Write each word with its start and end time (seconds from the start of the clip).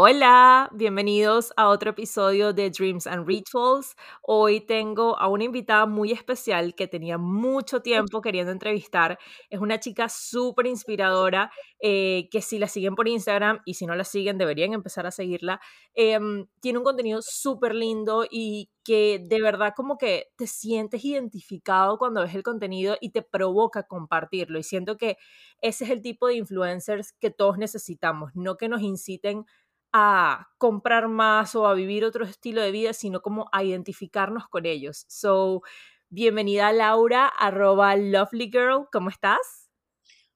Hola, 0.00 0.70
bienvenidos 0.72 1.52
a 1.56 1.68
otro 1.70 1.90
episodio 1.90 2.52
de 2.52 2.70
Dreams 2.70 3.08
and 3.08 3.26
Rituals. 3.26 3.96
Hoy 4.22 4.60
tengo 4.60 5.18
a 5.18 5.26
una 5.26 5.42
invitada 5.42 5.86
muy 5.86 6.12
especial 6.12 6.76
que 6.76 6.86
tenía 6.86 7.18
mucho 7.18 7.82
tiempo 7.82 8.20
queriendo 8.20 8.52
entrevistar. 8.52 9.18
Es 9.50 9.58
una 9.58 9.80
chica 9.80 10.08
súper 10.08 10.68
inspiradora 10.68 11.50
eh, 11.80 12.28
que 12.30 12.42
si 12.42 12.60
la 12.60 12.68
siguen 12.68 12.94
por 12.94 13.08
Instagram 13.08 13.58
y 13.64 13.74
si 13.74 13.86
no 13.86 13.96
la 13.96 14.04
siguen 14.04 14.38
deberían 14.38 14.72
empezar 14.72 15.04
a 15.04 15.10
seguirla. 15.10 15.60
Em, 15.94 16.46
tiene 16.60 16.78
un 16.78 16.84
contenido 16.84 17.18
súper 17.20 17.74
lindo 17.74 18.24
y 18.30 18.70
que 18.84 19.20
de 19.28 19.42
verdad 19.42 19.72
como 19.76 19.98
que 19.98 20.28
te 20.36 20.46
sientes 20.46 21.04
identificado 21.04 21.98
cuando 21.98 22.22
ves 22.22 22.36
el 22.36 22.44
contenido 22.44 22.96
y 23.00 23.10
te 23.10 23.22
provoca 23.22 23.82
compartirlo. 23.88 24.60
Y 24.60 24.62
siento 24.62 24.96
que 24.96 25.16
ese 25.60 25.86
es 25.86 25.90
el 25.90 26.02
tipo 26.02 26.28
de 26.28 26.36
influencers 26.36 27.14
que 27.14 27.30
todos 27.30 27.58
necesitamos, 27.58 28.30
no 28.36 28.56
que 28.56 28.68
nos 28.68 28.80
inciten 28.80 29.44
comprar 30.58 31.08
más 31.08 31.54
o 31.54 31.66
a 31.66 31.74
vivir 31.74 32.04
otro 32.04 32.24
estilo 32.24 32.62
de 32.62 32.70
vida, 32.70 32.92
sino 32.92 33.20
como 33.20 33.48
a 33.52 33.64
identificarnos 33.64 34.48
con 34.48 34.66
ellos. 34.66 35.04
So, 35.08 35.62
bienvenida 36.08 36.72
Laura, 36.72 37.26
arroba 37.26 37.96
Lovely 37.96 38.50
Girl, 38.50 38.88
¿cómo 38.92 39.10
estás? 39.10 39.70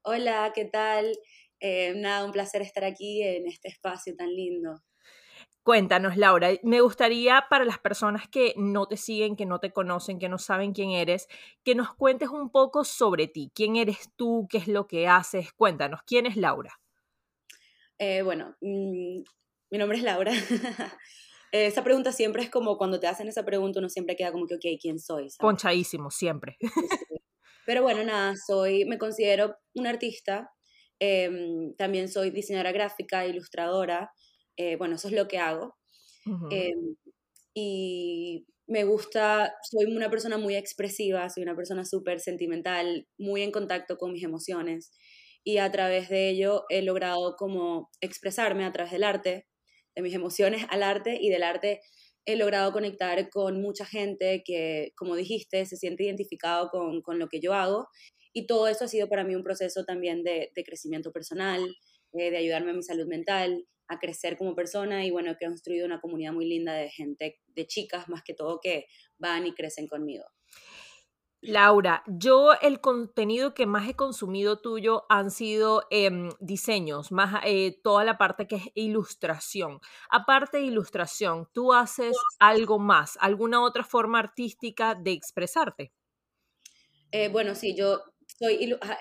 Hola, 0.03 0.53
¿qué 0.55 0.65
tal? 0.65 1.17
Eh, 1.61 1.95
nada, 1.95 2.25
un 2.25 2.33
placer 2.33 2.63
estar 2.63 2.85
aquí 2.85 3.23
en 3.23 3.47
este 3.47 3.69
espacio 3.69 4.17
tan 4.17 4.35
lindo. 4.35 4.83
Cuéntanos, 5.63 6.17
Laura, 6.17 6.51
me 6.65 6.81
gustaría 6.81 7.47
para 7.49 7.65
las 7.65 7.79
personas 7.79 8.27
que 8.27 8.53
no 8.57 8.87
te 8.87 8.97
siguen, 8.97 9.37
que 9.37 9.47
no 9.47 9.61
te 9.61 9.73
conocen, 9.73 10.19
que 10.19 10.29
no 10.29 10.39
saben 10.39 10.73
quién 10.73 10.91
eres, 10.91 11.29
que 11.63 11.77
nos 11.77 11.95
cuentes 11.95 12.31
un 12.31 12.51
poco 12.51 12.83
sobre 12.83 13.29
ti. 13.29 13.53
¿Quién 13.55 13.77
eres 13.77 14.11
tú? 14.17 14.49
¿Qué 14.51 14.59
es 14.59 14.67
lo 14.67 14.89
que 14.89 15.07
haces? 15.07 15.53
Cuéntanos, 15.53 16.01
¿quién 16.05 16.27
es 16.27 16.37
Laura? 16.37 16.81
Eh, 17.97 18.23
bueno, 18.23 18.57
mm, 18.61 19.23
mi 19.73 19.79
nombre 19.79 19.97
es 19.97 20.05
Laura. 20.05 20.33
esa 21.51 21.83
pregunta 21.83 22.13
siempre 22.13 22.43
es 22.43 22.51
como 22.51 22.77
cuando 22.77 23.01
te 23.01 23.07
hacen 23.07 23.27
esa 23.27 23.43
pregunta, 23.43 23.81
uno 23.81 23.89
siempre 23.89 24.17
queda 24.17 24.31
como 24.31 24.47
que, 24.47 24.57
ok, 24.57 24.79
¿quién 24.81 24.99
soy? 25.01 25.29
Ponchadísimo, 25.39 26.11
siempre. 26.11 26.59
Pero 27.67 27.83
bueno, 27.83 28.05
nada, 28.05 28.35
soy, 28.37 28.85
me 28.85 28.99
considero 28.99 29.57
una 29.75 29.89
artista. 29.89 30.51
Em, 30.99 31.75
también 31.77 32.09
soy 32.09 32.31
diseñadora 32.31 32.71
gráfica, 32.73 33.27
ilustradora. 33.27 34.13
Eh, 34.59 34.77
bueno, 34.77 34.97
eso 34.97 35.09
es 35.09 35.15
lo 35.15 35.27
que 35.27 35.39
hago. 35.39 35.75
Em, 36.51 36.97
y 37.55 38.47
me 38.67 38.85
gusta, 38.85 39.55
soy 39.63 39.87
una 39.87 40.11
persona 40.11 40.37
muy 40.37 40.55
expresiva, 40.55 41.31
soy 41.31 41.45
una 41.45 41.57
persona 41.57 41.87
súper 41.87 42.21
sentimental, 42.21 43.09
muy 43.17 43.41
en 43.43 43.51
contacto 43.51 43.97
con 43.97 44.13
mis 44.13 44.23
emociones. 44.23 44.93
Y 45.45 45.59
a 45.59 45.73
través 45.73 46.11
de 46.11 46.29
ello 46.29 46.65
he 46.69 46.83
logrado 46.83 47.37
como 47.37 47.91
expresarme 48.03 48.67
a 48.67 48.73
través 48.73 48.93
del 48.93 49.05
arte 49.05 49.47
de 49.95 50.03
mis 50.03 50.15
emociones 50.15 50.65
al 50.71 50.83
arte 50.83 51.19
y 51.21 51.31
del 51.31 51.43
arte 51.43 51.81
he 52.25 52.37
logrado 52.37 52.73
conectar 52.73 53.29
con 53.31 53.61
mucha 53.61 53.85
gente 53.85 54.43
que, 54.45 54.93
como 54.97 55.17
dijiste, 55.17 55.67
se 55.67 55.77
siente 55.77 56.05
identificado 56.05 56.69
con, 56.71 57.03
con 57.03 57.19
lo 57.19 57.29
que 57.29 57.41
yo 57.41 57.53
hago. 57.53 57.89
Y 58.33 58.47
todo 58.47 58.69
eso 58.69 58.85
ha 58.85 58.89
sido 58.89 59.09
para 59.09 59.25
mí 59.25 59.35
un 59.35 59.43
proceso 59.43 59.85
también 59.85 60.23
de, 60.23 60.51
de 60.55 60.65
crecimiento 60.65 61.13
personal, 61.13 61.61
eh, 62.13 62.31
de 62.31 62.37
ayudarme 62.37 62.71
a 62.71 62.75
mi 62.75 62.83
salud 62.83 63.07
mental, 63.07 63.67
a 63.89 63.99
crecer 63.99 64.37
como 64.39 64.55
persona 64.55 65.05
y 65.05 65.11
bueno, 65.11 65.33
he 65.33 65.45
construido 65.45 65.85
una 65.87 66.01
comunidad 66.01 66.33
muy 66.33 66.47
linda 66.47 66.75
de 66.75 66.91
gente, 66.91 67.41
de 67.47 67.67
chicas 67.67 68.09
más 68.09 68.23
que 68.23 68.35
todo, 68.35 68.61
que 68.61 68.87
van 69.19 69.47
y 69.47 69.55
crecen 69.55 69.87
conmigo. 69.87 70.25
Laura, 71.45 72.05
yo 72.07 72.53
el 72.63 72.81
contenido 72.81 73.53
que 73.53 73.67
más 73.67 73.89
he 73.89 73.95
consumido 73.95 74.61
tuyo 74.61 75.07
han 75.09 75.33
sido 75.33 75.89
em, 75.91 76.31
diseños, 76.39 77.11
más 77.11 77.43
eh, 77.45 77.81
toda 77.83 78.05
la 78.05 78.17
parte 78.17 78.47
que 78.47 78.57
es 78.57 78.63
ilustración. 78.77 79.81
Aparte 80.09 80.59
de 80.59 80.67
ilustración, 80.67 81.49
¿tú 81.53 81.73
haces 81.73 82.17
algo 82.39 82.79
más, 82.79 83.19
alguna 83.21 83.61
otra 83.61 83.83
forma 83.83 84.21
artística 84.21 84.95
de 84.95 85.11
expresarte? 85.11 85.93
Eh, 87.11 87.27
bueno, 87.27 87.57
sí, 87.57 87.75
yo 87.77 88.01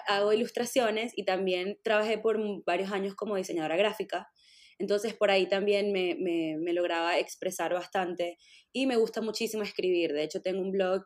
hago 0.07 0.33
ilustraciones 0.33 1.13
y 1.15 1.25
también 1.25 1.77
trabajé 1.83 2.17
por 2.17 2.39
varios 2.65 2.91
años 2.91 3.13
como 3.13 3.35
diseñadora 3.35 3.75
gráfica. 3.75 4.31
Entonces 4.79 5.13
por 5.13 5.29
ahí 5.29 5.47
también 5.47 5.91
me, 5.91 6.15
me 6.15 6.73
lograba 6.73 7.19
expresar 7.19 7.71
bastante 7.71 8.39
y 8.73 8.87
me 8.87 8.95
gusta 8.95 9.21
muchísimo 9.21 9.61
escribir. 9.61 10.11
De 10.11 10.23
hecho, 10.23 10.41
tengo 10.41 10.61
un 10.61 10.71
blog 10.71 11.03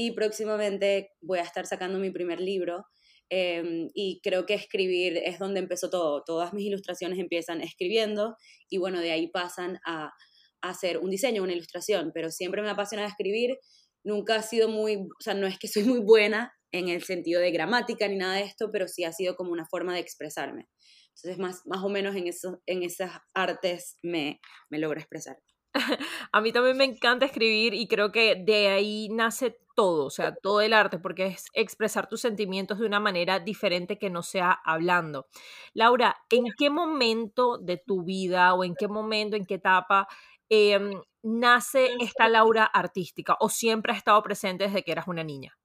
y 0.00 0.12
próximamente 0.12 1.10
voy 1.20 1.40
a 1.40 1.42
estar 1.42 1.66
sacando 1.66 1.98
mi 1.98 2.12
primer 2.12 2.40
libro. 2.40 2.86
Em, 3.30 3.90
y 3.94 4.20
creo 4.22 4.46
que 4.46 4.54
escribir 4.54 5.16
es 5.16 5.40
donde 5.40 5.58
empezó 5.58 5.90
todo. 5.90 6.22
Todas 6.24 6.52
mis 6.52 6.66
ilustraciones 6.66 7.18
empiezan 7.18 7.62
escribiendo 7.62 8.36
y 8.70 8.78
bueno, 8.78 9.00
de 9.00 9.10
ahí 9.10 9.26
pasan 9.26 9.80
a, 9.84 10.12
hacer 10.60 10.98
un 10.98 11.10
diseño, 11.10 11.42
una 11.42 11.52
ilustración, 11.52 12.12
pero 12.14 12.30
siempre 12.30 12.62
me 12.62 12.68
ha 12.68 12.72
apasionado 12.72 13.08
escribir. 13.08 13.58
Nunca 14.04 14.36
ha 14.36 14.42
sido 14.42 14.68
muy, 14.68 14.98
o 14.98 15.20
sea, 15.20 15.34
no 15.34 15.48
es 15.48 15.58
que 15.58 15.66
soy 15.66 15.82
muy 15.82 15.98
buena 15.98 16.52
en 16.70 16.88
el 16.88 17.02
sentido 17.02 17.40
de 17.40 17.50
gramática 17.50 18.06
ni 18.06 18.16
nada 18.16 18.34
de 18.34 18.42
esto, 18.42 18.70
pero 18.72 18.86
sí 18.86 19.02
ha 19.02 19.12
sido 19.12 19.34
como 19.34 19.50
una 19.50 19.66
forma 19.66 19.94
de 19.94 20.00
expresarme. 20.00 20.68
Entonces, 21.08 21.38
más, 21.38 21.62
más 21.66 21.82
o 21.82 21.88
menos 21.88 22.14
en, 22.14 22.28
eso, 22.28 22.62
en 22.66 22.84
esas 22.84 23.18
artes 23.34 23.98
me, 24.02 24.40
me 24.70 24.78
logro 24.78 25.00
expresar. 25.00 25.38
a 26.32 26.40
mí 26.40 26.52
también 26.52 26.76
me 26.76 26.84
encanta 26.84 27.26
escribir 27.26 27.74
y 27.74 27.88
creo 27.88 28.12
que 28.12 28.36
de 28.36 28.68
ahí 28.68 29.08
nace 29.10 29.56
todo, 29.78 30.06
o 30.06 30.10
sea, 30.10 30.34
todo 30.34 30.60
el 30.60 30.72
arte, 30.72 30.98
porque 30.98 31.26
es 31.26 31.44
expresar 31.52 32.08
tus 32.08 32.20
sentimientos 32.20 32.80
de 32.80 32.86
una 32.86 32.98
manera 32.98 33.38
diferente 33.38 33.96
que 33.96 34.10
no 34.10 34.24
sea 34.24 34.50
hablando. 34.64 35.28
Laura, 35.72 36.16
¿en 36.30 36.46
qué 36.58 36.68
momento 36.68 37.58
de 37.58 37.76
tu 37.76 38.02
vida 38.02 38.54
o 38.54 38.64
en 38.64 38.74
qué 38.74 38.88
momento, 38.88 39.36
en 39.36 39.46
qué 39.46 39.54
etapa 39.54 40.08
em, 40.48 41.00
nace 41.22 41.90
esta 42.00 42.28
Laura 42.28 42.64
artística 42.64 43.36
o 43.38 43.48
siempre 43.48 43.92
ha 43.92 43.96
estado 43.96 44.20
presente 44.20 44.64
desde 44.64 44.82
que 44.82 44.90
eras 44.90 45.06
una 45.06 45.22
niña? 45.22 45.56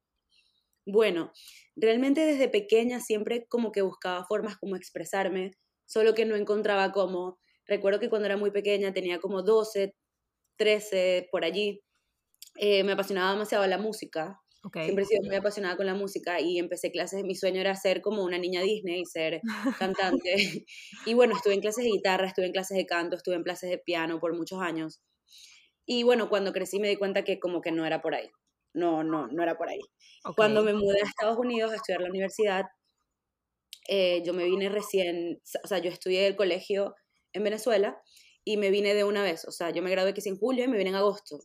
Bueno, 0.85 1.31
realmente 1.75 2.21
desde 2.21 2.49
pequeña 2.49 2.99
siempre 2.99 3.47
como 3.47 3.71
que 3.71 3.81
buscaba 3.81 4.25
formas 4.25 4.57
como 4.57 4.75
expresarme, 4.75 5.53
solo 5.87 6.13
que 6.13 6.25
no 6.25 6.35
encontraba 6.35 6.91
cómo. 6.91 7.39
Recuerdo 7.65 7.99
que 7.99 8.09
cuando 8.09 8.27
era 8.27 8.37
muy 8.37 8.51
pequeña, 8.51 8.93
tenía 8.93 9.19
como 9.19 9.41
12, 9.41 9.95
13, 10.57 11.29
por 11.31 11.45
allí, 11.45 11.81
eh, 12.55 12.83
me 12.83 12.93
apasionaba 12.93 13.31
demasiado 13.31 13.65
la 13.67 13.77
música. 13.77 14.39
Siempre 14.71 15.03
he 15.03 15.05
sido 15.05 15.23
muy 15.23 15.35
apasionada 15.35 15.75
con 15.75 15.85
la 15.85 15.93
música 15.93 16.39
y 16.39 16.57
empecé 16.57 16.89
clases, 16.89 17.25
mi 17.25 17.35
sueño 17.35 17.59
era 17.59 17.75
ser 17.75 18.01
como 18.01 18.23
una 18.23 18.37
niña 18.37 18.61
Disney, 18.61 19.01
y 19.01 19.05
ser 19.05 19.41
cantante. 20.23 20.65
y 21.05 21.13
bueno, 21.13 21.35
estuve 21.35 21.53
en 21.55 21.59
clases 21.59 21.83
de 21.83 21.89
guitarra, 21.91 22.27
estuve 22.27 22.45
en 22.45 22.53
clases 22.53 22.77
de 22.77 22.85
canto, 22.85 23.17
estuve 23.17 23.35
en 23.35 23.43
clases 23.43 23.69
de 23.69 23.77
piano 23.77 24.19
por 24.19 24.37
muchos 24.37 24.61
años. 24.61 25.01
Y 25.85 26.03
bueno, 26.03 26.29
cuando 26.29 26.53
crecí 26.53 26.79
me 26.79 26.87
di 26.87 26.95
cuenta 26.95 27.25
que 27.25 27.39
como 27.39 27.59
que 27.59 27.73
no 27.73 27.85
era 27.85 28.01
por 28.01 28.15
ahí. 28.15 28.29
No, 28.73 29.03
no, 29.03 29.27
no 29.27 29.43
era 29.43 29.57
por 29.57 29.67
ahí. 29.67 29.81
Cuando 30.37 30.63
me 30.63 30.73
mudé 30.73 31.01
a 31.01 31.05
Estados 31.05 31.37
Unidos 31.37 31.73
a 31.73 31.75
estudiar 31.75 32.01
la 32.01 32.09
universidad, 32.09 32.65
eh, 33.89 34.23
yo 34.25 34.33
me 34.33 34.45
vine 34.45 34.69
recién, 34.69 35.41
o 35.61 35.67
sea, 35.67 35.79
yo 35.79 35.89
estudié 35.89 36.25
el 36.25 36.37
colegio 36.37 36.95
en 37.33 37.43
Venezuela 37.43 37.97
y 38.45 38.57
me 38.57 38.69
vine 38.69 38.93
de 38.93 39.03
una 39.03 39.23
vez. 39.23 39.45
O 39.45 39.51
sea, 39.51 39.69
yo 39.71 39.81
me 39.81 39.89
gradué 39.89 40.13
que 40.13 40.19
es 40.19 40.25
en 40.27 40.37
julio 40.37 40.65
y 40.65 40.67
me 40.67 40.77
vine 40.77 40.89
en 40.89 40.95
agosto. 40.95 41.39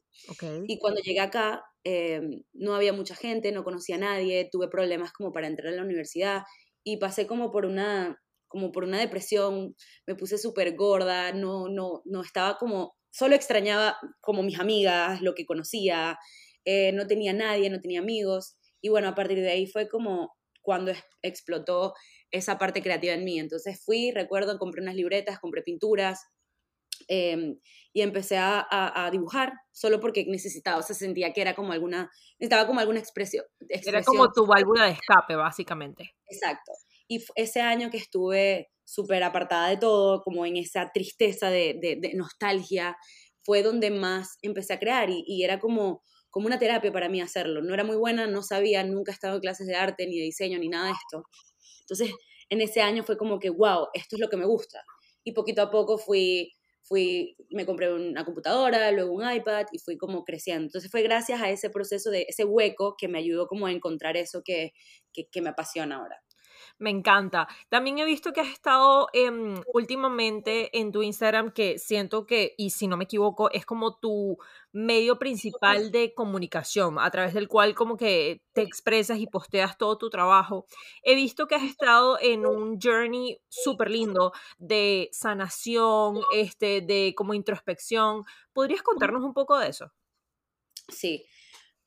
Y 0.67 0.79
cuando 0.79 1.01
llegué 1.01 1.21
acá, 1.21 1.63
em, 1.85 2.43
no 2.53 2.75
había 2.75 2.93
mucha 2.93 3.15
gente, 3.15 3.53
no 3.53 3.65
conocía 3.65 3.97
a 3.97 3.99
nadie, 3.99 4.49
tuve 4.51 4.69
problemas 4.69 5.13
como 5.13 5.33
para 5.33 5.47
entrar 5.47 5.73
a 5.73 5.77
la 5.77 5.83
universidad 5.83 6.43
y 6.85 6.97
pasé 6.99 7.27
como 7.27 7.51
por 7.51 7.67
una, 7.67 8.21
como 8.49 8.73
por 8.73 8.85
una 8.85 8.99
depresión, 8.99 9.77
me 10.07 10.15
puse 10.15 10.39
súper 10.39 10.75
gorda, 10.75 11.33
no, 11.33 11.69
no, 11.69 12.03
no 12.05 12.23
estaba 12.23 12.57
como, 12.59 12.97
solo 13.11 13.35
extrañaba 13.37 13.99
como 14.21 14.43
mis 14.43 14.59
amigas, 14.59 15.21
lo 15.23 15.35
que 15.35 15.47
conocía, 15.47 16.19
eh, 16.65 16.93
no 16.93 17.07
tenía 17.07 17.33
nadie, 17.33 17.71
no 17.71 17.81
tenía 17.81 18.01
amigos. 18.01 18.57
Y 18.81 18.89
bueno, 18.89 19.09
a 19.09 19.15
partir 19.15 19.41
de 19.41 19.51
ahí 19.51 19.67
fue 19.67 19.89
como 19.89 20.35
cuando 20.63 20.93
explotó 21.23 21.95
esa 22.31 22.59
parte 22.59 22.83
creativa 22.83 23.15
en 23.15 23.25
mí. 23.25 23.39
Entonces 23.39 23.83
fui, 23.85 24.11
recuerdo, 24.11 24.59
compré 24.59 24.83
unas 24.83 24.95
libretas, 24.97 25.39
compré 25.39 25.63
pinturas 25.63 26.21
em, 27.07 27.59
y 27.93 28.03
empecé 28.03 28.37
a, 28.39 29.09
dibujar 29.13 29.53
solo 29.73 30.01
porque 30.01 30.25
necesitaba, 30.27 30.79
o 30.79 30.83
sea, 30.83 30.95
sentía 30.95 31.33
que 31.33 31.41
era 31.41 31.55
como 31.55 31.73
alguna, 31.73 32.11
necesitaba 32.39 32.67
como 32.67 32.81
alguna 32.81 32.99
expresión, 32.99 33.45
Era 33.69 34.03
como 34.03 34.31
tu 34.33 34.47
válvula 34.47 34.87
de 34.87 34.93
escape, 34.93 35.37
básicamente. 35.37 36.15
Exacto. 36.29 36.73
Y 37.09 37.25
ese 37.37 37.61
año 37.61 37.91
que 37.91 37.97
estuve 37.97 38.71
súper 38.85 39.23
apartada 39.23 39.69
de 39.69 39.77
todo, 39.77 40.23
como 40.23 40.47
en 40.47 40.57
esa 40.57 40.91
tristeza 40.93 41.51
de, 41.51 41.79
de, 41.81 42.15
nostalgia, 42.15 42.97
fue 43.43 43.63
donde 43.63 43.91
más 43.91 44.39
empecé 44.43 44.75
a 44.75 44.79
crear 44.79 45.09
y, 45.11 45.43
era 45.43 45.59
como, 45.59 46.03
como 46.31 46.47
una 46.47 46.59
terapia 46.59 46.93
para 46.93 47.09
mí 47.09 47.21
hacerlo. 47.21 47.63
No 47.63 47.75
era 47.75 47.85
muy 47.85 47.97
buena, 47.97 48.27
no 48.27 48.43
sabía, 48.43 48.85
nunca 48.85 49.13
he 49.13 49.15
estado 49.15 49.37
en 49.37 49.41
clases 49.41 49.67
de 49.67 49.75
arte, 49.75 50.07
ni 50.07 50.19
de 50.19 50.25
diseño, 50.25 50.59
ni 50.59 50.69
nada 50.69 50.87
de 50.87 50.93
esto. 50.93 51.25
Entonces, 51.81 52.15
en 52.51 52.61
ese 52.61 52.81
año 52.81 53.03
fue 53.05 53.17
como 53.17 53.39
que, 53.39 53.51
wow, 53.51 53.89
esto 53.95 54.17
es 54.17 54.21
lo 54.21 54.29
que 54.29 54.37
me 54.37 54.47
gusta. 54.47 54.83
Y 55.25 55.33
poquito 55.33 55.63
a 55.63 55.71
poco 55.71 55.99
fui, 55.99 56.53
fui, 56.89 57.37
me 57.51 57.67
compré 57.67 57.93
una 57.93 58.25
computadora, 58.25 58.91
luego 58.93 59.13
un 59.13 59.31
iPad 59.31 59.67
y 59.73 59.79
fui 59.79 59.97
como 59.99 60.25
creciendo. 60.25 60.65
Entonces 60.65 60.91
fue 60.91 61.03
gracias 61.03 61.41
a 61.43 61.51
ese 61.51 61.71
proceso 61.71 62.11
de 62.11 62.27
ese 62.29 62.45
hueco 62.45 62.97
que 62.99 63.09
me 63.09 63.19
ayudó 63.19 63.47
como 63.47 63.67
a 63.67 63.73
encontrar 63.73 64.17
eso 64.17 64.43
que, 64.45 64.73
que 65.13 65.43
me 65.43 65.51
apasiona 65.51 65.97
ahora. 65.97 66.17
Me 66.79 66.91
encanta. 66.91 67.49
También 67.69 67.99
he 67.99 68.05
visto 68.05 68.33
que 68.33 68.41
has 68.41 68.49
estado 68.49 69.09
em, 69.13 69.61
últimamente 69.75 70.79
en 70.79 70.93
tu 70.93 71.03
Instagram, 71.03 71.51
que 71.51 71.77
siento 71.79 72.25
que, 72.25 72.55
y 72.57 72.71
si 72.71 72.87
no 72.87 72.97
me 72.97 73.05
equivoco, 73.05 73.51
es 73.51 73.67
como 73.67 73.97
tu 73.97 74.39
medio 74.71 75.19
principal 75.19 75.91
de 75.91 76.15
comunicación, 76.15 77.01
a 77.01 77.11
través 77.11 77.35
del 77.35 77.49
cual 77.49 77.75
como 77.75 77.97
que 77.97 78.43
te 78.53 78.63
expresas 78.63 79.19
y 79.19 79.27
posteas 79.27 79.77
todo 79.77 79.99
tu 79.99 80.09
trabajo. 80.09 80.67
He 81.03 81.17
visto 81.17 81.49
que 81.49 81.57
has 81.57 81.65
estado 81.65 82.17
en 82.21 82.47
un 82.47 82.79
journey 82.81 83.41
súper 83.49 83.91
lindo 83.91 84.33
de 84.59 85.09
sanación, 85.11 86.21
este, 86.33 86.81
de 86.81 87.13
como 87.17 87.35
introspección. 87.35 88.25
¿Podrías 88.53 88.83
contarnos 88.83 89.25
un 89.25 89.35
poco 89.35 89.59
de 89.59 89.69
eso? 89.69 89.93
Sí. 90.89 91.27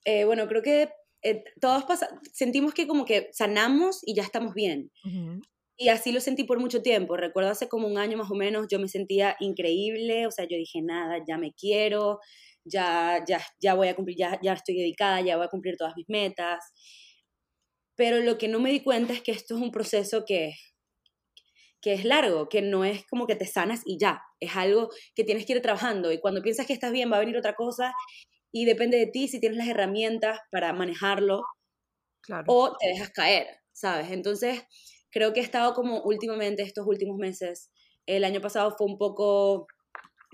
Eh, 0.04 0.26
bueno, 0.26 0.48
creo 0.48 0.62
que 0.62 0.90
eh, 1.23 1.44
todos 1.59 1.83
sentimos 2.33 2.73
que 2.73 2.88
como 2.88 3.06
que 3.06 3.29
sanamos 3.31 4.01
y 4.03 4.15
ya 4.15 4.23
estamos 4.23 4.53
bien. 4.53 4.91
Y 5.77 5.89
así 5.89 6.12
lo 6.12 6.19
sentí 6.19 6.44
por 6.44 6.59
mucho 6.59 6.81
tiempo. 6.81 7.18
Recuerdo 7.18 7.50
hace 7.50 7.68
como 7.68 7.88
un 7.88 7.97
año 7.97 8.18
más 8.18 8.29
o 8.31 8.35
menos, 8.35 8.68
yo 8.69 8.79
me 8.79 8.88
sentía 8.88 9.35
increíble, 9.39 10.27
o 10.27 10.31
sea, 10.31 10.45
yo 10.45 10.57
dije, 10.57 10.81
nada, 10.81 11.23
ya 11.27 11.38
me 11.38 11.53
quiero, 11.53 12.19
ya, 12.63 13.23
ya, 13.27 13.41
ya 13.59 13.73
voy 13.73 13.88
a 13.88 13.95
cumplir, 13.95 14.18
ya, 14.18 14.39
ya 14.44 14.53
estoy 14.53 14.75
dedicada, 14.75 15.21
ya 15.21 15.38
voy 15.38 15.45
a 15.45 15.50
cumplir 15.50 15.77
todas 15.77 15.95
mis 15.95 16.07
metas. 16.09 16.71
Pero 17.95 18.19
lo 18.19 18.38
que 18.38 18.47
no 18.47 18.59
me 18.59 18.71
di 18.71 18.81
cuenta 18.81 19.13
es 19.13 19.21
que 19.21 19.31
esto 19.31 19.56
es 19.56 19.62
un 19.62 19.71
proceso 19.71 20.23
que, 20.25 20.53
que 21.81 21.94
es 21.94 22.06
largo, 22.06 22.47
que 22.50 22.62
no 22.62 22.85
es 22.85 23.06
como 23.07 23.27
que 23.27 23.35
te 23.35 23.45
sanas 23.45 23.81
y 23.85 23.97
ya, 24.00 24.21
es 24.39 24.56
algo 24.56 24.89
que 25.15 25.23
tienes 25.23 25.45
que 25.45 25.53
ir 25.53 25.62
trabajando 25.62 26.12
y 26.12 26.19
cuando 26.19 26.41
piensas 26.41 26.68
que 26.68 26.73
estás 26.73 26.91
bien 26.91 27.12
va 27.12 27.18
a 27.18 27.21
venir 27.21 27.38
otra 27.38 27.56
cosa 27.56 27.94
y 28.51 28.65
depende 28.65 28.98
de 28.98 29.07
ti 29.07 29.27
si 29.27 29.39
tienes 29.39 29.57
las 29.57 29.68
herramientas 29.68 30.39
para 30.51 30.74
manejarlo 30.74 31.44
o 32.45 32.75
te 32.77 32.88
dejas 32.88 33.09
caer, 33.12 33.48
¿sabes? 33.71 34.12
Entonces, 34.12 34.63
creo 35.12 35.33
que 35.33 35.39
he 35.42 35.44
estado 35.44 35.74
como 35.74 36.01
últimamente, 36.03 36.63
estos 36.63 36.86
últimos 36.88 37.18
meses, 37.18 37.71
el 38.06 38.24
año 38.24 38.42
pasado 38.42 38.75
fue 38.77 38.88
un 38.88 38.98
poco 38.98 39.68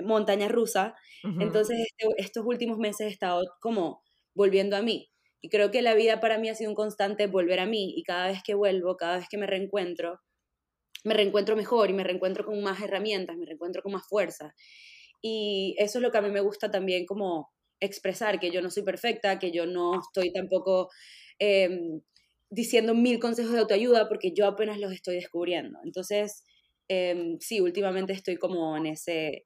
montaña 0.03 0.47
rusa, 0.47 0.95
entonces 1.39 1.77
este, 1.79 2.13
estos 2.17 2.45
últimos 2.45 2.77
meses 2.77 3.07
he 3.07 3.11
estado 3.11 3.43
como 3.61 4.01
volviendo 4.35 4.77
a 4.77 4.81
mí. 4.81 5.11
Y 5.41 5.49
creo 5.49 5.71
que 5.71 5.81
la 5.81 5.93
vida 5.95 6.19
para 6.19 6.37
mí 6.39 6.49
ha 6.49 6.55
sido 6.55 6.71
un 6.71 6.75
constante 6.75 7.27
volver 7.27 7.59
a 7.59 7.65
mí 7.65 7.93
y 7.95 8.03
cada 8.03 8.27
vez 8.27 8.41
que 8.43 8.55
vuelvo, 8.55 8.97
cada 8.97 9.17
vez 9.17 9.27
que 9.29 9.37
me 9.37 9.47
reencuentro, 9.47 10.19
me 11.03 11.13
reencuentro 11.13 11.55
mejor 11.55 11.89
y 11.89 11.93
me 11.93 12.03
reencuentro 12.03 12.45
con 12.45 12.61
más 12.61 12.81
herramientas, 12.81 13.37
me 13.37 13.45
reencuentro 13.45 13.81
con 13.83 13.93
más 13.93 14.07
fuerza. 14.07 14.53
Y 15.21 15.75
eso 15.79 15.99
es 15.99 16.03
lo 16.03 16.11
que 16.11 16.19
a 16.19 16.21
mí 16.21 16.29
me 16.31 16.41
gusta 16.41 16.71
también 16.71 17.05
como 17.05 17.49
expresar 17.79 18.39
que 18.39 18.51
yo 18.51 18.61
no 18.61 18.69
soy 18.69 18.83
perfecta, 18.83 19.39
que 19.39 19.51
yo 19.51 19.65
no 19.65 19.99
estoy 19.99 20.31
tampoco 20.31 20.89
em, 21.39 22.01
diciendo 22.49 22.95
mil 22.95 23.19
consejos 23.19 23.53
de 23.53 23.59
autoayuda 23.59 24.07
porque 24.07 24.33
yo 24.33 24.47
apenas 24.47 24.79
los 24.79 24.91
estoy 24.91 25.15
descubriendo. 25.15 25.79
Entonces, 25.83 26.43
em, 26.87 27.37
sí, 27.39 27.61
últimamente 27.61 28.13
estoy 28.13 28.37
como 28.37 28.77
en 28.77 28.87
ese, 28.87 29.45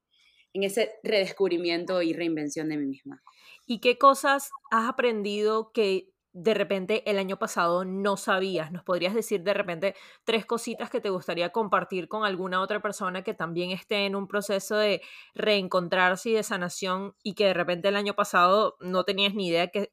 en 0.53 0.63
ese 0.63 0.91
redescubrimiento 1.03 2.01
y 2.01 2.13
reinvención 2.13 2.69
de 2.69 2.77
mí 2.77 2.85
misma. 2.87 3.21
¿Y 3.65 3.79
qué 3.79 3.97
cosas 3.97 4.49
has 4.71 4.89
aprendido 4.89 5.71
que 5.73 6.10
de 6.33 6.53
repente 6.53 7.09
el 7.09 7.17
año 7.17 7.37
pasado 7.37 7.83
no 7.85 8.17
sabías? 8.17 8.71
¿Nos 8.71 8.83
podrías 8.83 9.13
decir 9.13 9.43
de 9.43 9.53
repente 9.53 9.95
tres 10.23 10.45
cositas 10.45 10.89
que 10.89 11.01
te 11.01 11.09
gustaría 11.09 11.51
compartir 11.51 12.07
con 12.07 12.23
alguna 12.23 12.61
otra 12.61 12.81
persona 12.81 13.23
que 13.23 13.33
también 13.33 13.71
esté 13.71 14.05
en 14.05 14.15
un 14.15 14.27
proceso 14.27 14.77
de 14.77 15.01
reencontrarse 15.33 16.29
y 16.29 16.33
de 16.33 16.43
sanación 16.43 17.15
y 17.23 17.33
que 17.33 17.45
de 17.45 17.53
repente 17.53 17.89
el 17.89 17.95
año 17.95 18.15
pasado 18.15 18.77
no 18.79 19.03
tenías 19.03 19.33
ni 19.33 19.47
idea 19.47 19.67
que, 19.67 19.91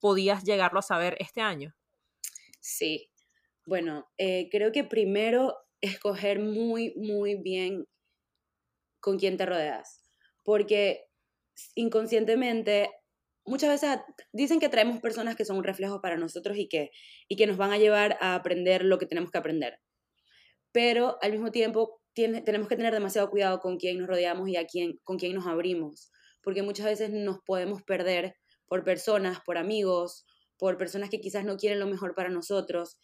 podías 0.00 0.44
llegarlo 0.44 0.80
a 0.80 0.82
saber 0.82 1.16
este 1.18 1.40
año? 1.40 1.74
Sí, 2.60 3.10
bueno, 3.66 4.06
eh, 4.18 4.48
creo 4.50 4.70
que 4.70 4.84
primero 4.84 5.56
escoger 5.80 6.40
muy, 6.40 6.92
muy 6.96 7.36
bien 7.36 7.86
con 9.00 9.18
quién 9.18 9.36
te 9.36 9.46
rodeas, 9.46 10.02
porque 10.42 11.06
inconscientemente 11.74 12.90
muchas 13.46 13.70
veces 13.70 13.98
dicen 14.32 14.60
que 14.60 14.68
traemos 14.68 15.00
personas 15.00 15.36
que 15.36 15.44
son 15.44 15.56
un 15.56 15.64
reflejo 15.64 16.00
para 16.00 16.16
nosotros 16.16 16.56
y 16.56 16.68
que, 16.68 16.90
y 17.28 17.36
que 17.36 17.46
nos 17.46 17.56
van 17.56 17.72
a 17.72 17.78
llevar 17.78 18.16
a 18.20 18.34
aprender 18.34 18.84
lo 18.84 18.98
que 18.98 19.06
tenemos 19.06 19.30
que 19.30 19.38
aprender. 19.38 19.80
Pero 20.72 21.18
al 21.22 21.32
mismo 21.32 21.50
tiempo 21.50 22.00
tenemos 22.14 22.68
que 22.68 22.76
tener 22.76 22.92
demasiado 22.92 23.30
cuidado 23.30 23.60
con 23.60 23.76
quién 23.76 23.98
nos 23.98 24.08
rodeamos 24.08 24.48
y 24.48 24.56
a 24.56 24.66
quién, 24.66 24.98
con 25.02 25.18
quién 25.18 25.34
nos 25.34 25.46
abrimos, 25.46 26.10
porque 26.42 26.62
muchas 26.62 26.86
veces 26.86 27.10
nos 27.10 27.38
podemos 27.44 27.82
perder 27.82 28.36
por 28.66 28.84
personas, 28.84 29.38
por 29.44 29.58
amigos, 29.58 30.24
por 30.58 30.78
personas 30.78 31.10
que 31.10 31.20
quizás 31.20 31.44
no 31.44 31.56
quieren 31.56 31.80
lo 31.80 31.86
mejor 31.86 32.14
para 32.14 32.28
nosotros. 32.28 32.98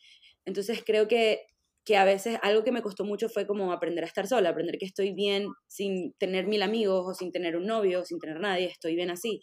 Entonces 0.44 0.82
creo 0.84 1.08
que, 1.08 1.42
que 1.84 1.96
a 1.96 2.04
veces 2.04 2.38
algo 2.42 2.62
que 2.62 2.72
me 2.72 2.82
costó 2.82 3.04
mucho 3.04 3.28
fue 3.28 3.46
como 3.46 3.72
aprender 3.72 4.04
a 4.04 4.06
estar 4.06 4.26
sola, 4.26 4.50
aprender 4.50 4.78
que 4.78 4.86
estoy 4.86 5.12
bien 5.12 5.48
sin 5.66 6.12
tener 6.14 6.46
mil 6.46 6.62
amigos 6.62 7.04
o 7.06 7.14
sin 7.14 7.32
tener 7.32 7.56
un 7.56 7.66
novio, 7.66 8.04
sin 8.04 8.18
tener 8.18 8.40
nadie, 8.40 8.66
estoy 8.66 8.94
bien 8.94 9.10
así. 9.10 9.40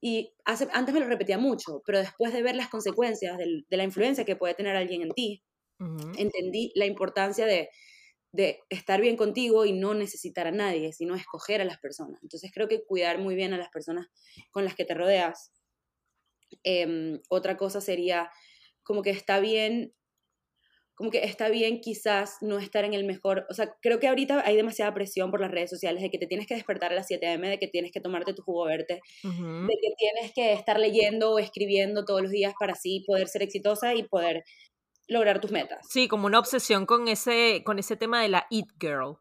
Y 0.00 0.32
antes 0.44 0.94
me 0.94 1.00
lo 1.00 1.06
repetía 1.06 1.38
mucho, 1.38 1.82
pero 1.84 1.98
después 1.98 2.32
de 2.32 2.42
ver 2.42 2.54
las 2.54 2.68
consecuencias 2.68 3.36
de, 3.36 3.64
la 3.68 3.84
influencia 3.84 4.24
que 4.24 4.36
puede 4.36 4.54
tener 4.54 4.76
alguien 4.76 5.02
en 5.02 5.10
ti, 5.10 5.44
entendí 6.16 6.72
la 6.74 6.86
importancia 6.86 7.46
de, 7.46 7.68
de, 8.32 8.60
estar 8.68 9.00
bien 9.00 9.16
contigo 9.16 9.64
y 9.64 9.72
no 9.72 9.94
necesitar 9.94 10.46
a 10.46 10.52
nadie, 10.52 10.92
sino 10.92 11.14
escoger 11.14 11.60
a 11.60 11.64
las 11.64 11.78
personas. 11.78 12.22
Entonces 12.22 12.50
creo 12.52 12.68
que 12.68 12.84
cuidar 12.84 13.18
muy 13.18 13.34
bien 13.34 13.52
a 13.52 13.58
las 13.58 13.70
personas 13.70 14.06
con 14.50 14.64
las 14.64 14.74
que 14.74 14.84
te 14.84 14.94
rodeas. 14.94 15.52
Em, 16.62 17.20
otra 17.28 17.56
cosa 17.56 17.80
sería 17.80 18.30
como 18.82 19.02
que 19.02 19.10
está 19.10 19.40
bien 19.40 19.94
como 20.98 21.12
que 21.12 21.22
está 21.22 21.48
bien 21.48 21.80
quizás 21.80 22.38
no 22.40 22.58
estar 22.58 22.84
en 22.84 22.92
el 22.92 23.04
mejor, 23.04 23.46
o 23.48 23.54
sea, 23.54 23.72
creo 23.80 24.00
que 24.00 24.08
ahorita 24.08 24.42
hay 24.44 24.56
demasiada 24.56 24.92
presión 24.92 25.30
por 25.30 25.40
las 25.40 25.52
redes 25.52 25.70
sociales 25.70 26.02
de 26.02 26.10
que 26.10 26.18
te 26.18 26.26
tienes 26.26 26.48
que 26.48 26.56
despertar 26.56 26.90
a 26.90 26.96
las 26.96 27.06
7 27.06 27.24
am, 27.28 27.42
de 27.42 27.56
que 27.56 27.68
tienes 27.68 27.92
que 27.92 28.00
tomarte 28.00 28.34
tu 28.34 28.42
jugo 28.42 28.64
verde, 28.64 29.00
de 29.22 29.78
que 29.80 29.90
tienes 29.96 30.32
que 30.34 30.52
estar 30.52 30.80
leyendo 30.80 31.30
o 31.34 31.38
escribiendo 31.38 32.04
todos 32.04 32.20
los 32.20 32.32
días 32.32 32.52
para 32.58 32.72
así 32.72 33.04
poder 33.06 33.28
ser 33.28 33.42
exitosa 33.42 33.94
y 33.94 34.02
poder 34.02 34.42
lograr 35.06 35.40
tus 35.40 35.52
metas. 35.52 35.86
Sí, 35.88 36.08
como 36.08 36.26
una 36.26 36.40
obsesión 36.40 36.84
con 36.84 37.06
ese, 37.06 37.62
con 37.64 37.78
ese 37.78 37.96
tema 37.96 38.20
de 38.20 38.30
la 38.30 38.48
Eat 38.50 38.66
Girl. 38.80 39.18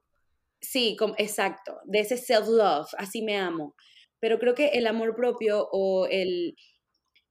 Sí, 0.60 0.96
como, 0.98 1.14
exacto, 1.20 1.78
de 1.86 2.00
ese 2.00 2.18
self-love, 2.18 2.90
así 2.98 3.22
me 3.22 3.38
amo. 3.38 3.76
Pero 4.20 4.40
creo 4.40 4.56
que 4.56 4.70
el 4.70 4.88
amor 4.88 5.16
propio 5.16 5.70
o 5.72 6.08
el 6.08 6.56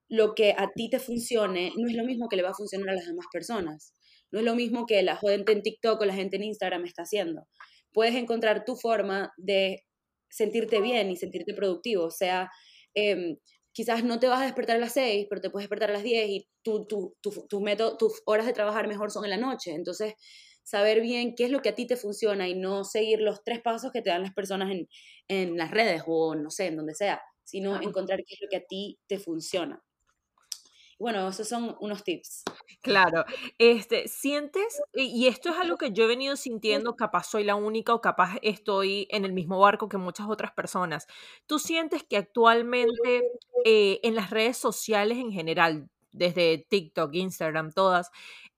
lo 0.09 0.37
que 0.37 0.53
a 0.57 0.71
ti 0.73 0.88
te 0.88 1.00
funcione 1.00 1.73
no 1.76 1.88
es 1.88 1.97
lo 1.97 2.05
mismo 2.05 2.29
que 2.29 2.37
le 2.37 2.45
va 2.45 2.50
a 2.50 2.55
funcionar 2.55 2.91
a 2.91 2.95
las 2.95 3.07
demás 3.07 3.26
personas. 3.33 3.96
No 4.37 4.40
es 4.40 4.45
lo 4.45 4.55
mismo 4.55 4.85
que 4.85 5.02
la 5.02 5.16
gente 5.16 5.52
en 5.52 5.62
TikTok 5.62 5.99
o 5.99 6.05
la 6.05 6.12
gente 6.12 6.37
en 6.37 6.45
Instagram 6.45 6.85
está 6.85 7.05
haciendo. 7.05 7.49
Puedes 7.90 8.14
encontrar 8.14 8.66
tu 8.66 8.76
forma 8.76 9.33
de 9.38 9.83
sentirte 10.28 10.83
bien 10.83 11.11
y 11.11 11.16
sentirte 11.16 11.55
productivo. 11.55 12.05
O 12.05 12.11
sea, 12.11 12.50
em, 12.93 13.38
quizás 13.73 14.05
no 14.05 14.21
te 14.21 14.26
vas 14.28 14.43
a 14.43 14.45
despertar 14.45 14.76
a 14.76 14.78
las 14.78 14.93
6, 14.93 15.26
pero 15.31 15.40
te 15.40 15.49
puedes 15.49 15.64
despertar 15.64 15.88
a 15.88 15.95
las 15.95 16.02
10 16.02 16.28
y 16.28 16.49
tu, 16.61 16.87
tu, 16.87 17.16
tu, 17.23 17.31
tus 17.99 18.23
horas 18.26 18.45
de 18.45 18.52
trabajar 18.52 18.88
mejor 18.88 19.11
son 19.11 19.25
en 19.25 19.31
la 19.31 19.38
noche. 19.38 19.73
Entonces, 19.73 20.12
saber 20.62 21.00
bien 21.00 21.35
qué 21.35 21.47
es 21.47 21.50
lo 21.50 21.62
que 21.62 21.71
a 21.71 21.75
ti 21.75 21.87
te 21.87 21.97
funciona 21.97 22.47
y 22.47 22.55
no 22.55 22.85
seguir 22.85 23.23
los 23.23 23.43
tres 23.43 23.62
pasos 23.62 23.90
que 23.90 24.02
te 24.02 24.11
dan 24.11 24.21
las 24.21 24.35
personas 24.35 24.71
en, 24.71 24.87
en 25.28 25.57
las 25.57 25.71
redes 25.71 26.02
o 26.07 26.35
no 26.35 26.50
sé, 26.50 26.66
en 26.66 26.76
donde 26.76 26.95
sea, 26.95 27.23
sino 27.43 27.81
encontrar 27.81 28.19
qué 28.19 28.35
es 28.35 28.40
lo 28.43 28.49
que 28.50 28.57
a 28.59 28.66
ti 28.69 28.99
te 29.07 29.19
funciona. 29.19 29.83
Bueno, 30.99 31.29
esos 31.29 31.47
son 31.49 31.76
unos 31.81 32.05
tips. 32.05 32.43
Claro, 32.83 33.25
este, 33.59 34.09
sientes, 34.09 34.81
y 34.95 35.26
esto 35.26 35.50
es 35.50 35.57
algo 35.57 35.76
que 35.76 35.93
yo 35.93 36.05
he 36.05 36.07
venido 36.07 36.37
sintiendo, 36.37 36.97
capaz 36.97 37.25
soy 37.25 37.45
la 37.45 37.55
única 37.55 37.93
o 37.93 38.00
capaz 38.00 38.37
estoy 38.43 39.07
en 39.11 39.25
el 39.26 39.33
mismo 39.33 39.59
barco 39.59 39.88
que 39.88 39.99
muchas 39.99 40.29
otras 40.29 40.53
personas. 40.53 41.07
¿Tú 41.47 41.59
sientes 41.59 42.03
que 42.03 42.17
actualmente 42.17 43.23
eh, 43.65 44.00
en 44.05 44.15
las 44.15 44.31
redes 44.31 44.57
sociales 44.57 45.19
en 45.19 45.33
general, 45.33 45.91
desde 46.12 46.65
TikTok, 46.71 47.15
Instagram, 47.15 47.73
todas, 47.73 48.11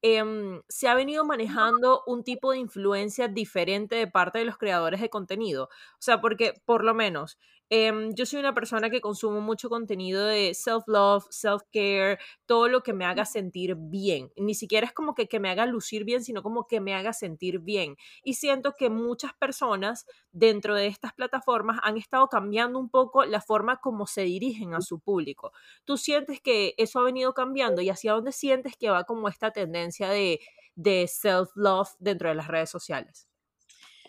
em, 0.02 0.62
se 0.68 0.88
ha 0.88 0.94
venido 0.94 1.24
manejando 1.24 2.02
un 2.06 2.24
tipo 2.24 2.52
de 2.52 2.58
influencia 2.58 3.28
diferente 3.28 3.96
de 3.96 4.06
parte 4.06 4.38
de 4.38 4.44
los 4.44 4.58
creadores 4.58 5.00
de 5.00 5.10
contenido. 5.10 5.64
O 5.64 6.00
sea, 6.00 6.20
porque 6.20 6.54
por 6.64 6.84
lo 6.84 6.94
menos 6.94 7.38
Em, 7.70 8.14
yo 8.14 8.24
soy 8.24 8.40
una 8.40 8.54
persona 8.54 8.88
que 8.88 9.02
consumo 9.02 9.42
mucho 9.42 9.68
contenido 9.68 10.24
de 10.24 10.54
self-love, 10.54 11.26
self-care, 11.30 12.18
todo 12.46 12.66
lo 12.68 12.82
que 12.82 12.94
me 12.94 13.04
haga 13.04 13.26
sentir 13.26 13.76
bien. 13.76 14.32
Ni 14.36 14.54
siquiera 14.54 14.86
es 14.86 14.92
como 14.94 15.14
que, 15.14 15.28
que 15.28 15.38
me 15.38 15.50
haga 15.50 15.66
lucir 15.66 16.04
bien, 16.04 16.24
sino 16.24 16.42
como 16.42 16.66
que 16.66 16.80
me 16.80 16.94
haga 16.94 17.12
sentir 17.12 17.58
bien. 17.60 17.96
Y 18.22 18.34
siento 18.34 18.72
que 18.78 18.88
muchas 18.88 19.34
personas 19.34 20.06
dentro 20.32 20.74
de 20.74 20.86
estas 20.86 21.12
plataformas 21.12 21.78
han 21.82 21.98
estado 21.98 22.28
cambiando 22.28 22.78
un 22.78 22.88
poco 22.88 23.26
la 23.26 23.42
forma 23.42 23.76
como 23.78 24.06
se 24.06 24.22
dirigen 24.22 24.72
a 24.74 24.80
su 24.80 25.00
público. 25.00 25.52
¿Tú 25.84 25.98
sientes 25.98 26.40
que 26.40 26.74
eso 26.78 27.00
ha 27.00 27.04
venido 27.04 27.34
cambiando 27.34 27.82
y 27.82 27.90
hacia 27.90 28.12
dónde 28.12 28.32
sientes 28.32 28.76
que 28.78 28.88
va 28.88 29.04
como 29.04 29.28
esta 29.28 29.50
tendencia 29.50 29.87
de, 29.96 30.40
de 30.74 31.06
self-love 31.08 31.90
dentro 31.98 32.28
de 32.28 32.34
las 32.34 32.48
redes 32.48 32.70
sociales? 32.70 33.28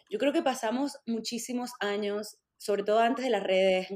Yo 0.09 0.17
creo 0.17 0.33
que 0.33 0.41
pasamos 0.41 0.97
muchísimos 1.05 1.71
años 1.79 2.37
sobre 2.59 2.83
todo 2.83 2.99
antes 2.99 3.25
de 3.25 3.31
las 3.31 3.43
redes, 3.43 3.87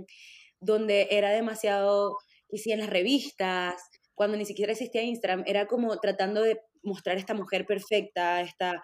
donde 0.60 1.08
era 1.12 1.30
demasiado, 1.32 2.18
y 2.50 2.58
si 2.58 2.72
en 2.72 2.80
las 2.80 2.90
revistas, 2.90 3.76
cuando 4.16 4.38
ni 4.38 4.46
siquiera 4.46 4.72
existía 4.72 5.04
Instagram, 5.04 5.44
era 5.46 5.68
como 5.68 5.96
tratando 6.00 6.42
de 6.42 6.62
mostrar 6.82 7.18
esta 7.18 7.34
mujer 7.34 7.66
perfecta, 7.66 8.42
esta, 8.42 8.82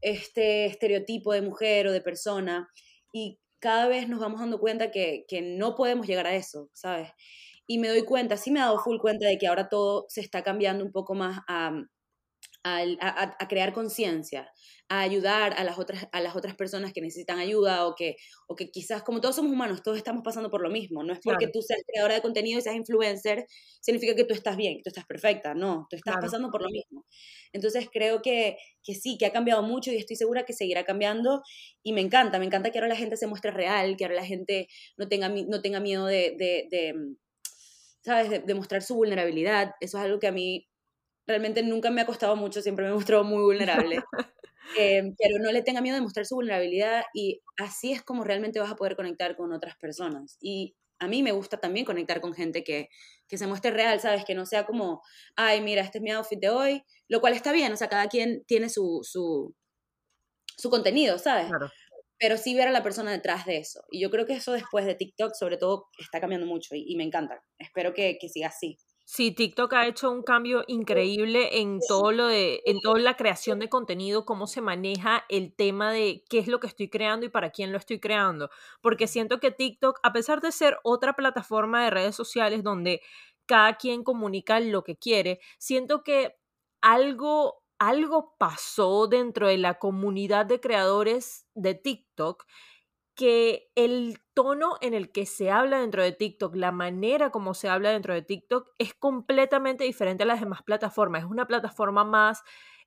este 0.00 0.66
estereotipo 0.66 1.32
de 1.32 1.42
mujer 1.42 1.86
o 1.86 1.92
de 1.92 2.00
persona, 2.00 2.68
y 3.12 3.38
cada 3.60 3.88
vez 3.88 4.08
nos 4.08 4.20
vamos 4.20 4.40
dando 4.40 4.58
cuenta 4.58 4.90
que, 4.90 5.24
que 5.28 5.40
no 5.40 5.76
podemos 5.76 6.06
llegar 6.06 6.26
a 6.26 6.34
eso, 6.34 6.68
¿sabes? 6.74 7.10
Y 7.68 7.78
me 7.78 7.88
doy 7.88 8.02
cuenta, 8.02 8.36
sí 8.36 8.50
me 8.50 8.58
he 8.58 8.62
dado 8.62 8.78
full 8.78 8.98
cuenta 8.98 9.26
de 9.26 9.38
que 9.38 9.46
ahora 9.46 9.68
todo 9.68 10.06
se 10.08 10.20
está 10.20 10.42
cambiando 10.42 10.84
un 10.84 10.92
poco 10.92 11.14
más 11.14 11.40
a, 11.48 11.72
a, 12.66 13.48
crear 13.48 13.72
conciencia, 13.72 14.50
a 14.88 15.00
ayudar 15.00 15.54
a 15.56 15.64
las, 15.64 15.78
otras, 15.78 16.08
a 16.12 16.20
las 16.20 16.34
otras 16.34 16.54
personas 16.56 16.92
que 16.92 17.00
necesitan 17.00 17.38
ayuda 17.38 17.86
o 17.86 17.94
que, 17.94 18.16
o 18.48 18.56
que 18.56 18.70
quizás, 18.70 19.02
como 19.02 19.20
todos 19.20 19.36
somos 19.36 19.52
humanos, 19.52 19.82
todos 19.82 19.96
estamos 19.96 20.22
pasando 20.24 20.50
por 20.50 20.62
lo 20.62 20.70
mismo. 20.70 21.04
No 21.04 21.12
es 21.12 21.20
porque 21.22 21.48
tú 21.48 21.62
seas 21.62 21.80
creadora 21.86 22.14
de 22.14 22.22
contenido 22.22 22.58
y 22.58 22.62
seas 22.62 22.76
influencer, 22.76 23.46
significa 23.80 24.14
que 24.14 24.24
tú 24.24 24.34
estás 24.34 24.56
bien, 24.56 24.76
que 24.76 24.82
tú 24.82 24.90
estás 24.90 25.06
perfecta. 25.06 25.54
No, 25.54 25.86
tú 25.88 25.96
estás 25.96 26.16
pasando 26.20 26.50
por 26.50 26.62
lo 26.62 26.68
mismo. 26.68 27.04
Entonces 27.52 27.88
creo 27.92 28.22
que, 28.22 28.56
que 28.82 28.94
sí, 28.94 29.16
que 29.18 29.26
ha 29.26 29.32
cambiado 29.32 29.62
mucho 29.62 29.92
y 29.92 29.96
estoy 29.96 30.16
segura 30.16 30.44
que 30.44 30.52
seguirá 30.52 30.84
cambiando 30.84 31.42
y 31.82 31.92
me 31.92 32.00
encanta, 32.00 32.38
me 32.38 32.46
encanta 32.46 32.70
que 32.70 32.78
ahora 32.78 32.88
la 32.88 32.96
gente 32.96 33.16
se 33.16 33.26
muestre 33.26 33.50
real, 33.50 33.96
que 33.96 34.04
ahora 34.04 34.16
la 34.16 34.26
gente 34.26 34.68
no 34.96 35.08
tenga, 35.08 35.28
no 35.28 35.62
tenga 35.62 35.80
miedo 35.80 36.06
de, 36.06 36.34
de, 36.36 36.66
de 36.70 36.94
¿sabes?, 38.02 38.44
de, 38.46 38.54
mostrar 38.54 38.82
su 38.82 38.94
vulnerabilidad. 38.94 39.74
Eso 39.80 39.98
es 39.98 40.04
algo 40.04 40.18
que 40.20 40.28
a 40.28 40.32
mí 40.32 40.68
realmente 41.26 41.62
nunca 41.62 41.90
me 41.90 42.00
ha 42.00 42.06
costado 42.06 42.36
mucho, 42.36 42.62
siempre 42.62 42.84
me 42.84 42.90
he 42.90 42.94
mostrado 42.94 43.24
muy 43.24 43.42
vulnerable. 43.42 44.02
Eh, 44.76 45.14
pero 45.16 45.38
no 45.38 45.52
le 45.52 45.62
tenga 45.62 45.80
miedo 45.80 45.94
de 45.94 46.02
mostrar 46.02 46.26
su 46.26 46.34
vulnerabilidad 46.34 47.04
y 47.14 47.40
así 47.56 47.92
es 47.92 48.02
como 48.02 48.24
realmente 48.24 48.58
vas 48.58 48.70
a 48.70 48.76
poder 48.76 48.96
conectar 48.96 49.36
con 49.36 49.52
otras 49.52 49.76
personas. 49.76 50.38
Y 50.40 50.74
a 50.98 51.08
mí 51.08 51.22
me 51.22 51.32
gusta 51.32 51.58
también 51.58 51.86
conectar 51.86 52.20
con 52.20 52.34
gente 52.34 52.64
que, 52.64 52.88
que 53.28 53.38
se 53.38 53.46
muestre 53.46 53.70
real, 53.70 54.00
¿sabes? 54.00 54.24
Que 54.24 54.34
no 54.34 54.44
sea 54.46 54.66
como, 54.66 55.02
ay, 55.36 55.60
mira, 55.60 55.82
este 55.82 55.98
es 55.98 56.02
mi 56.02 56.10
outfit 56.10 56.40
de 56.40 56.48
hoy, 56.50 56.82
lo 57.08 57.20
cual 57.20 57.34
está 57.34 57.52
bien, 57.52 57.72
o 57.72 57.76
sea, 57.76 57.88
cada 57.88 58.08
quien 58.08 58.44
tiene 58.46 58.68
su, 58.68 59.00
su, 59.02 59.54
su 60.56 60.70
contenido, 60.70 61.18
¿sabes? 61.18 61.50
Pero 62.18 62.38
sí 62.38 62.54
ver 62.54 62.68
a 62.68 62.72
la 62.72 62.82
persona 62.82 63.12
detrás 63.12 63.44
de 63.46 63.58
eso. 63.58 63.84
Y 63.90 64.00
yo 64.00 64.10
creo 64.10 64.26
que 64.26 64.34
eso 64.34 64.52
después 64.52 64.86
de 64.86 64.94
TikTok, 64.94 65.34
sobre 65.34 65.58
todo, 65.58 65.88
está 65.98 66.20
cambiando 66.20 66.46
mucho 66.46 66.74
y, 66.74 66.84
y 66.88 66.96
me 66.96 67.04
encanta. 67.04 67.42
Espero 67.58 67.92
que, 67.94 68.18
que 68.18 68.28
siga 68.28 68.48
así. 68.48 68.78
Sí, 69.08 69.30
TikTok 69.30 69.72
ha 69.74 69.86
hecho 69.86 70.10
un 70.10 70.24
cambio 70.24 70.64
increíble 70.66 71.60
en 71.60 71.78
todo 71.86 72.10
lo 72.10 72.26
de, 72.26 72.60
en 72.66 72.80
toda 72.80 72.98
la 72.98 73.14
creación 73.16 73.60
de 73.60 73.68
contenido, 73.68 74.24
cómo 74.26 74.48
se 74.48 74.60
maneja 74.60 75.24
el 75.28 75.54
tema 75.54 75.92
de 75.92 76.24
qué 76.28 76.40
es 76.40 76.48
lo 76.48 76.58
que 76.58 76.66
estoy 76.66 76.88
creando 76.90 77.24
y 77.24 77.28
para 77.28 77.50
quién 77.50 77.70
lo 77.70 77.78
estoy 77.78 78.00
creando. 78.00 78.50
Porque 78.80 79.06
siento 79.06 79.38
que 79.38 79.52
TikTok, 79.52 80.00
a 80.02 80.12
pesar 80.12 80.40
de 80.40 80.50
ser 80.50 80.78
otra 80.82 81.12
plataforma 81.14 81.84
de 81.84 81.90
redes 81.90 82.16
sociales 82.16 82.64
donde 82.64 83.00
cada 83.46 83.76
quien 83.76 84.02
comunica 84.02 84.58
lo 84.58 84.82
que 84.82 84.96
quiere, 84.96 85.38
siento 85.56 86.02
que 86.02 86.34
algo, 86.80 87.62
algo 87.78 88.34
pasó 88.38 89.06
dentro 89.06 89.46
de 89.46 89.58
la 89.58 89.78
comunidad 89.78 90.46
de 90.46 90.58
creadores 90.58 91.46
de 91.54 91.74
TikTok 91.74 92.44
que 93.16 93.70
el 93.74 94.18
tono 94.34 94.76
en 94.82 94.94
el 94.94 95.10
que 95.12 95.26
se 95.26 95.50
habla 95.50 95.80
dentro 95.80 96.02
de 96.02 96.12
TikTok, 96.12 96.54
la 96.56 96.72
manera 96.72 97.30
como 97.30 97.54
se 97.54 97.68
habla 97.68 97.90
dentro 97.90 98.14
de 98.14 98.22
TikTok 98.22 98.70
es 98.78 98.94
completamente 98.94 99.84
diferente 99.84 100.24
a 100.24 100.26
las 100.26 100.40
demás 100.40 100.62
plataformas. 100.62 101.24
Es 101.24 101.30
una 101.30 101.46
plataforma 101.46 102.04
más 102.04 102.42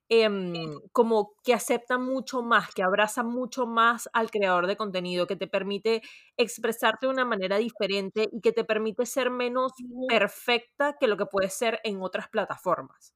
em, 0.08 0.80
como 0.92 1.34
que 1.44 1.54
acepta 1.54 1.98
mucho 1.98 2.42
más, 2.42 2.74
que 2.74 2.82
abraza 2.82 3.22
mucho 3.22 3.66
más 3.66 4.08
al 4.12 4.30
creador 4.30 4.66
de 4.66 4.76
contenido, 4.76 5.26
que 5.26 5.36
te 5.36 5.46
permite 5.48 6.02
expresarte 6.36 7.06
de 7.06 7.12
una 7.12 7.24
manera 7.24 7.58
diferente 7.58 8.28
y 8.32 8.40
que 8.40 8.52
te 8.52 8.64
permite 8.64 9.06
ser 9.06 9.30
menos 9.30 9.72
perfecta 10.08 10.96
que 10.98 11.06
lo 11.08 11.16
que 11.16 11.26
puede 11.26 11.50
ser 11.50 11.80
en 11.84 12.02
otras 12.02 12.28
plataformas. 12.28 13.14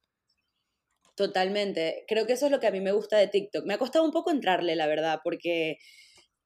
Totalmente. 1.17 2.05
Creo 2.09 2.27
que 2.27 2.33
eso 2.35 2.47
es 2.47 2.53
lo 2.53 2.59
que 2.61 2.67
a 2.67 2.71
mí 2.73 2.81
me 2.81 2.93
gusta 2.93 3.17
de 3.19 3.29
TikTok. 3.29 3.65
Me 3.67 3.75
ha 3.75 3.79
costado 3.79 4.05
un 4.05 4.11
poco 4.13 4.31
entrarle, 4.31 4.75
la 4.75 4.87
verdad, 4.89 5.21
porque 5.23 5.79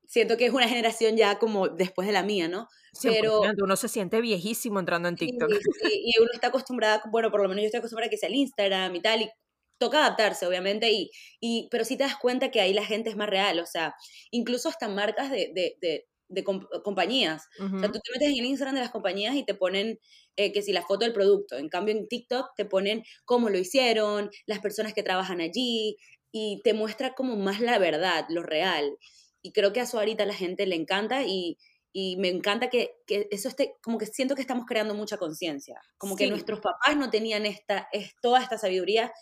siento 0.08 0.36
que 0.36 0.46
es 0.46 0.52
una 0.52 0.66
generación 0.66 1.16
ya 1.16 1.38
como 1.38 1.68
después 1.68 2.06
de 2.06 2.12
la 2.12 2.22
mía, 2.22 2.48
¿no? 2.48 2.68
Pero 3.02 3.42
uno 3.62 3.76
se 3.76 3.88
siente 3.88 4.20
viejísimo 4.20 4.80
entrando 4.80 5.08
en 5.08 5.16
TikTok. 5.16 5.50
y 5.92 6.14
uno 6.18 6.30
está 6.32 6.48
acostumbrada, 6.48 7.02
bueno, 7.12 7.30
por 7.30 7.42
lo 7.42 7.48
menos 7.48 7.62
yo 7.62 7.66
estoy 7.66 7.78
acostumbrada 7.78 8.08
a 8.08 8.10
que 8.10 8.16
sea 8.16 8.28
el 8.28 8.34
Instagram 8.34 8.96
y 8.96 9.02
tal, 9.02 9.22
y 9.22 9.30
toca 9.78 9.98
adaptarse, 9.98 10.46
obviamente, 10.46 10.90
y, 10.90 11.10
y, 11.40 11.68
pero 11.70 11.84
sí 11.84 11.96
te 11.96 12.04
das 12.04 12.16
cuenta 12.16 12.50
que 12.50 12.60
ahí 12.60 12.72
la 12.72 12.84
gente 12.84 13.10
es 13.10 13.16
más 13.16 13.28
real, 13.28 13.60
o 13.60 13.66
sea, 13.66 13.94
incluso 14.30 14.68
hasta 14.68 14.88
marcas 14.88 15.30
de, 15.30 15.52
de, 15.54 15.76
de, 15.80 16.08
de 16.28 16.44
compañías. 16.44 17.46
O 17.60 17.78
sea, 17.78 17.92
tú 17.92 18.00
te 18.00 18.12
metes 18.12 18.28
en 18.30 18.38
el 18.38 18.46
Instagram 18.46 18.74
de 18.74 18.80
las 18.80 18.90
compañías 18.90 19.36
y 19.36 19.44
te 19.44 19.54
ponen 19.54 20.00
eh, 20.36 20.52
que 20.52 20.62
si 20.62 20.72
la 20.72 20.82
foto 20.82 21.04
del 21.04 21.12
producto, 21.12 21.56
en 21.58 21.68
cambio 21.68 21.94
en 21.94 22.08
TikTok 22.08 22.54
te 22.56 22.64
ponen 22.64 23.04
cómo 23.24 23.50
lo 23.50 23.58
hicieron, 23.58 24.30
las 24.46 24.58
personas 24.58 24.94
que 24.94 25.02
trabajan 25.02 25.40
allí, 25.40 25.96
y 26.32 26.60
te 26.64 26.72
muestra 26.72 27.14
como 27.14 27.36
más 27.36 27.60
la 27.60 27.78
verdad, 27.78 28.24
lo 28.30 28.42
real 28.42 28.96
y 29.42 29.52
creo 29.52 29.73
que 29.73 29.80
a 29.80 29.85
eso 29.85 29.99
ahorita 29.99 30.25
la 30.26 30.35
gente 30.35 30.66
le 30.66 30.76
encanta 30.76 31.23
y, 31.25 31.59
y 31.92 32.16
me 32.16 32.28
encanta 32.28 32.68
que, 32.71 32.97
que, 33.07 33.28
eso 33.30 33.49
esté, 33.49 33.76
como 33.83 33.99
que 33.99 34.07
siento 34.07 34.35
que 34.35 34.42
estamos 34.42 34.66
creando 34.66 34.95
mucha 34.95 35.16
conciencia, 35.16 35.80
como 35.97 36.16
que 36.16 36.28
nuestros 36.28 36.61
papás 36.61 36.97
no 36.97 37.11
tenían 37.11 37.47
esta, 37.47 37.88
es, 37.92 38.14
toda 38.21 38.42
esta 38.42 38.59
sabiduría 38.59 39.12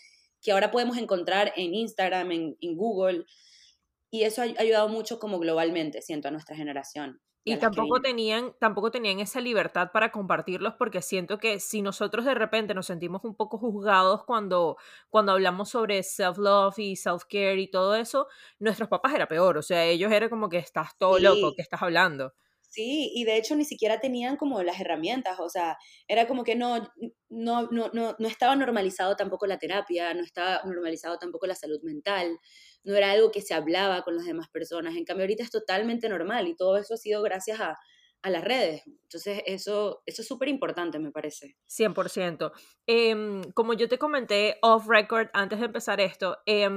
que 0.43 0.53
ahora 0.53 0.71
podemos 0.71 0.97
encontrar 0.99 1.53
en 1.57 1.75
Instagram, 1.75 2.33
en, 2.33 2.57
en 2.61 2.77
Google, 2.77 3.25
y 4.11 4.23
eso 4.23 4.43
ha 4.43 4.45
ayudado 4.45 4.89
mucho 4.89 5.19
como 5.19 5.39
globalmente, 5.39 6.03
siento, 6.03 6.29
a 6.29 6.31
nuestra 6.31 6.57
generación. 6.57 7.21
Y 7.49 7.57
tampoco 7.59 8.01
tenían, 8.01 8.55
tampoco 8.59 8.91
tenían 8.91 9.21
esa 9.21 9.41
libertad 9.41 9.93
para 9.93 10.11
compartirlos 10.11 10.75
porque 10.75 11.01
siento 11.01 11.39
que 11.39 11.61
si 11.61 11.81
nosotros 11.81 12.25
de 12.25 12.35
repente 12.35 12.75
nos 12.75 12.87
sentimos 12.87 13.23
un 13.25 13.37
poco 13.37 13.57
juzgados 13.57 14.25
cuando, 14.25 14.77
cuando 15.11 15.31
hablamos 15.31 15.69
sobre 15.71 16.03
self-love 16.03 16.77
y 16.81 16.97
self-care 16.97 17.61
y 17.61 17.71
todo 17.71 17.95
eso, 17.95 18.27
nuestros 18.59 18.89
papás 18.89 19.15
era 19.15 19.29
peor, 19.29 19.59
o 19.59 19.63
sea, 19.63 19.85
ellos 19.85 20.11
eran 20.11 20.29
como 20.29 20.49
que 20.49 20.59
estás 20.59 20.99
todo 20.99 21.21
loco, 21.21 21.55
que 21.55 21.63
estás 21.63 21.81
hablando? 21.83 22.35
Sí, 22.69 23.13
y 23.15 23.23
de 23.23 23.37
hecho 23.37 23.55
ni 23.55 23.65
siquiera 23.65 24.01
tenían 24.01 24.37
como 24.37 24.63
las 24.65 24.81
herramientas, 24.81 25.39
o 25.39 25.49
sea, 25.49 25.79
era 26.09 26.27
como 26.27 26.43
que 26.43 26.57
no, 26.57 26.79
no, 27.29 27.69
no, 27.71 27.91
no, 27.93 28.17
no 28.19 28.29
estaba 28.29 28.57
normalizado 28.57 29.15
tampoco 29.15 29.47
la 29.47 29.59
terapia, 29.59 30.13
no 30.15 30.23
estaba 30.23 30.63
normalizado 30.65 31.17
tampoco 31.17 31.47
la 31.47 31.55
salud 31.55 31.81
mental 31.85 32.41
no 32.87 32.95
era 32.95 33.11
algo 33.11 33.33
que 33.33 33.43
se 33.43 33.53
hablaba 33.53 34.03
con 34.03 34.17
las 34.17 34.25
demás 34.25 34.49
personas. 34.49 34.97
En 34.97 35.05
cambio, 35.05 35.25
ahorita 35.25 35.43
es 35.43 35.51
totalmente 35.51 36.09
normal 36.09 36.47
y 36.47 36.55
todo 36.55 36.77
eso 36.77 36.95
ha 36.95 36.97
sido 36.97 37.21
gracias 37.21 37.61
a, 37.61 37.79
las 38.23 38.43
redes. 38.43 38.83
Entonces, 38.87 39.41
eso, 39.47 40.03
eso 40.05 40.23
es 40.23 40.27
súper 40.27 40.49
importante, 40.49 40.99
me 40.99 41.13
parece. 41.13 41.57
100%. 41.69 42.51
Em, 42.85 43.41
como 43.53 43.75
yo 43.75 43.87
te 43.87 43.99
comenté 43.99 44.59
off 44.63 44.89
record 44.89 45.29
antes 45.33 45.61
de 45.61 45.67
empezar 45.67 46.01
esto, 46.01 46.37
eh, 46.45 46.69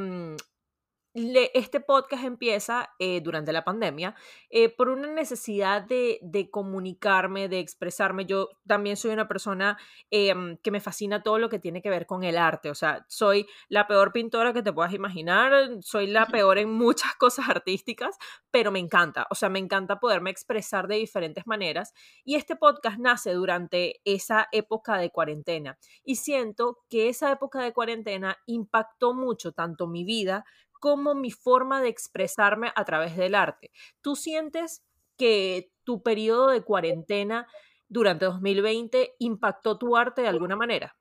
este 1.54 1.80
podcast 1.80 2.24
empieza 2.24 2.90
eh, 3.00 3.22
durante 3.22 3.52
la 3.52 3.64
pandemia 3.64 4.16
eh, 4.50 4.70
por 4.70 4.90
una 4.90 5.08
necesidad 5.08 5.82
de, 5.82 6.50
comunicarme, 6.52 7.50
de 7.50 7.60
expresarme. 7.60 8.26
Yo 8.26 8.50
también 8.68 8.98
soy 8.98 9.12
una 9.12 9.28
persona 9.28 9.78
em, 10.12 10.58
que 10.58 10.72
me 10.72 10.80
fascina 10.80 11.24
todo 11.24 11.40
lo 11.40 11.50
que 11.50 11.60
tiene 11.60 11.82
que 11.82 11.90
ver 11.90 12.06
con 12.06 12.24
el 12.24 12.38
arte. 12.38 12.70
O 12.70 12.76
sea, 12.76 13.06
soy 13.08 13.48
la 13.68 13.88
peor 13.88 14.12
pintora 14.12 14.54
que 14.54 14.64
te 14.64 14.74
puedas 14.74 14.94
imaginar, 14.94 15.70
soy 15.82 16.08
la 16.08 16.26
peor 16.28 16.58
en 16.58 16.72
muchas 16.72 17.14
cosas 17.20 17.50
artísticas, 17.50 18.18
pero 18.52 18.72
me 18.72 18.80
encanta. 18.80 19.28
O 19.32 19.36
sea, 19.36 19.50
me 19.50 19.60
encanta 19.60 20.00
poderme 20.00 20.30
expresar 20.30 20.88
de 20.88 20.96
diferentes 20.96 21.46
maneras. 21.48 21.94
Y 22.24 22.36
este 22.36 22.56
podcast 22.56 23.00
nace 23.00 23.34
durante 23.34 24.02
esa 24.06 24.48
época 24.52 24.98
de 24.98 25.10
cuarentena. 25.10 25.78
Y 26.04 26.16
siento 26.16 26.80
que 26.90 27.10
esa 27.10 27.32
época 27.32 27.62
de 27.62 27.74
cuarentena 27.74 28.38
impactó 28.46 29.14
mucho 29.14 29.52
tanto 29.52 29.88
mi 29.88 30.04
vida 30.04 30.46
como 30.80 31.16
mi 31.16 31.32
forma 31.32 31.82
de 31.82 31.90
expresarme 31.90 32.72
a 32.76 32.86
través 32.86 33.16
del 33.18 33.36
arte. 33.36 33.72
¿Tú 34.02 34.16
sientes 34.16 34.84
que 35.18 35.72
tu 35.84 36.02
periodo 36.04 36.50
de 36.50 36.64
cuarentena 36.64 37.48
durante 37.88 38.26
2020 38.26 39.16
impactó 39.20 39.78
tu 39.78 39.96
arte 39.98 40.22
de 40.22 40.28
alguna 40.30 40.56
manera? 40.56 40.98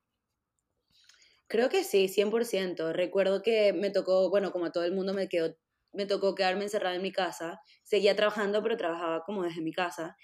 Creo 1.46 1.68
que 1.70 1.84
sí, 1.84 2.08
100%. 2.08 2.92
Recuerdo 2.92 3.42
que 3.42 3.72
me 3.72 3.90
tocó, 3.90 4.28
bueno, 4.30 4.52
como 4.52 4.66
a 4.66 4.72
todo 4.72 4.84
el 4.84 4.92
mundo 4.92 5.14
me 5.14 5.28
quedó, 5.28 5.56
me 5.92 6.06
tocó 6.06 6.34
quedarme 6.34 6.64
encerrada 6.64 6.96
en 6.96 7.02
mi 7.02 7.12
casa. 7.12 7.60
Seguía 7.82 8.14
trabajando, 8.16 8.62
pero 8.62 8.76
trabajaba 8.76 9.22
como 9.24 9.42
desde 9.44 9.62
mi 9.62 9.72
casa. 9.72 10.16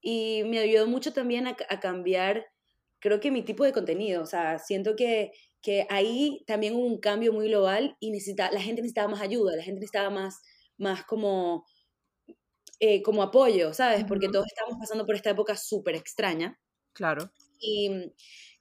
Y 0.00 0.44
me 0.46 0.58
ayudó 0.60 0.86
mucho 0.88 1.12
también 1.12 1.46
a, 1.48 1.56
a 1.70 1.80
cambiar, 1.80 2.46
creo 3.00 3.20
que 3.20 3.30
mi 3.30 3.42
tipo 3.42 3.64
de 3.64 3.72
contenido. 3.72 4.22
O 4.22 4.26
sea, 4.26 4.58
siento 4.58 4.96
que, 4.96 5.32
que 5.62 5.86
ahí 5.90 6.42
también 6.46 6.74
hubo 6.74 6.86
un 6.86 7.00
cambio 7.00 7.32
muy 7.32 7.48
global 7.48 7.96
y 8.00 8.10
necesita, 8.10 8.50
la 8.50 8.60
gente 8.60 8.82
necesitaba 8.82 9.08
más 9.08 9.20
ayuda, 9.20 9.56
la 9.56 9.62
gente 9.62 9.80
necesitaba 9.80 10.10
más, 10.10 10.40
más 10.78 11.04
como, 11.04 11.66
eh, 12.80 13.02
como 13.02 13.22
apoyo, 13.22 13.72
¿sabes? 13.74 14.04
Porque 14.04 14.28
todos 14.28 14.46
estamos 14.46 14.76
pasando 14.78 15.06
por 15.06 15.14
esta 15.14 15.30
época 15.30 15.56
súper 15.56 15.94
extraña. 15.96 16.58
Claro. 16.92 17.30
Y 17.58 18.12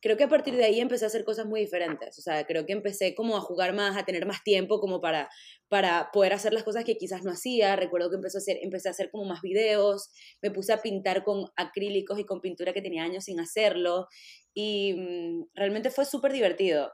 creo 0.05 0.17
que 0.17 0.23
a 0.25 0.29
partir 0.29 0.55
de 0.55 0.65
ahí 0.65 0.79
empecé 0.79 1.03
a 1.03 1.07
hacer 1.07 1.23
cosas 1.23 1.47
muy 1.47 1.61
diferentes. 1.61 2.19
O 2.19 2.21
sea, 2.21 2.45
creo 2.45 2.67
que 2.67 2.73
empecé 2.73 3.15
como 3.15 3.37
a 3.37 3.41
jugar 3.41 3.73
más, 3.73 3.97
a 3.97 4.05
tener 4.05 4.27
más 4.27 4.43
tiempo 4.43 4.79
como 4.79 5.01
para, 5.01 5.31
para 5.67 6.11
poder 6.13 6.33
hacer 6.33 6.53
las 6.53 6.61
cosas 6.61 6.83
que 6.83 6.95
quizás 6.95 7.23
no 7.23 7.31
hacía. 7.31 7.75
Recuerdo 7.75 8.11
que 8.11 8.17
empecé 8.17 8.37
a, 8.37 8.41
hacer, 8.41 8.59
empecé 8.61 8.87
a 8.87 8.91
hacer 8.91 9.09
como 9.09 9.25
más 9.25 9.41
videos, 9.41 10.11
me 10.43 10.51
puse 10.51 10.73
a 10.73 10.83
pintar 10.83 11.23
con 11.23 11.45
acrílicos 11.55 12.19
y 12.19 12.23
con 12.23 12.39
pintura 12.39 12.71
que 12.71 12.83
tenía 12.83 13.01
años 13.01 13.23
sin 13.23 13.39
hacerlo. 13.39 14.07
Y 14.53 14.93
mm, 14.93 15.45
realmente 15.55 15.89
fue 15.89 16.05
súper 16.05 16.33
divertido. 16.33 16.91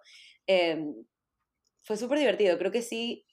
Em, 0.47 0.93
fue 1.83 1.97
súper 1.97 2.17
divertido, 2.17 2.57
creo 2.57 2.71
que 2.71 2.81
sí, 2.81 3.25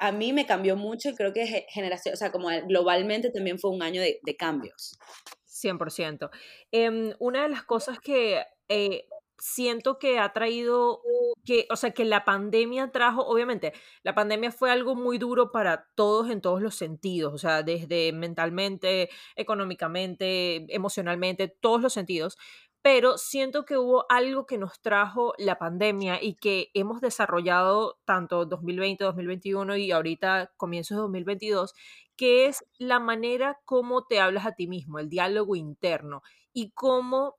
a 0.00 0.12
mí 0.12 0.32
me 0.32 0.46
cambió 0.46 0.76
mucho 0.76 1.10
y 1.10 1.14
creo 1.14 1.34
que 1.34 1.66
generación, 1.68 2.14
o 2.14 2.16
sea, 2.16 2.32
como 2.32 2.48
globalmente 2.66 3.30
también 3.30 3.58
fue 3.58 3.70
un 3.70 3.82
año 3.82 4.00
de, 4.00 4.36
cambios. 4.38 4.96
100%. 5.44 6.30
Em, 6.72 7.12
una 7.18 7.42
de 7.42 7.48
las 7.50 7.64
cosas 7.64 7.98
que 8.00 8.42
eh, 8.68 9.06
siento 9.38 9.98
que 9.98 10.18
ha 10.18 10.32
traído, 10.32 11.00
que, 11.44 11.66
o 11.70 11.76
sea, 11.76 11.90
que 11.92 12.04
la 12.04 12.24
pandemia 12.24 12.90
trajo, 12.92 13.26
obviamente, 13.26 13.72
la 14.02 14.14
pandemia 14.14 14.52
fue 14.52 14.70
algo 14.70 14.94
muy 14.94 15.18
duro 15.18 15.52
para 15.52 15.88
todos 15.94 16.30
en 16.30 16.40
todos 16.40 16.62
los 16.62 16.74
sentidos, 16.74 17.34
o 17.34 17.38
sea, 17.38 17.62
desde 17.62 18.12
mentalmente, 18.12 19.10
económicamente, 19.36 20.66
emocionalmente, 20.74 21.48
todos 21.48 21.80
los 21.80 21.92
sentidos, 21.92 22.38
pero 22.86 23.18
siento 23.18 23.64
que 23.64 23.76
hubo 23.76 24.06
algo 24.08 24.46
que 24.46 24.58
nos 24.58 24.80
trajo 24.80 25.34
la 25.38 25.58
pandemia 25.58 26.22
y 26.22 26.34
que 26.36 26.70
hemos 26.72 27.00
desarrollado 27.00 27.98
tanto 28.04 28.46
2020, 28.46 29.02
2021 29.02 29.76
y 29.76 29.90
ahorita 29.90 30.52
comienzos 30.56 30.96
de 30.96 31.02
2022, 31.02 31.74
que 32.16 32.46
es 32.46 32.64
la 32.78 33.00
manera 33.00 33.58
como 33.64 34.06
te 34.06 34.20
hablas 34.20 34.46
a 34.46 34.52
ti 34.52 34.68
mismo, 34.68 35.00
el 35.00 35.08
diálogo 35.08 35.56
interno 35.56 36.22
y 36.52 36.70
cómo 36.70 37.36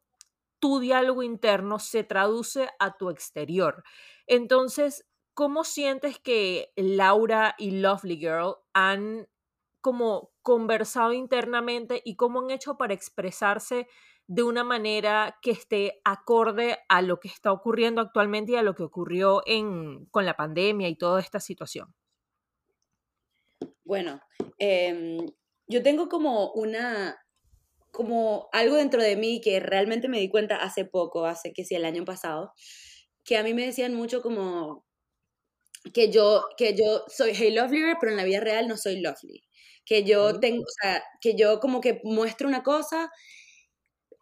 tu 0.59 0.79
diálogo 0.79 1.23
interno 1.23 1.79
se 1.79 2.03
traduce 2.03 2.69
a 2.79 2.97
tu 2.97 3.09
exterior. 3.09 3.83
Entonces, 4.25 5.05
¿cómo 5.33 5.63
sientes 5.63 6.19
que 6.19 6.71
Laura 6.75 7.55
y 7.57 7.71
Lovely 7.71 8.17
Girl 8.17 8.55
han 8.73 9.27
como 9.81 10.31
conversado 10.41 11.13
internamente 11.13 12.01
y 12.03 12.15
cómo 12.15 12.41
han 12.41 12.51
hecho 12.51 12.77
para 12.77 12.93
expresarse 12.93 13.87
de 14.27 14.43
una 14.43 14.63
manera 14.63 15.37
que 15.41 15.51
esté 15.51 16.01
acorde 16.03 16.79
a 16.89 17.01
lo 17.01 17.19
que 17.19 17.29
está 17.29 17.51
ocurriendo 17.51 18.01
actualmente 18.01 18.53
y 18.53 18.55
a 18.55 18.63
lo 18.63 18.75
que 18.75 18.83
ocurrió 18.83 19.41
en, 19.45 20.05
con 20.07 20.25
la 20.25 20.35
pandemia 20.35 20.89
y 20.89 20.97
toda 20.97 21.21
esta 21.21 21.39
situación? 21.39 21.95
Bueno, 23.85 24.19
em, 24.57 25.25
yo 25.67 25.81
tengo 25.81 26.09
como 26.09 26.51
una, 26.51 27.17
como 27.91 28.49
algo 28.53 28.75
dentro 28.75 29.01
de 29.01 29.15
mí 29.15 29.41
que 29.41 29.59
realmente 29.59 30.07
me 30.07 30.19
di 30.19 30.29
cuenta 30.29 30.57
hace 30.57 30.85
poco, 30.85 31.25
hace 31.25 31.53
que 31.53 31.65
sí, 31.65 31.75
el 31.75 31.85
año 31.85 32.05
pasado, 32.05 32.53
que 33.23 33.37
a 33.37 33.43
mí 33.43 33.53
me 33.53 33.65
decían 33.65 33.93
mucho 33.93 34.21
como 34.21 34.85
que 35.93 36.11
yo, 36.11 36.43
que 36.57 36.75
yo 36.75 37.03
soy 37.07 37.33
Hey 37.35 37.51
Lovely, 37.53 37.95
pero 37.99 38.11
en 38.11 38.17
la 38.17 38.23
vida 38.23 38.39
real 38.39 38.67
no 38.67 38.77
soy 38.77 38.99
Lovely. 39.01 39.43
Que 39.85 40.03
yo 40.03 40.39
tengo, 40.39 40.63
o 40.63 40.73
sea, 40.81 41.03
que 41.21 41.35
yo 41.35 41.59
como 41.59 41.81
que 41.81 42.01
muestro 42.03 42.47
una 42.47 42.63
cosa 42.63 43.09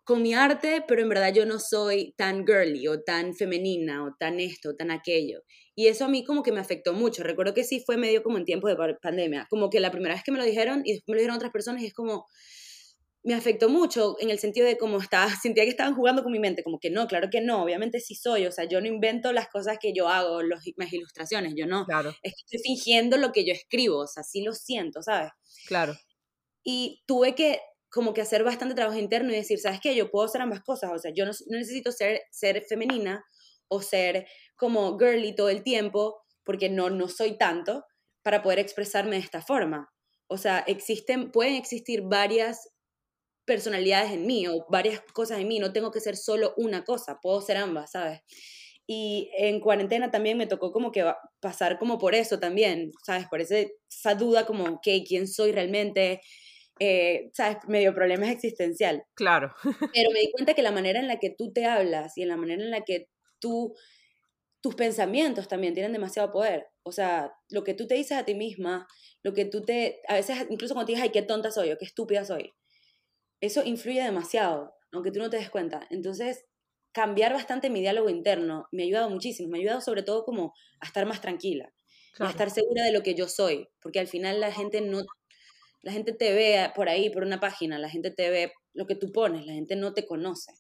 con 0.05 0.21
mi 0.21 0.35
arte, 0.35 0.83
pero 0.87 1.01
en 1.01 1.09
verdad 1.09 1.33
yo 1.33 1.45
no 1.47 1.59
soy 1.59 2.13
tan 2.15 2.45
girly 2.45 2.87
o 2.87 3.01
tan 3.01 3.33
femenina 3.35 4.05
o 4.05 4.15
tan 4.19 4.39
esto, 4.39 4.69
o 4.69 4.75
tan 4.75 4.91
aquello. 4.91 5.39
Y 5.75 5.87
eso 5.87 6.05
a 6.05 6.07
mí 6.07 6.23
como 6.23 6.43
que 6.43 6.51
me 6.51 6.59
afectó 6.59 6.93
mucho. 6.93 7.23
Recuerdo 7.23 7.55
que 7.55 7.63
sí 7.63 7.81
fue 7.83 7.97
medio 7.97 8.21
como 8.21 8.37
en 8.37 8.45
tiempo 8.45 8.67
de 8.67 8.75
pandemia. 9.01 9.47
Como 9.49 9.69
que 9.71 9.79
la 9.79 9.91
primera 9.91 10.13
vez 10.13 10.23
que 10.23 10.31
me 10.31 10.37
lo 10.37 10.45
dijeron 10.45 10.83
y 10.85 10.93
después 10.93 11.07
me 11.09 11.15
lo 11.15 11.19
dijeron 11.21 11.37
otras 11.37 11.51
personas 11.51 11.81
y 11.81 11.87
es 11.87 11.93
como, 11.93 12.27
me 13.25 13.33
afectó 13.33 13.69
mucho 13.69 14.15
en 14.19 14.29
el 14.29 14.37
sentido 14.37 14.67
de 14.67 14.77
como 14.77 14.99
estaba, 14.99 15.27
sentía 15.41 15.63
que 15.63 15.71
estaban 15.71 15.95
jugando 15.95 16.23
con 16.23 16.31
mi 16.31 16.39
mente, 16.39 16.63
como 16.63 16.79
que 16.79 16.91
no, 16.91 17.07
claro 17.07 17.29
que 17.31 17.41
no, 17.41 17.63
obviamente 17.63 17.99
sí 17.99 18.15
soy, 18.15 18.45
o 18.45 18.51
sea, 18.51 18.65
yo 18.65 18.79
no 18.79 18.87
invento 18.87 19.33
las 19.33 19.49
cosas 19.49 19.77
que 19.79 19.93
yo 19.93 20.07
hago, 20.07 20.43
los, 20.43 20.61
las 20.77 20.93
ilustraciones, 20.93 21.53
yo 21.57 21.65
no, 21.65 21.85
claro. 21.85 22.11
es 22.21 22.33
que 22.33 22.41
estoy 22.45 22.59
fingiendo 22.63 23.17
lo 23.17 23.31
que 23.31 23.45
yo 23.45 23.51
escribo, 23.51 23.97
o 23.97 24.07
sea, 24.07 24.23
sí 24.23 24.41
lo 24.41 24.53
siento, 24.53 25.01
¿sabes? 25.01 25.31
Claro. 25.67 25.95
Y 26.63 27.03
tuve 27.07 27.35
que 27.35 27.59
como 27.89 28.13
que 28.13 28.21
hacer 28.21 28.43
bastante 28.43 28.75
trabajo 28.75 28.99
interno 28.99 29.31
y 29.31 29.35
decir, 29.35 29.57
¿sabes 29.57 29.79
qué? 29.81 29.95
Yo 29.95 30.11
puedo 30.11 30.25
hacer 30.25 30.41
ambas 30.41 30.61
cosas, 30.61 30.91
o 30.93 30.99
sea, 30.99 31.11
yo 31.15 31.25
no, 31.25 31.31
no 31.47 31.57
necesito 31.57 31.91
ser, 31.91 32.21
ser 32.29 32.63
femenina 32.65 33.23
o 33.67 33.81
ser 33.81 34.27
como 34.55 34.99
girly 34.99 35.33
todo 35.33 35.49
el 35.49 35.63
tiempo, 35.63 36.21
porque 36.43 36.69
no, 36.69 36.89
no 36.89 37.07
soy 37.07 37.37
tanto, 37.37 37.85
para 38.21 38.43
poder 38.43 38.59
expresarme 38.59 39.15
de 39.15 39.21
esta 39.21 39.41
forma. 39.41 39.89
O 40.27 40.37
sea, 40.37 40.59
existen, 40.59 41.31
pueden 41.31 41.53
existir 41.55 42.01
varias 42.03 42.67
personalidades 43.45 44.11
en 44.11 44.25
mí 44.25 44.47
o 44.47 44.65
varias 44.69 45.01
cosas 45.13 45.39
en 45.39 45.47
mí, 45.47 45.59
no 45.59 45.71
tengo 45.71 45.91
que 45.91 46.01
ser 46.01 46.17
solo 46.17 46.53
una 46.57 46.83
cosa, 46.83 47.19
puedo 47.21 47.41
ser 47.41 47.57
ambas, 47.57 47.91
¿sabes? 47.91 48.21
Y 48.87 49.31
en 49.37 49.59
cuarentena 49.59 50.11
también 50.11 50.37
me 50.37 50.47
tocó 50.47 50.71
como 50.71 50.91
que 50.91 51.03
pasar 51.39 51.79
como 51.79 51.97
por 51.97 52.13
eso 52.13 52.39
también, 52.39 52.91
¿sabes? 53.03 53.27
Por 53.27 53.41
ese, 53.41 53.77
esa 53.89 54.15
duda 54.15 54.45
como, 54.45 54.79
que 54.81 55.03
¿quién 55.03 55.27
soy 55.27 55.51
realmente? 55.51 56.21
Eh, 56.79 57.29
¿Sabes? 57.33 57.57
Medio 57.67 57.95
problemas 57.95 58.29
existencial. 58.29 59.03
Claro. 59.15 59.53
Pero 59.93 60.11
me 60.11 60.19
di 60.19 60.31
cuenta 60.31 60.53
que 60.53 60.61
la 60.61 60.71
manera 60.71 60.99
en 60.99 61.07
la 61.07 61.17
que 61.17 61.31
tú 61.31 61.51
te 61.51 61.65
hablas 61.65 62.17
y 62.17 62.21
en 62.21 62.27
la 62.27 62.37
manera 62.37 62.63
en 62.63 62.69
la 62.69 62.81
que 62.81 63.07
tú, 63.39 63.73
tus 64.61 64.75
pensamientos 64.75 65.47
también 65.47 65.73
tienen 65.73 65.93
demasiado 65.93 66.31
poder. 66.31 66.67
O 66.83 66.91
sea, 66.91 67.33
lo 67.49 67.63
que 67.63 67.73
tú 67.73 67.87
te 67.87 67.95
dices 67.95 68.17
a 68.17 68.25
ti 68.25 68.35
misma, 68.35 68.87
lo 69.23 69.33
que 69.33 69.45
tú 69.45 69.63
te, 69.63 70.01
a 70.07 70.15
veces 70.15 70.45
incluso 70.51 70.75
cuando 70.75 70.87
te 70.87 70.91
dices, 70.91 71.05
ay, 71.05 71.11
qué 71.11 71.23
tonta 71.23 71.49
soy 71.49 71.71
o 71.71 71.77
qué 71.77 71.85
estúpida 71.85 72.23
soy 72.23 72.53
eso 73.41 73.63
influye 73.63 74.03
demasiado, 74.03 74.75
aunque 74.91 75.11
tú 75.11 75.19
no 75.19 75.29
te 75.29 75.37
des 75.37 75.49
cuenta. 75.49 75.87
Entonces, 75.89 76.45
cambiar 76.91 77.33
bastante 77.33 77.69
mi 77.69 77.81
diálogo 77.81 78.09
interno 78.09 78.67
me 78.71 78.83
ha 78.83 78.85
ayudado 78.85 79.09
muchísimo, 79.09 79.49
me 79.49 79.57
ha 79.57 79.61
ayudado 79.61 79.81
sobre 79.81 80.03
todo 80.03 80.23
como 80.23 80.53
a 80.79 80.85
estar 80.85 81.05
más 81.05 81.21
tranquila, 81.21 81.73
a 82.19 82.29
estar 82.29 82.49
segura 82.49 82.83
de 82.85 82.93
lo 82.93 83.03
que 83.03 83.15
yo 83.15 83.27
soy, 83.27 83.67
porque 83.81 83.99
al 83.99 84.07
final 84.07 84.39
la 84.39 84.51
gente 84.51 84.81
no, 84.81 85.01
la 85.81 85.91
gente 85.91 86.13
te 86.13 86.33
ve 86.33 86.71
por 86.75 86.89
ahí, 86.89 87.09
por 87.09 87.23
una 87.23 87.39
página, 87.39 87.77
la 87.77 87.89
gente 87.89 88.11
te 88.11 88.29
ve 88.29 88.53
lo 88.73 88.87
que 88.87 88.95
tú 88.95 89.11
pones, 89.11 89.45
la 89.45 89.53
gente 89.53 89.75
no 89.75 89.93
te 89.93 90.05
conoce. 90.05 90.53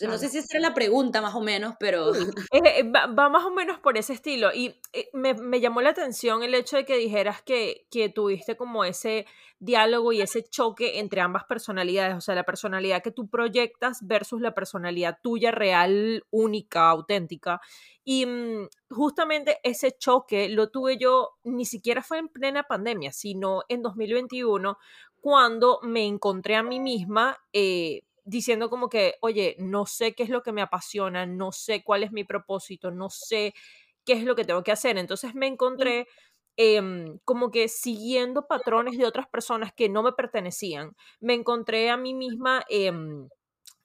No 0.00 0.16
sé 0.16 0.30
si 0.30 0.38
esa 0.38 0.56
era 0.56 0.68
la 0.68 0.74
pregunta 0.74 1.20
más 1.20 1.34
o 1.34 1.40
menos, 1.40 1.74
pero... 1.78 2.12
Eh, 2.52 2.60
eh, 2.64 2.82
va, 2.84 3.28
más 3.28 3.44
o 3.44 3.50
menos 3.50 3.78
por 3.78 3.96
ese 3.96 4.14
estilo. 4.14 4.52
Y 4.52 4.74
eh, 4.92 5.08
me, 5.12 5.34
me, 5.34 5.60
llamó 5.60 5.80
la 5.80 5.90
atención 5.90 6.42
el 6.42 6.54
hecho 6.54 6.76
de 6.76 6.84
que 6.84 6.96
dijeras 6.96 7.42
que, 7.42 7.86
que 7.90 8.08
tuviste 8.08 8.56
como 8.56 8.84
ese 8.84 9.26
diálogo 9.58 10.12
y 10.12 10.20
ese 10.20 10.42
choque 10.42 10.98
entre 10.98 11.20
ambas 11.20 11.44
personalidades, 11.44 12.16
o 12.16 12.20
sea, 12.20 12.34
la 12.34 12.44
personalidad 12.44 13.02
que 13.02 13.12
tú 13.12 13.28
proyectas 13.28 14.06
versus 14.06 14.40
la 14.40 14.54
personalidad 14.54 15.18
tuya 15.22 15.50
real, 15.50 16.24
única, 16.30 16.88
auténtica. 16.90 17.60
Y 18.04 18.26
mm, 18.26 18.68
justamente 18.90 19.58
ese 19.62 19.92
choque 19.92 20.48
lo 20.48 20.70
tuve 20.70 20.98
yo, 20.98 21.38
ni 21.44 21.64
siquiera 21.64 22.02
fue 22.02 22.18
en 22.18 22.28
plena 22.28 22.64
pandemia, 22.64 23.12
sino 23.12 23.62
en 23.68 23.82
2021, 23.82 24.78
cuando 25.20 25.78
me 25.82 26.06
encontré 26.06 26.56
a 26.56 26.64
mí 26.64 26.80
misma 26.80 27.38
diciendo 28.24 28.70
como 28.70 28.88
que, 28.88 29.14
oye, 29.20 29.56
no 29.58 29.86
sé 29.86 30.14
qué 30.14 30.22
es 30.22 30.28
lo 30.30 30.42
que 30.42 30.52
me 30.52 30.62
apasiona, 30.62 31.26
no 31.26 31.52
sé 31.52 31.82
cuál 31.84 32.02
es 32.02 32.12
mi 32.12 32.24
propósito, 32.24 32.90
no 32.90 33.10
sé 33.10 33.54
qué 34.04 34.14
es 34.14 34.24
lo 34.24 34.34
que 34.36 34.44
tengo 34.44 34.62
que 34.62 34.72
hacer. 34.72 34.98
Entonces 34.98 35.34
me 35.34 35.46
encontré 35.46 36.06
em, 36.56 37.18
como 37.24 37.50
que 37.50 37.68
siguiendo 37.68 38.46
patrones 38.46 38.98
de 38.98 39.06
otras 39.06 39.26
personas 39.28 39.72
que 39.74 39.88
no 39.88 40.02
me 40.02 40.12
pertenecían. 40.12 40.96
Me 41.20 41.34
encontré 41.34 41.90
a 41.90 41.96
mí 41.96 42.14
misma 42.14 42.64
em, 42.68 43.28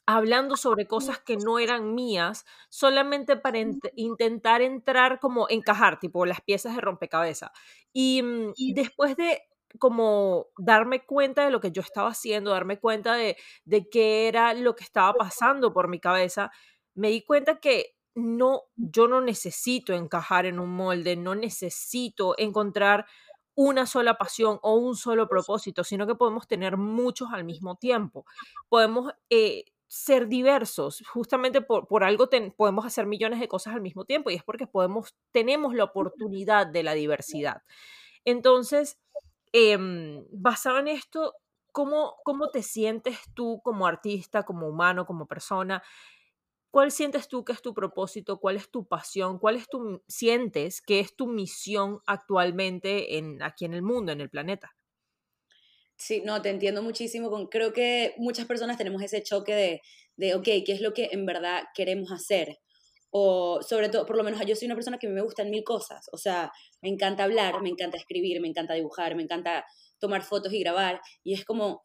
hablando 0.07 0.55
sobre 0.57 0.87
cosas 0.87 1.19
que 1.19 1.37
no 1.37 1.59
eran 1.59 1.93
mías, 1.93 2.45
solamente 2.69 3.35
para 3.37 3.59
intentar 3.95 4.61
entrar 4.61 5.19
como 5.19 5.47
encajar, 5.49 5.99
tipo 5.99 6.25
las 6.25 6.41
piezas 6.41 6.75
de 6.75 6.81
rompecabezas. 6.81 7.51
Y 7.93 8.23
mm, 8.23 8.53
después 8.73 9.17
de 9.17 9.41
como 9.79 10.47
darme 10.57 11.05
cuenta 11.05 11.45
de 11.45 11.51
lo 11.51 11.59
que 11.59 11.71
yo 11.71 11.81
estaba 11.81 12.09
haciendo, 12.09 12.51
darme 12.51 12.79
cuenta 12.79 13.15
de, 13.15 13.37
de 13.65 13.89
qué 13.89 14.27
era 14.27 14.53
lo 14.53 14.75
que 14.75 14.83
estaba 14.83 15.13
pasando 15.13 15.73
por 15.73 15.87
mi 15.87 15.99
cabeza, 15.99 16.51
me 16.95 17.09
di 17.09 17.23
cuenta 17.23 17.59
que 17.59 17.95
no, 18.15 18.63
yo 18.75 19.07
no 19.07 19.21
necesito 19.21 19.93
encajar 19.93 20.45
en 20.47 20.59
un 20.59 20.71
molde, 20.71 21.15
no 21.15 21.35
necesito 21.35 22.33
encontrar 22.37 23.05
una 23.53 23.85
sola 23.85 24.17
pasión 24.17 24.59
o 24.61 24.75
un 24.75 24.95
solo 24.95 25.27
propósito, 25.27 25.83
sino 25.83 26.07
que 26.07 26.15
podemos 26.15 26.47
tener 26.47 26.77
muchos 26.77 27.29
al 27.33 27.43
mismo 27.43 27.75
tiempo. 27.75 28.25
Podemos 28.69 29.13
eh, 29.29 29.65
ser 29.87 30.27
diversos. 30.27 31.03
Justamente 31.11 31.61
por, 31.61 31.87
por 31.87 32.03
algo 32.03 32.29
podemos 32.55 32.85
hacer 32.85 33.05
millones 33.05 33.39
de 33.39 33.47
cosas 33.47 33.73
al 33.73 33.81
mismo 33.81 34.05
tiempo 34.05 34.29
y 34.29 34.35
es 34.35 34.43
porque 34.43 34.67
podemos, 34.67 35.15
tenemos 35.31 35.73
la 35.73 35.85
oportunidad 35.85 36.67
de 36.67 36.83
la 36.83 36.93
diversidad. 36.93 37.63
Entonces, 38.25 38.99
em, 39.53 40.25
basado 40.31 40.79
en 40.79 40.87
esto, 40.87 41.35
¿cómo, 41.71 42.15
¿cómo 42.23 42.49
te 42.49 42.63
sientes 42.63 43.19
tú 43.35 43.61
como 43.63 43.87
artista, 43.87 44.43
como 44.43 44.67
humano, 44.67 45.05
como 45.05 45.27
persona? 45.27 45.83
¿Cuál 46.71 46.91
sientes 46.91 47.27
tú 47.27 47.43
que 47.45 47.53
es 47.53 47.61
tu 47.61 47.73
propósito? 47.73 48.39
¿Cuál 48.39 48.57
es 48.57 48.71
tu 48.71 48.87
pasión? 48.87 49.39
¿Cuál 49.39 49.57
es 49.57 49.67
tu 49.69 50.03
sientes 50.07 50.81
que 50.81 50.99
es 51.01 51.15
tu 51.15 51.27
misión 51.27 52.01
actualmente 52.05 53.17
en, 53.17 53.41
aquí 53.43 53.65
en 53.65 53.73
el 53.73 53.81
mundo, 53.83 54.11
en 54.13 54.21
el 54.21 54.29
planeta? 54.29 54.75
Sí, 55.95 56.21
no, 56.23 56.41
te 56.41 56.49
entiendo 56.49 56.83
muchísimo. 56.83 57.29
Con, 57.29 57.47
creo 57.47 57.73
que 57.73 58.13
muchas 58.17 58.45
personas 58.45 58.77
tenemos 58.77 59.01
ese 59.01 59.23
choque 59.23 59.53
de, 59.55 59.81
de, 60.15 60.35
ok, 60.35 60.43
¿qué 60.65 60.73
es 60.73 60.81
lo 60.81 60.93
que 60.93 61.09
en 61.11 61.25
verdad 61.25 61.63
queremos 61.73 62.11
hacer? 62.11 62.59
O 63.11 63.61
sobre 63.61 63.89
todo, 63.89 64.05
por 64.05 64.17
lo 64.17 64.23
menos 64.23 64.39
yo 64.45 64.55
soy 64.55 64.65
una 64.65 64.75
persona 64.75 64.97
que 64.97 65.07
me 65.07 65.21
gustan 65.21 65.49
mil 65.49 65.63
cosas. 65.63 66.07
O 66.11 66.17
sea, 66.17 66.51
me 66.81 66.89
encanta 66.89 67.23
hablar, 67.23 67.61
me 67.61 67.69
encanta 67.69 67.97
escribir, 67.97 68.41
me 68.41 68.47
encanta 68.47 68.73
dibujar, 68.73 69.15
me 69.15 69.23
encanta 69.23 69.65
tomar 69.99 70.23
fotos 70.23 70.53
y 70.53 70.59
grabar. 70.59 71.01
Y 71.23 71.33
es 71.33 71.45
como, 71.45 71.83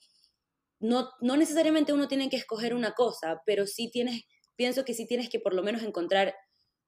no, 0.80 1.10
no 1.20 1.36
necesariamente 1.36 1.92
uno 1.92 2.08
tiene 2.08 2.28
que 2.28 2.36
escoger 2.36 2.74
una 2.74 2.92
cosa, 2.92 3.42
pero 3.46 3.66
sí 3.66 3.90
tienes, 3.90 4.22
pienso 4.56 4.84
que 4.84 4.94
sí 4.94 5.06
tienes 5.06 5.28
que 5.30 5.40
por 5.40 5.54
lo 5.54 5.62
menos 5.62 5.82
encontrar 5.82 6.34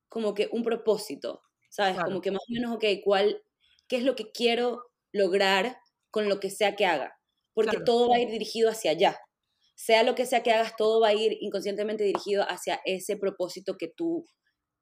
como 0.09 0.35
que 0.35 0.49
un 0.53 0.63
propósito, 0.65 1.43
¿sabes? 1.71 1.97
Como 2.05 2.21
que 2.21 2.31
más 2.31 2.43
o 2.49 2.53
menos, 2.53 2.75
ok, 2.77 2.85
¿cuál, 3.05 3.43
¿qué 3.89 3.97
es 3.97 4.05
lo 4.05 4.17
que 4.17 4.31
quiero 4.33 4.85
lograr 5.13 5.79
con 6.11 6.29
lo 6.29 6.39
que 6.39 6.51
sea 6.51 6.77
que 6.77 6.87
haga, 6.87 7.19
porque 7.55 7.79
todo 7.85 8.09
va 8.09 8.17
a 8.17 8.21
ir 8.21 8.29
dirigido 8.29 8.71
hacia 8.71 8.93
allá. 8.93 9.19
Sea 9.75 10.03
lo 10.03 10.15
que 10.15 10.27
sea 10.27 10.43
que 10.43 10.53
hagas, 10.53 10.77
todo 10.77 11.01
va 11.01 11.09
a 11.09 11.15
ir 11.15 11.37
inconscientemente 11.41 12.05
dirigido 12.05 12.45
hacia 12.49 12.81
ese 12.85 13.17
propósito 13.17 13.77
que 13.77 13.89
tú 13.89 14.25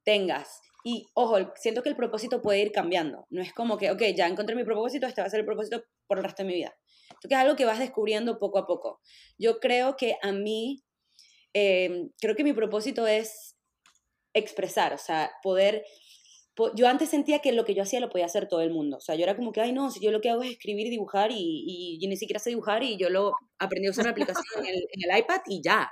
tengas. 0.04 0.60
Y 0.84 1.06
ojo, 1.14 1.38
siento 1.56 1.82
que 1.82 1.88
el 1.88 1.96
propósito 1.96 2.42
puede 2.42 2.60
ir 2.60 2.72
cambiando. 2.72 3.26
No 3.30 3.40
es 3.40 3.52
como 3.52 3.78
que, 3.78 3.90
ok, 3.90 4.02
ya 4.16 4.26
encontré 4.26 4.56
mi 4.56 4.64
propósito, 4.64 5.06
este 5.06 5.20
va 5.20 5.28
a 5.28 5.30
ser 5.30 5.40
el 5.40 5.46
propósito 5.46 5.82
por 6.06 6.18
el 6.18 6.24
resto 6.24 6.42
de 6.42 6.48
mi 6.48 6.54
vida. 6.54 6.74
Esto 7.10 7.28
que 7.28 7.34
es 7.34 7.40
algo 7.40 7.56
que 7.56 7.64
vas 7.64 7.78
descubriendo 7.78 8.38
poco 8.38 8.58
a 8.58 8.66
poco. 8.66 9.00
Yo 9.38 9.60
creo 9.60 9.96
que 9.96 10.16
a 10.22 10.32
mí, 10.32 10.82
em, 11.54 12.10
creo 12.20 12.34
que 12.34 12.44
mi 12.44 12.52
propósito 12.52 13.06
es 13.06 13.56
expresar, 14.34 14.92
o 14.94 14.98
sea, 14.98 15.30
poder 15.42 15.84
yo 16.74 16.86
antes 16.86 17.08
sentía 17.08 17.38
que 17.38 17.52
lo 17.52 17.64
que 17.64 17.74
yo 17.74 17.82
hacía 17.82 18.00
lo 18.00 18.10
podía 18.10 18.26
hacer 18.26 18.46
todo 18.46 18.60
el 18.60 18.70
mundo. 18.70 18.98
O 18.98 19.00
sea, 19.00 19.14
yo 19.14 19.22
era 19.22 19.36
como 19.36 19.52
que, 19.52 19.60
ay, 19.60 19.72
no, 19.72 19.90
si 19.90 20.00
yo 20.00 20.10
lo 20.10 20.20
que 20.20 20.30
hago 20.30 20.42
es 20.42 20.50
escribir 20.50 20.86
y 20.86 20.90
dibujar 20.90 21.30
y, 21.32 21.98
y, 22.00 22.06
ni 22.06 22.16
siquiera 22.16 22.38
sé 22.38 22.50
dibujar 22.50 22.82
y 22.82 22.96
yo 22.98 23.08
lo 23.08 23.32
aprendí 23.58 23.88
a 23.88 23.90
usar 23.90 24.04
la 24.04 24.10
aplicación 24.10 24.44
en 24.58 24.66
el, 24.66 24.86
en 24.90 25.10
el, 25.10 25.18
iPad 25.18 25.40
y 25.46 25.62
ya. 25.62 25.90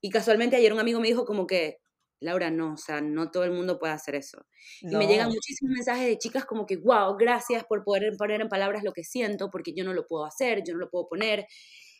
Y 0.00 0.10
casualmente 0.10 0.56
ayer 0.56 0.72
un 0.72 0.80
amigo 0.80 0.98
me 0.98 1.06
dijo 1.06 1.24
como 1.24 1.46
que, 1.46 1.78
Laura, 2.20 2.50
no, 2.50 2.74
o 2.74 2.76
sea, 2.76 3.00
no 3.00 3.30
todo 3.30 3.44
el 3.44 3.52
mundo 3.52 3.78
puede 3.78 3.92
hacer 3.92 4.14
eso. 4.14 4.44
Y 4.80 4.94
me 4.96 5.06
llegan 5.06 5.28
muchísimos 5.28 5.72
mensajes 5.74 6.06
de 6.06 6.18
chicas 6.18 6.44
como 6.44 6.66
que, 6.66 6.76
wow, 6.76 7.16
gracias 7.16 7.64
por 7.64 7.84
poder 7.84 8.16
poner 8.16 8.40
en 8.40 8.48
palabras 8.48 8.84
lo 8.84 8.92
que 8.92 9.04
siento, 9.04 9.50
porque 9.50 9.72
yo 9.74 9.84
no 9.84 9.92
lo 9.92 10.06
puedo 10.06 10.24
hacer, 10.24 10.62
yo 10.64 10.72
no 10.74 10.80
lo 10.80 10.90
puedo 10.90 11.08
poner. 11.08 11.46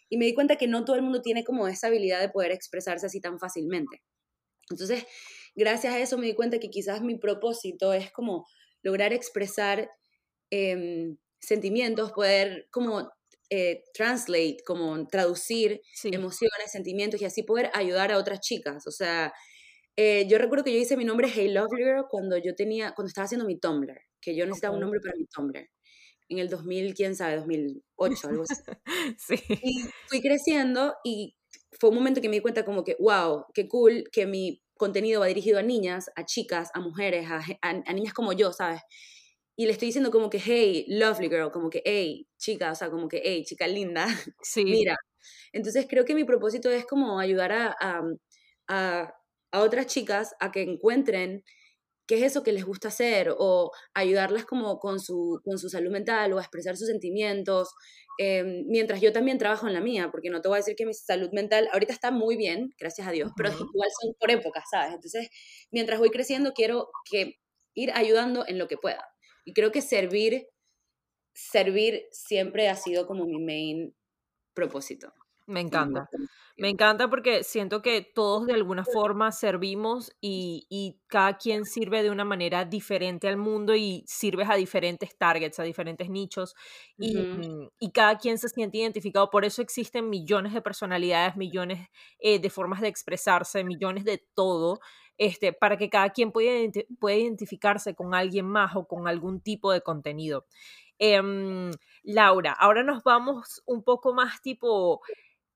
Y 0.08 0.18
me 0.18 0.26
di 0.26 0.34
cuenta 0.34 0.56
que 0.56 0.68
no 0.68 0.84
todo 0.84 0.96
el 0.96 1.02
mundo 1.02 1.22
tiene 1.22 1.44
como 1.44 1.68
esa 1.68 1.88
habilidad 1.88 2.20
de 2.20 2.28
poder 2.28 2.52
expresarse 2.52 3.06
así 3.06 3.20
tan 3.20 3.38
fácilmente. 3.38 4.02
Entonces, 4.70 5.06
gracias 5.54 5.94
a 5.94 5.98
eso 5.98 6.18
me 6.18 6.26
di 6.26 6.34
cuenta 6.34 6.58
que 6.58 6.70
quizás 6.70 7.02
mi 7.02 7.16
propósito 7.16 7.92
es 7.92 8.10
como 8.12 8.46
lograr 8.82 9.12
expresar 9.12 9.90
em, 10.50 11.16
sentimientos, 11.40 12.12
poder 12.12 12.68
como 12.70 13.10
eh, 13.50 13.84
translate, 13.92 14.58
como 14.66 15.06
traducir 15.08 15.82
emociones, 16.04 16.72
sentimientos 16.72 17.20
y 17.20 17.26
así 17.26 17.42
poder 17.42 17.70
ayudar 17.74 18.12
a 18.12 18.18
otras 18.18 18.40
chicas. 18.40 18.86
O 18.86 18.90
sea, 18.90 19.32
eh, 19.96 20.26
yo 20.26 20.38
recuerdo 20.38 20.64
que 20.64 20.72
yo 20.72 20.78
hice 20.78 20.96
mi 20.96 21.04
nombre 21.04 21.28
Hey 21.28 21.48
Lovely 21.52 21.84
Girl 21.84 22.06
cuando 22.08 22.38
yo 22.38 22.54
tenía, 22.54 22.94
cuando 22.94 23.08
estaba 23.08 23.26
haciendo 23.26 23.46
mi 23.46 23.58
Tumblr, 23.58 24.00
que 24.20 24.34
yo 24.34 24.46
necesitaba 24.46 24.74
un 24.74 24.80
nombre 24.80 25.00
para 25.00 25.16
mi 25.18 25.26
Tumblr. 25.26 25.68
En 26.28 26.38
el 26.38 26.48
2000, 26.48 26.94
quién 26.94 27.14
sabe, 27.14 27.36
2008, 27.36 28.28
algo 28.28 28.44
así. 28.44 28.54
sí. 29.18 29.34
Y 29.62 29.82
fui 30.06 30.22
creciendo 30.22 30.94
y 31.04 31.36
fue 31.78 31.90
un 31.90 31.96
momento 31.96 32.22
que 32.22 32.30
me 32.30 32.36
di 32.36 32.40
cuenta 32.40 32.64
como 32.64 32.84
que, 32.84 32.96
wow, 32.98 33.44
qué 33.52 33.68
cool 33.68 34.04
que 34.10 34.24
mi 34.24 34.62
contenido 34.82 35.20
va 35.20 35.26
dirigido 35.26 35.60
a 35.60 35.62
niñas, 35.62 36.10
a 36.16 36.24
chicas, 36.24 36.70
a 36.74 36.80
mujeres, 36.80 37.28
a, 37.30 37.92
niñas 37.92 38.12
como 38.12 38.32
yo, 38.32 38.52
¿sabes? 38.52 38.80
Y 39.54 39.66
le 39.66 39.72
estoy 39.72 39.86
diciendo 39.86 40.10
como 40.10 40.28
que, 40.28 40.40
hey, 40.44 40.86
lovely 40.88 41.28
girl, 41.28 41.52
como 41.52 41.70
que, 41.70 41.82
hey, 41.84 42.26
chica, 42.36 42.72
o 42.72 42.74
sea, 42.74 42.90
como 42.90 43.06
que, 43.06 43.22
hey, 43.24 43.44
chica 43.44 43.68
linda, 43.68 44.06
sí. 44.42 44.64
mira. 44.64 44.96
Entonces 45.52 45.86
creo 45.88 46.04
que 46.04 46.16
mi 46.16 46.24
propósito 46.24 46.68
es 46.68 46.84
como 46.84 47.20
ayudar 47.20 47.52
a, 47.52 47.76
a, 48.66 49.14
a 49.52 49.60
otras 49.60 49.86
chicas 49.86 50.34
a 50.40 50.50
que 50.50 50.62
encuentren 50.62 51.44
qué 52.06 52.16
es 52.16 52.22
eso 52.22 52.42
que 52.42 52.52
les 52.52 52.64
gusta 52.64 52.88
hacer 52.88 53.34
o 53.38 53.70
ayudarlas 53.94 54.44
como 54.44 54.78
con 54.78 55.00
su, 55.00 55.40
con 55.44 55.58
su 55.58 55.68
salud 55.68 55.90
mental 55.90 56.32
o 56.32 56.38
a 56.38 56.42
expresar 56.42 56.76
sus 56.76 56.88
sentimientos, 56.88 57.74
em, 58.18 58.64
mientras 58.66 59.00
yo 59.00 59.12
también 59.12 59.38
trabajo 59.38 59.66
en 59.66 59.74
la 59.74 59.80
mía, 59.80 60.10
porque 60.10 60.30
no 60.30 60.40
te 60.40 60.48
voy 60.48 60.56
a 60.56 60.58
decir 60.58 60.74
que 60.76 60.86
mi 60.86 60.94
salud 60.94 61.30
mental 61.32 61.68
ahorita 61.72 61.92
está 61.92 62.10
muy 62.10 62.36
bien, 62.36 62.70
gracias 62.78 63.06
a 63.06 63.12
Dios, 63.12 63.32
pero 63.36 63.50
igual 63.50 63.88
son 64.00 64.14
por 64.18 64.30
épocas, 64.30 64.64
¿sabes? 64.70 64.94
Entonces, 64.94 65.28
mientras 65.70 65.98
voy 65.98 66.10
creciendo, 66.10 66.52
quiero 66.52 66.88
que 67.10 67.38
ir 67.74 67.92
ayudando 67.92 68.44
en 68.46 68.58
lo 68.58 68.68
que 68.68 68.76
pueda. 68.76 69.06
Y 69.44 69.54
creo 69.54 69.72
que 69.72 69.82
servir, 69.82 70.48
servir 71.34 72.04
siempre 72.10 72.68
ha 72.68 72.76
sido 72.76 73.06
como 73.06 73.26
mi 73.26 73.38
main 73.42 73.94
propósito. 74.54 75.12
Me 75.46 75.60
encanta. 75.60 76.08
Me 76.56 76.68
encanta 76.68 77.08
porque 77.08 77.44
siento 77.44 77.82
que 77.82 78.02
todos 78.02 78.46
de 78.46 78.54
alguna 78.54 78.84
forma 78.84 79.32
servimos 79.32 80.12
y, 80.20 80.66
y, 80.68 80.98
cada 81.06 81.36
quien 81.36 81.64
sirve 81.64 82.02
de 82.02 82.10
una 82.10 82.24
manera 82.24 82.64
diferente 82.64 83.28
al 83.28 83.36
mundo 83.36 83.74
y 83.74 84.04
sirves 84.06 84.48
a 84.48 84.54
diferentes 84.54 85.16
targets, 85.16 85.58
a 85.60 85.62
diferentes 85.62 86.08
nichos 86.08 86.54
y, 86.96 87.16
mm, 87.16 87.68
y 87.78 87.92
cada 87.92 88.18
quien 88.18 88.38
se 88.38 88.48
siente 88.48 88.78
identificado. 88.78 89.30
Por 89.30 89.44
eso 89.44 89.62
existen 89.62 90.08
millones 90.08 90.54
de 90.54 90.62
personalidades, 90.62 91.36
millones 91.36 91.88
eh, 92.18 92.38
de 92.38 92.50
formas 92.50 92.80
de 92.80 92.88
expresarse, 92.88 93.64
millones 93.64 94.04
de 94.04 94.24
todo. 94.34 94.80
Este, 95.18 95.52
para 95.52 95.76
que 95.76 95.90
cada 95.90 96.10
quien 96.10 96.32
pueda, 96.32 96.50
pueda 96.98 97.16
identificarse 97.16 97.94
con 97.94 98.14
alguien 98.14 98.46
más 98.46 98.74
o 98.74 98.86
con 98.86 99.06
algún 99.06 99.40
tipo 99.40 99.70
de 99.70 99.82
contenido. 99.82 100.46
Em, 100.98 101.70
Laura, 102.04 102.52
ahora 102.52 102.82
nos 102.82 103.02
vamos 103.02 103.62
un 103.66 103.82
poco 103.82 104.14
más 104.14 104.40
tipo 104.40 105.02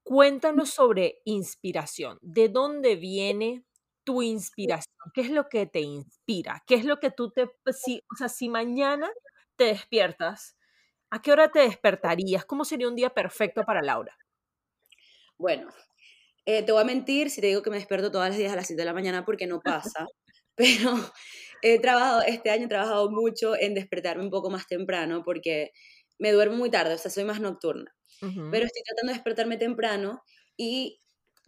Cuéntanos 0.07 0.71
sobre 0.71 1.21
inspiración. 1.25 2.21
¿De 2.23 2.49
dónde 2.49 2.95
viene 2.95 3.64
tu 4.05 4.23
inspiración? 4.23 4.95
¿Qué 5.12 5.23
es 5.23 5.31
lo 5.31 5.49
que 5.49 5.66
te 5.66 5.81
inspira? 5.81 6.62
¿Qué 6.64 6.77
es 6.77 6.85
lo 6.85 7.01
que 7.01 7.11
tú 7.11 7.33
te... 7.33 7.49
Pues, 7.64 7.81
si, 7.83 8.01
o 8.12 8.14
sea, 8.16 8.29
si 8.29 8.49
mañana 8.49 9.11
te 9.57 9.64
despiertas, 9.64 10.57
¿a 11.11 11.21
qué 11.21 11.33
hora 11.33 11.51
te 11.51 11.59
despertarías? 11.59 12.45
¿Cómo 12.45 12.64
sería 12.64 12.87
un 12.87 12.95
día 12.95 13.11
perfecto 13.11 13.64
para 13.64 13.83
Laura? 13.83 14.16
Bueno, 15.38 15.71
eh, 16.45 16.62
te 16.62 16.71
voy 16.71 16.83
a 16.83 16.85
mentir 16.85 17.29
si 17.29 17.40
te 17.40 17.49
digo 17.49 17.62
que 17.62 17.71
me 17.71 17.79
despierto 17.79 18.12
todas 18.12 18.29
las 18.29 18.38
días 18.38 18.53
a 18.53 18.57
las 18.57 18.69
7 18.69 18.83
de 18.83 18.87
la 18.87 18.95
mañana 18.95 19.25
porque 19.25 19.49
no 19.49 19.61
pasa, 19.61 20.07
pero 20.55 20.95
he 21.62 21.81
trabajado, 21.81 22.23
este 22.23 22.51
año 22.51 22.66
he 22.66 22.69
trabajado 22.69 23.11
mucho 23.11 23.57
en 23.57 23.75
despertarme 23.75 24.23
un 24.23 24.31
poco 24.31 24.51
más 24.51 24.69
temprano 24.69 25.25
porque 25.25 25.73
me 26.21 26.31
duermo 26.31 26.55
muy 26.59 26.71
tarde, 26.71 26.95
o 26.95 26.99
sea, 26.99 27.11
soy 27.11 27.25
más 27.25 27.40
nocturna 27.40 27.96
pero 28.51 28.67
estoy 28.67 28.83
tratando 28.83 29.13
de 29.13 29.17
despertarme 29.19 29.57
temprano 29.57 30.23
y 30.57 31.01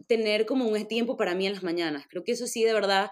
tener 0.07 0.45
como 0.45 0.65
un 0.65 0.87
tiempo 0.87 1.17
para 1.17 1.35
mí 1.35 1.45
en 1.47 1.53
las 1.53 1.63
mañanas. 1.63 2.05
Creo 2.09 2.23
que 2.23 2.33
eso 2.33 2.47
sí, 2.47 2.63
de 2.63 2.73
verdad, 2.73 3.09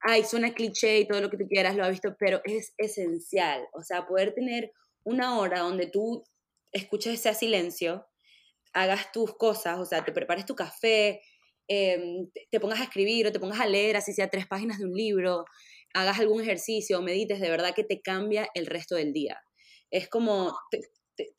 ay, 0.00 0.24
suena 0.24 0.54
cliché 0.54 1.00
y 1.00 1.08
todo 1.08 1.20
lo 1.20 1.30
que 1.30 1.38
tú 1.38 1.44
quieras, 1.48 1.76
lo 1.76 1.84
has 1.84 1.90
visto, 1.90 2.14
pero 2.18 2.40
es 2.44 2.74
esencial. 2.78 3.66
O 3.72 3.82
sea, 3.82 4.06
poder 4.06 4.34
tener 4.34 4.72
una 5.04 5.38
hora 5.38 5.60
donde 5.60 5.86
tú 5.86 6.24
escuches 6.72 7.14
ese 7.14 7.34
silencio, 7.34 8.06
hagas 8.72 9.12
tus 9.12 9.36
cosas, 9.36 9.78
o 9.78 9.84
sea, 9.86 10.04
te 10.04 10.12
prepares 10.12 10.46
tu 10.46 10.54
café, 10.54 11.22
em, 11.68 12.28
te 12.50 12.60
pongas 12.60 12.80
a 12.80 12.84
escribir 12.84 13.26
o 13.26 13.32
te 13.32 13.40
pongas 13.40 13.60
a 13.60 13.66
leer, 13.66 13.96
así 13.96 14.12
sea 14.12 14.28
tres 14.28 14.46
páginas 14.46 14.78
de 14.78 14.84
un 14.86 14.92
libro, 14.94 15.44
hagas 15.94 16.18
algún 16.20 16.42
ejercicio 16.42 17.00
medites, 17.02 17.40
de 17.40 17.50
verdad 17.50 17.74
que 17.74 17.84
te 17.84 18.00
cambia 18.02 18.48
el 18.54 18.66
resto 18.66 18.96
del 18.96 19.12
día. 19.12 19.40
Es 19.90 20.08
como, 20.08 20.54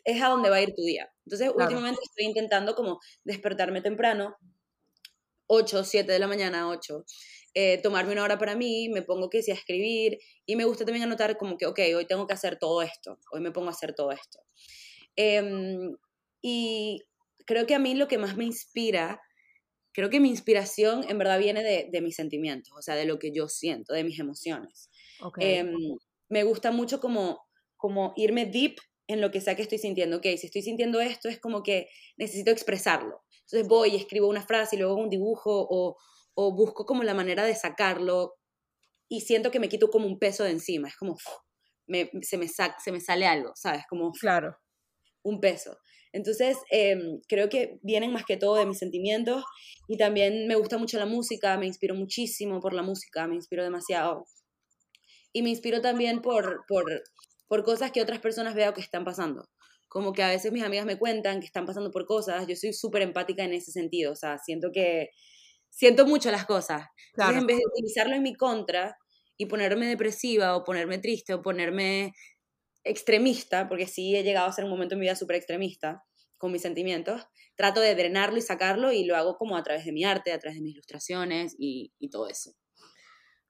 es 0.04 0.22
a 0.22 0.30
donde 0.30 0.50
va 0.50 0.58
a 0.58 0.62
ir 0.62 0.74
tu 0.76 0.84
día. 0.84 1.12
Entonces, 1.26 1.52
últimamente 1.56 2.02
estoy 2.04 2.26
intentando 2.26 2.76
como 2.76 3.00
despertarme 3.24 3.82
temprano, 3.82 4.36
8, 5.48 5.84
7 5.84 6.12
de 6.12 6.20
la 6.20 6.28
mañana, 6.28 6.70
8, 6.70 7.06
eh, 7.54 7.80
tomarme 7.82 8.12
una 8.12 8.24
hora 8.24 8.38
para 8.38 8.56
mí, 8.56 8.90
me 8.90 9.02
pongo 9.02 9.30
que 9.30 9.42
sí 9.42 9.52
a 9.52 9.56
escribir 9.56 10.20
y 10.46 10.56
me 10.56 10.66
gusta 10.66 10.86
también 10.86 11.04
anotar 11.04 11.38
como 11.38 11.58
que, 11.58 11.66
ok, 11.66 11.80
hoy 11.96 12.06
tengo 12.06 12.28
que 12.28 12.34
hacer 12.34 12.60
todo 12.60 12.82
esto, 12.82 13.18
hoy 13.32 13.42
me 13.42 13.52
pongo 13.52 13.70
a 13.70 13.72
hacer 13.72 13.96
todo 13.96 14.12
esto. 14.12 14.40
Em, 15.16 15.96
y 16.42 17.04
creo 17.46 17.66
que 17.66 17.74
a 17.74 17.80
mí 17.80 17.96
lo 17.96 18.08
que 18.08 18.18
más 18.18 18.38
me 18.38 18.44
inspira, 18.44 19.22
creo 19.92 20.10
que 20.10 20.20
mi 20.20 20.30
inspiración 20.30 21.04
en 21.10 21.18
verdad 21.18 21.40
viene 21.40 21.64
de, 21.64 21.90
de 21.92 22.02
mis 22.02 22.16
sentimientos, 22.16 22.72
o 22.78 22.82
sea, 22.82 22.96
de 22.96 23.06
lo 23.06 23.18
que 23.18 23.32
yo 23.32 23.48
siento, 23.48 23.94
de 23.94 24.04
mis 24.04 24.20
emociones. 24.20 24.92
Em, 25.40 25.74
me 26.30 26.44
gusta 26.44 26.72
mucho 26.72 27.00
como, 27.00 27.42
como 27.76 28.14
irme 28.16 28.46
deep 28.46 28.76
en 29.08 29.22
lo 29.22 29.32
que 29.32 29.42
sea 29.42 29.56
que 29.56 29.62
estoy 29.62 29.78
sintiendo. 29.78 30.18
Ok, 30.18 30.24
si 30.38 30.48
estoy 30.48 30.62
sintiendo 30.62 31.00
esto, 31.02 31.30
es 31.30 31.40
como 31.40 31.64
que 31.64 31.90
necesito 32.18 32.52
expresarlo. 32.52 33.24
Entonces 33.42 33.68
voy 33.68 33.92
y 33.92 33.96
escribo 33.96 34.28
una 34.28 34.46
frase 34.46 34.76
y 34.76 34.80
luego 34.80 34.96
un 34.96 35.10
dibujo 35.10 35.68
o, 35.70 35.98
o 36.34 36.56
busco 36.56 36.86
como 36.86 37.04
la 37.04 37.14
manera 37.14 37.46
de 37.46 37.56
sacarlo 37.56 38.36
y 39.10 39.22
siento 39.22 39.52
que 39.52 39.60
me 39.60 39.70
quito 39.70 39.90
como 39.90 40.06
un 40.06 40.20
peso 40.20 40.44
de 40.44 40.52
encima, 40.52 40.90
es 40.90 40.98
como 40.98 41.18
me, 41.88 42.12
se, 42.22 42.38
me 42.38 42.48
se 42.48 42.92
me 42.92 43.00
sale 43.00 43.26
algo, 43.26 43.54
¿sabes? 43.56 43.84
Como 43.90 44.12
claro. 44.12 44.58
un 45.24 45.40
peso. 45.40 45.78
Entonces, 46.12 46.58
em, 46.72 47.22
creo 47.28 47.50
que 47.50 47.80
vienen 47.84 48.12
más 48.12 48.26
que 48.26 48.38
todo 48.38 48.56
de 48.56 48.66
mis 48.66 48.80
sentimientos 48.80 49.44
y 49.88 49.98
también 49.98 50.48
me 50.48 50.56
gusta 50.56 50.78
mucho 50.78 50.98
la 50.98 51.06
música, 51.06 51.58
me 51.58 51.68
inspiro 51.68 51.96
muchísimo 51.96 52.60
por 52.60 52.74
la 52.74 52.82
música, 52.82 53.28
me 53.28 53.36
inspiro 53.36 53.64
demasiado. 53.64 54.26
Y 55.34 55.44
me 55.44 55.50
inspiro 55.50 55.82
también 55.82 56.22
por, 56.22 56.66
por, 56.68 56.86
por 57.48 57.64
cosas 57.64 57.92
que 57.92 58.02
otras 58.02 58.20
personas 58.20 58.56
veo 58.56 58.74
que 58.74 58.82
están 58.82 59.06
pasando. 59.06 59.50
Como 59.88 60.14
que 60.14 60.24
a 60.24 60.30
veces 60.30 60.52
mis 60.52 60.64
amigas 60.64 60.86
me 60.86 60.98
cuentan 60.98 61.40
que 61.40 61.46
están 61.46 61.66
pasando 61.66 61.92
por 61.92 62.06
cosas, 62.06 62.46
yo 62.48 62.56
soy 62.56 62.74
súper 62.74 63.02
empática 63.02 63.44
en 63.44 63.54
ese 63.54 63.72
sentido, 63.72 64.12
o 64.12 64.16
sea, 64.16 64.38
siento 64.38 64.70
que 64.74 65.12
siento 65.70 66.06
mucho 66.06 66.32
las 66.32 66.46
cosas. 66.46 66.84
Entonces, 67.14 67.42
en 67.42 67.48
vez 67.48 67.58
de 67.58 67.64
utilizarlo 67.74 68.16
en 68.16 68.24
mi 68.24 68.36
contra 68.36 68.98
y 69.38 69.46
ponerme 69.46 69.88
depresiva 69.88 70.56
o 70.56 70.64
ponerme 70.64 70.98
triste 70.98 71.34
o 71.34 71.42
ponerme 71.42 72.14
extremista, 72.84 73.68
porque 73.68 73.88
sí 73.88 74.16
he 74.16 74.24
llegado 74.24 74.48
a 74.48 74.54
ser 74.54 74.66
un 74.66 74.72
momento 74.72 74.96
en 74.96 75.00
mi 75.00 75.06
vida 75.06 75.16
súper 75.16 75.36
extremista 75.36 76.04
con 76.38 76.52
mis 76.52 76.62
sentimientos, 76.62 77.28
trato 77.56 77.82
de 77.82 77.96
drenarlo 77.96 78.38
y 78.38 78.42
sacarlo 78.42 78.92
y 78.92 79.06
lo 79.06 79.16
hago 79.16 79.38
como 79.38 79.58
a 79.58 79.64
través 79.64 79.86
de 79.86 79.92
mi 79.92 80.04
arte, 80.04 80.32
a 80.32 80.40
través 80.40 80.58
de 80.58 80.62
mis 80.62 80.74
ilustraciones 80.74 81.56
y, 81.58 81.92
todo 82.12 82.28
eso. 82.30 82.52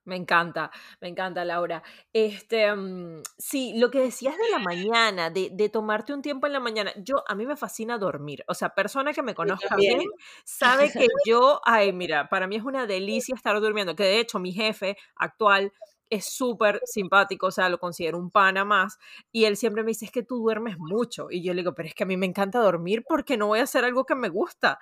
Me 0.08 0.16
encanta, 0.16 0.70
me 1.00 1.08
encanta, 1.08 1.44
Laura. 1.44 1.82
Este, 2.12 2.74
mm, 2.74 3.22
sí, 3.36 3.74
lo 3.76 3.90
que 3.90 4.00
decías 4.00 4.36
de 4.36 4.50
la 4.50 4.58
mañana, 4.58 5.28
de, 5.28 5.50
de, 5.52 5.68
tomarte 5.68 6.14
un 6.14 6.22
tiempo 6.22 6.46
en 6.46 6.54
la 6.54 6.60
mañana, 6.60 6.92
yo, 6.96 7.22
a 7.28 7.34
mí 7.34 7.44
me 7.46 7.56
fascina 7.56 7.98
dormir. 7.98 8.42
O 8.48 8.54
sea, 8.54 8.70
persona 8.70 9.12
que 9.12 9.22
me 9.22 9.34
conozca 9.34 9.76
bien, 9.76 10.00
sabe 10.44 10.90
que 10.90 11.06
yo, 11.26 11.60
ay, 11.64 11.92
mira, 11.92 12.28
para 12.30 12.46
mí 12.46 12.56
es 12.56 12.64
una 12.64 12.86
delicia 12.86 13.34
estar 13.34 13.60
durmiendo, 13.60 13.94
que 13.94 14.04
de 14.04 14.18
hecho 14.20 14.38
mi 14.38 14.52
jefe 14.52 14.96
actual 15.16 15.72
es 16.10 16.24
súper 16.24 16.80
simpático, 16.84 17.48
o 17.48 17.50
sea, 17.50 17.68
lo 17.68 17.78
considero 17.78 18.16
un 18.18 18.30
pana 18.30 18.64
más, 18.64 18.98
y 19.30 19.44
él 19.44 19.58
siempre 19.58 19.82
me 19.82 19.88
dice, 19.88 20.06
es 20.06 20.10
que 20.10 20.22
tú 20.22 20.38
duermes 20.38 20.78
mucho, 20.78 21.28
y 21.30 21.42
yo 21.42 21.52
le 21.52 21.60
digo, 21.60 21.74
pero 21.74 21.88
es 21.88 21.94
que 21.94 22.04
a 22.04 22.06
mí 22.06 22.16
me 22.16 22.24
encanta 22.24 22.60
dormir 22.60 23.04
porque 23.06 23.36
no 23.36 23.48
voy 23.48 23.60
a 23.60 23.64
hacer 23.64 23.84
algo 23.84 24.04
que 24.04 24.14
me 24.14 24.30
gusta. 24.30 24.78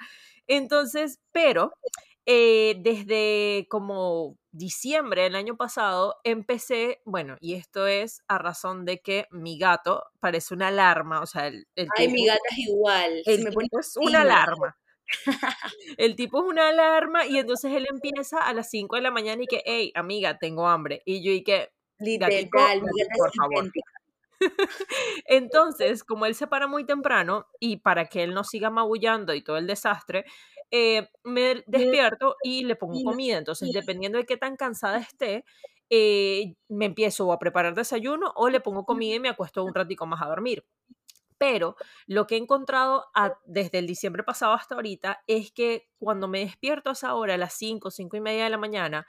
Entonces, 0.46 1.20
pero 1.32 1.72
eh, 2.28 2.74
desde 2.80 3.68
como 3.70 4.36
diciembre 4.50 5.22
del 5.22 5.36
año 5.36 5.56
pasado 5.56 6.16
empecé, 6.24 7.00
bueno, 7.04 7.36
y 7.40 7.54
esto 7.54 7.86
es 7.86 8.22
a 8.26 8.38
razón 8.38 8.84
de 8.84 9.00
que 9.00 9.26
mi 9.30 9.58
gato 9.58 10.02
parece 10.18 10.52
una 10.52 10.68
alarma, 10.68 11.20
o 11.20 11.26
sea, 11.26 11.46
el, 11.46 11.66
Ay, 11.96 12.08
mi 12.08 12.26
gata 12.26 12.40
es 12.50 12.58
igual. 12.58 13.22
El 13.24 13.44
me 13.44 13.50
es 13.80 13.96
una 13.96 14.22
alarma. 14.22 14.76
el 15.98 16.16
tipo 16.16 16.40
es 16.40 16.48
una 16.48 16.68
alarma 16.70 17.26
y 17.26 17.38
entonces 17.38 17.72
él 17.72 17.86
empieza 17.88 18.40
a 18.40 18.52
las 18.52 18.70
5 18.70 18.96
de 18.96 19.02
la 19.02 19.12
mañana 19.12 19.44
y 19.44 19.46
que, 19.46 19.62
hey, 19.64 19.92
amiga, 19.94 20.36
tengo 20.36 20.66
hambre. 20.66 21.02
Y 21.04 21.22
yo 21.22 21.30
y 21.30 21.44
que, 21.44 21.70
literal, 22.00 22.80
por 23.16 23.32
favor. 23.34 23.70
entonces, 25.26 26.04
como 26.04 26.26
él 26.26 26.34
se 26.34 26.46
para 26.46 26.66
muy 26.66 26.84
temprano 26.84 27.46
y 27.60 27.78
para 27.78 28.06
que 28.06 28.22
él 28.22 28.34
no 28.34 28.44
siga 28.44 28.70
magullando 28.70 29.32
y 29.34 29.42
todo 29.42 29.58
el 29.58 29.66
desastre, 29.66 30.24
eh, 30.70 31.09
me 31.24 31.62
despierto 31.66 32.37
y 32.42 32.64
le 32.64 32.76
pongo 32.76 33.02
comida. 33.02 33.38
Entonces, 33.38 33.72
dependiendo 33.72 34.18
de 34.18 34.26
qué 34.26 34.37
tan 34.37 34.57
cansada 34.57 34.98
esté, 34.98 35.44
eh, 35.90 36.55
me 36.68 36.87
empiezo 36.87 37.33
a 37.33 37.38
preparar 37.38 37.74
desayuno 37.74 38.33
o 38.37 38.48
le 38.48 38.61
pongo 38.61 38.85
comida 38.85 39.14
y 39.16 39.20
me 39.20 39.29
acuesto 39.29 39.64
un 39.64 39.74
ratico 39.74 40.07
más 40.07 40.22
a 40.22 40.26
dormir. 40.26 40.66
Pero 41.38 41.76
lo 42.07 42.26
que 42.26 42.37
he 42.37 42.38
encontrado 42.38 43.07
desde 43.44 43.79
el 43.79 43.87
diciembre 43.87 44.22
pasado 44.24 44.55
hasta 44.55 44.74
ahorita 44.76 45.22
es 45.26 45.52
que 45.52 45.88
cuando 45.98 46.29
me 46.29 46.40
despierto 46.40 46.90
a 46.90 46.94
esa 46.94 47.14
hora, 47.14 47.35
a 47.35 47.38
las 47.38 47.55
5, 47.55 47.90
5 47.90 48.16
y 48.16 48.20
media 48.20 48.44
de 48.44 48.50
la 48.50 48.59
mañana, 48.59 49.07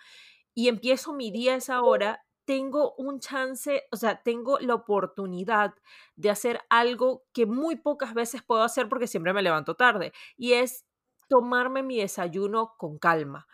y 0.55 0.69
empiezo 0.69 1.13
mi 1.13 1.31
día 1.31 1.53
a 1.53 1.57
esa 1.57 1.83
hora, 1.83 2.25
tengo 2.45 2.95
un 2.97 3.19
chance, 3.19 3.83
o 3.91 3.97
sea, 3.97 4.23
tengo 4.23 4.59
la 4.59 4.75
oportunidad 4.75 5.75
de 6.15 6.31
hacer 6.31 6.61
algo 6.69 7.25
que 7.33 7.45
muy 7.45 7.77
pocas 7.77 8.13
veces 8.15 8.43
puedo 8.43 8.63
hacer 8.63 8.89
porque 8.89 9.07
siempre 9.07 9.33
me 9.33 9.43
levanto 9.43 9.75
tarde, 9.75 10.13
y 10.37 10.53
es 10.53 10.86
tomarme 11.27 11.83
mi 11.83 11.97
desayuno 11.97 12.75
con 12.77 12.97
calma. 12.97 13.47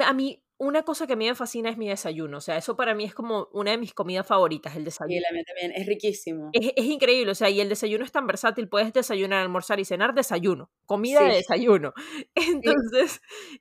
A 0.00 0.12
mí 0.12 0.44
una 0.58 0.82
cosa 0.82 1.06
que 1.06 1.14
a 1.14 1.16
mí 1.16 1.26
me 1.26 1.34
fascina 1.34 1.68
es 1.68 1.76
mi 1.76 1.88
desayuno. 1.88 2.38
O 2.38 2.40
sea, 2.40 2.56
eso 2.56 2.76
para 2.76 2.94
mí 2.94 3.04
es 3.04 3.14
como 3.14 3.48
una 3.52 3.72
de 3.72 3.78
mis 3.78 3.92
comidas 3.92 4.26
favoritas, 4.26 4.76
el 4.76 4.84
desayuno. 4.84 5.14
Sí, 5.14 5.20
la 5.20 5.32
mía 5.32 5.42
también, 5.46 5.72
es 5.74 5.86
riquísimo. 5.86 6.50
Es, 6.52 6.84
increíble, 6.84 7.32
o 7.32 7.34
sea, 7.34 7.50
y 7.50 7.60
el 7.60 7.68
desayuno 7.68 8.04
es 8.04 8.12
tan 8.12 8.26
versátil, 8.26 8.68
puedes 8.68 8.92
desayunar, 8.92 9.42
almorzar 9.42 9.80
y 9.80 9.84
cenar, 9.84 10.14
desayuno, 10.14 10.70
comida 10.86 11.22
de 11.24 11.36
desayuno. 11.36 11.92
Entonces, 12.34 13.20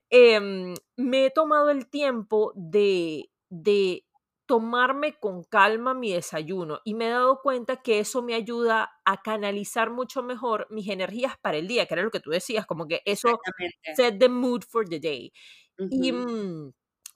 em, 0.10 0.76
me 0.96 1.26
he 1.26 1.32
tomado 1.32 1.70
el 1.70 1.88
tiempo 1.88 2.54
de, 2.56 3.30
de 3.50 4.06
tomarme 4.46 5.18
con 5.20 5.44
calma 5.44 5.94
mi 5.94 6.14
desayuno 6.14 6.82
y 6.84 6.94
me 6.96 7.08
he 7.08 7.10
dado 7.10 7.42
cuenta 7.42 7.78
que 7.82 8.00
eso 8.00 8.22
me 8.22 8.34
ayuda 8.34 8.92
a 9.06 9.22
canalizar 9.22 9.90
mucho 9.90 10.24
mejor 10.24 10.68
mis 10.70 10.90
energías 10.90 11.36
para 11.42 11.58
el 11.58 11.68
día, 11.68 11.86
que 11.86 11.94
era 11.94 12.04
lo 12.04 12.12
que 12.12 12.20
tú 12.20 12.30
decías, 12.32 12.66
como 12.66 12.88
que 12.88 13.02
eso 13.06 13.40
set 13.96 14.20
the 14.20 14.30
mood 14.30 14.64
for 14.68 14.88
the 14.88 15.00
day. 15.00 15.32
Y 15.90 16.12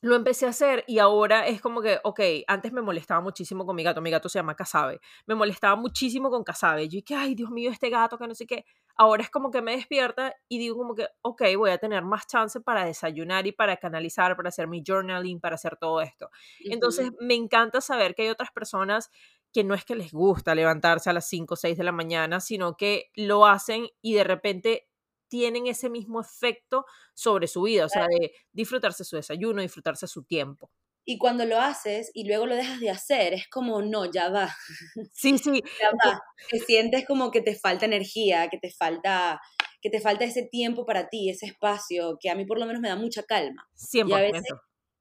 lo 0.01 0.15
empecé 0.15 0.45
a 0.45 0.49
hacer 0.49 0.83
y 0.87 0.99
ahora 0.99 1.47
es 1.47 1.61
como 1.61 1.81
que, 1.81 1.99
ok, 2.03 2.19
antes 2.47 2.71
me 2.71 2.81
molestaba 2.81 3.19
muchísimo 3.21 3.65
con 3.65 3.75
mi 3.75 3.83
gato, 3.83 4.01
mi 4.01 4.11
gato 4.11 4.29
se 4.29 4.39
llama 4.39 4.55
Casabe, 4.55 4.99
me 5.25 5.35
molestaba 5.35 5.75
muchísimo 5.75 6.29
con 6.29 6.43
Casabe, 6.43 6.87
yo 6.87 7.01
dije, 7.01 7.15
ay, 7.15 7.35
Dios 7.35 7.49
mío, 7.49 7.71
este 7.71 7.89
gato, 7.89 8.17
que 8.17 8.27
no 8.27 8.35
sé 8.35 8.45
qué, 8.45 8.63
ahora 8.97 9.23
es 9.23 9.29
como 9.29 9.51
que 9.51 9.61
me 9.61 9.75
despierta 9.75 10.35
y 10.49 10.57
digo 10.59 10.77
como 10.77 10.95
que, 10.95 11.07
ok, 11.21 11.43
voy 11.55 11.69
a 11.71 11.77
tener 11.77 12.03
más 12.03 12.27
chance 12.27 12.59
para 12.59 12.85
desayunar 12.85 13.47
y 13.47 13.51
para 13.51 13.77
canalizar, 13.77 14.35
para 14.35 14.49
hacer 14.49 14.67
mi 14.67 14.83
journaling, 14.85 15.39
para 15.39 15.55
hacer 15.55 15.77
todo 15.77 16.01
esto. 16.01 16.29
Entonces, 16.59 17.11
me 17.19 17.35
encanta 17.35 17.79
saber 17.81 18.15
que 18.15 18.23
hay 18.23 18.29
otras 18.29 18.51
personas 18.51 19.09
que 19.53 19.63
no 19.63 19.73
es 19.73 19.85
que 19.85 19.95
les 19.95 20.11
gusta 20.11 20.55
levantarse 20.55 21.09
a 21.09 21.13
las 21.13 21.27
5 21.29 21.53
o 21.53 21.57
6 21.57 21.77
de 21.77 21.83
la 21.83 21.91
mañana, 21.91 22.39
sino 22.39 22.75
que 22.75 23.11
lo 23.15 23.45
hacen 23.45 23.87
y 24.01 24.13
de 24.13 24.23
repente 24.23 24.89
tienen 25.29 25.67
ese 25.67 25.89
mismo 25.89 26.21
efecto 26.21 26.85
sobre 27.13 27.47
su 27.47 27.63
vida, 27.63 27.85
o 27.85 27.89
sea, 27.89 28.05
de 28.07 28.31
disfrutarse 28.51 29.03
su 29.03 29.15
desayuno, 29.15 29.61
disfrutarse 29.61 30.07
su 30.07 30.23
tiempo. 30.23 30.71
Y 31.09 31.17
cuando 31.17 31.45
lo 31.45 31.57
haces 31.61 32.11
y 32.13 32.27
luego 32.27 32.45
lo 32.45 32.55
dejas 32.55 32.81
de 32.81 32.89
hacer, 32.89 33.33
es 33.33 33.47
como, 33.47 33.81
no, 33.81 34.11
ya 34.11 34.27
va. 34.29 34.53
Sí, 35.13 35.37
sí. 35.37 35.63
ya 35.79 35.89
va. 35.91 36.21
Te 36.51 36.59
sientes 36.59 37.05
como 37.05 37.31
que 37.31 37.41
te 37.41 37.55
falta 37.55 37.85
energía, 37.85 38.49
que 38.49 38.57
te 38.57 38.71
falta, 38.71 39.39
que 39.81 39.89
te 39.89 40.01
falta 40.01 40.25
ese 40.25 40.43
tiempo 40.43 40.85
para 40.85 41.07
ti, 41.07 41.29
ese 41.29 41.45
espacio, 41.45 42.17
que 42.19 42.29
a 42.29 42.35
mí 42.35 42.45
por 42.45 42.59
lo 42.59 42.65
menos 42.65 42.81
me 42.81 42.89
da 42.89 42.97
mucha 42.97 43.23
calma. 43.23 43.69
100%. 43.77 44.09
Y 44.09 44.13
a 44.13 44.19
veces 44.19 44.43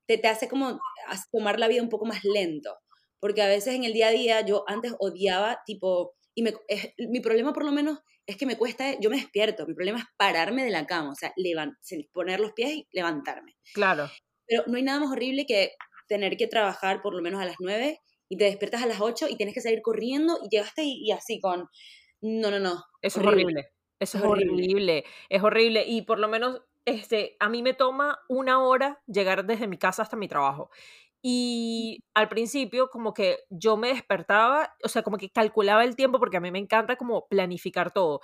te, 0.07 0.19
te 0.19 0.29
hace 0.29 0.49
como 0.49 0.79
tomar 1.33 1.59
la 1.59 1.67
vida 1.67 1.83
un 1.83 1.89
poco 1.89 2.07
más 2.07 2.23
lento. 2.23 2.79
Porque 3.19 3.43
a 3.43 3.49
veces 3.49 3.75
en 3.75 3.83
el 3.83 3.93
día 3.93 4.07
a 4.09 4.13
día 4.13 4.41
yo 4.43 4.63
antes 4.69 4.95
odiaba, 5.01 5.59
tipo, 5.67 6.15
y 6.37 6.45
me, 6.45 6.55
mi 6.99 7.19
problema 7.19 7.53
por 7.53 7.65
lo 7.65 7.73
menos 7.73 7.99
es 8.27 8.37
que 8.37 8.47
me 8.47 8.57
cuesta, 8.57 8.99
yo 9.01 9.11
me 9.11 9.17
despierto, 9.17 9.67
mi 9.67 9.75
problema 9.75 9.99
es 9.99 10.05
pararme 10.17 10.65
de 10.65 10.71
la 10.71 10.87
cama, 10.87 11.11
o 11.11 11.15
sea, 11.17 11.33
poner 12.13 12.39
los 12.39 12.53
pies 12.53 12.71
y 12.71 12.89
levantarme. 12.93 13.57
Claro. 13.75 14.09
Pero 14.47 14.65
no 14.67 14.77
hay 14.77 14.83
nada 14.83 15.01
más 15.01 15.11
horrible 15.11 15.47
que 15.47 15.73
tener 16.07 16.37
que 16.37 16.47
trabajar 16.47 17.03
por 17.03 17.15
lo 17.15 17.23
menos 17.23 17.41
a 17.41 17.45
las 17.45 17.57
9 17.59 18.01
y 18.29 18.37
te 18.37 18.45
despiertas 18.45 18.83
a 18.83 18.87
las 18.87 19.01
8 19.01 19.27
y 19.29 19.37
tienes 19.37 19.55
que 19.55 19.61
salir 19.61 19.83
corriendo 19.83 20.39
y 20.43 20.49
llegaste 20.49 20.83
y, 20.85 21.11
así 21.13 21.41
con, 21.41 21.69
no, 22.21 22.51
no, 22.51 22.59
no. 22.59 22.83
Eso 23.03 23.21
es 23.21 23.27
horrible. 23.27 23.69
Eso 23.99 24.19
es 24.19 24.25
horrible. 24.25 25.05
Es 25.29 25.43
horrible. 25.43 25.85
Y 25.87 26.03
por 26.03 26.19
lo 26.19 26.29
menos 26.29 26.61
este, 26.87 27.37
a 27.41 27.49
mí 27.49 27.63
me 27.63 27.75
toma 27.75 28.21
una 28.29 28.63
hora 28.63 29.03
llegar 29.07 29.45
desde 29.45 29.67
mi 29.67 29.77
casa 29.77 30.03
hasta 30.03 30.17
mi 30.17 30.29
trabajo. 30.29 30.71
Y 31.21 32.05
al 32.15 32.29
principio 32.29 32.89
como 32.89 33.13
que 33.13 33.41
yo 33.51 33.77
me 33.77 33.89
despertaba, 33.89 34.75
o 34.85 34.89
sea, 34.89 35.03
como 35.03 35.19
que 35.19 35.31
calculaba 35.31 35.85
el 35.85 35.97
tiempo 35.97 36.21
porque 36.21 36.37
a 36.37 36.41
mí 36.41 36.53
me 36.53 36.61
encanta 36.61 36.97
como 36.97 37.27
planificar 37.29 37.93
todo. 37.93 38.21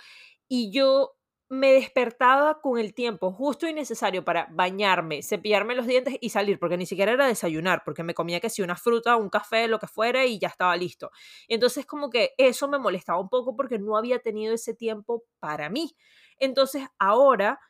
Y 0.49 0.71
yo 0.71 1.17
me 1.53 1.75
despertaba 1.75 2.63
con 2.63 2.79
el 2.79 2.95
tiempo 2.95 3.31
justo 3.31 3.69
y 3.69 3.75
necesario 3.75 4.25
para 4.25 4.49
bañarme, 4.53 5.23
cepillarme 5.23 5.75
los 5.75 5.87
dientes 5.87 6.17
y 6.19 6.31
salir, 6.31 6.59
porque 6.59 6.79
ni 6.79 6.87
siquiera 6.87 7.13
era 7.13 7.27
desayunar, 7.27 7.83
porque 7.85 8.03
me 8.03 8.15
comía 8.15 8.41
que 8.41 8.49
si 8.49 8.63
una 8.63 8.75
fruta, 8.75 9.17
un 9.17 9.29
café, 9.29 9.69
lo 9.69 9.79
que 9.79 9.87
fuera 9.87 10.25
y 10.25 10.39
ya 10.39 10.49
estaba 10.49 10.75
listo. 10.79 11.11
Entonces 11.49 11.85
como 11.85 12.09
que 12.09 12.31
eso 12.39 12.69
me 12.69 12.79
molestaba 12.79 13.21
un 13.21 13.29
poco 13.29 13.55
porque 13.55 13.79
no 13.79 13.99
había 13.99 14.19
tenido 14.21 14.55
ese 14.55 14.73
tiempo 14.73 15.25
para 15.41 15.69
mí. 15.69 15.95
Entonces 16.39 16.87
ahora 16.99 17.61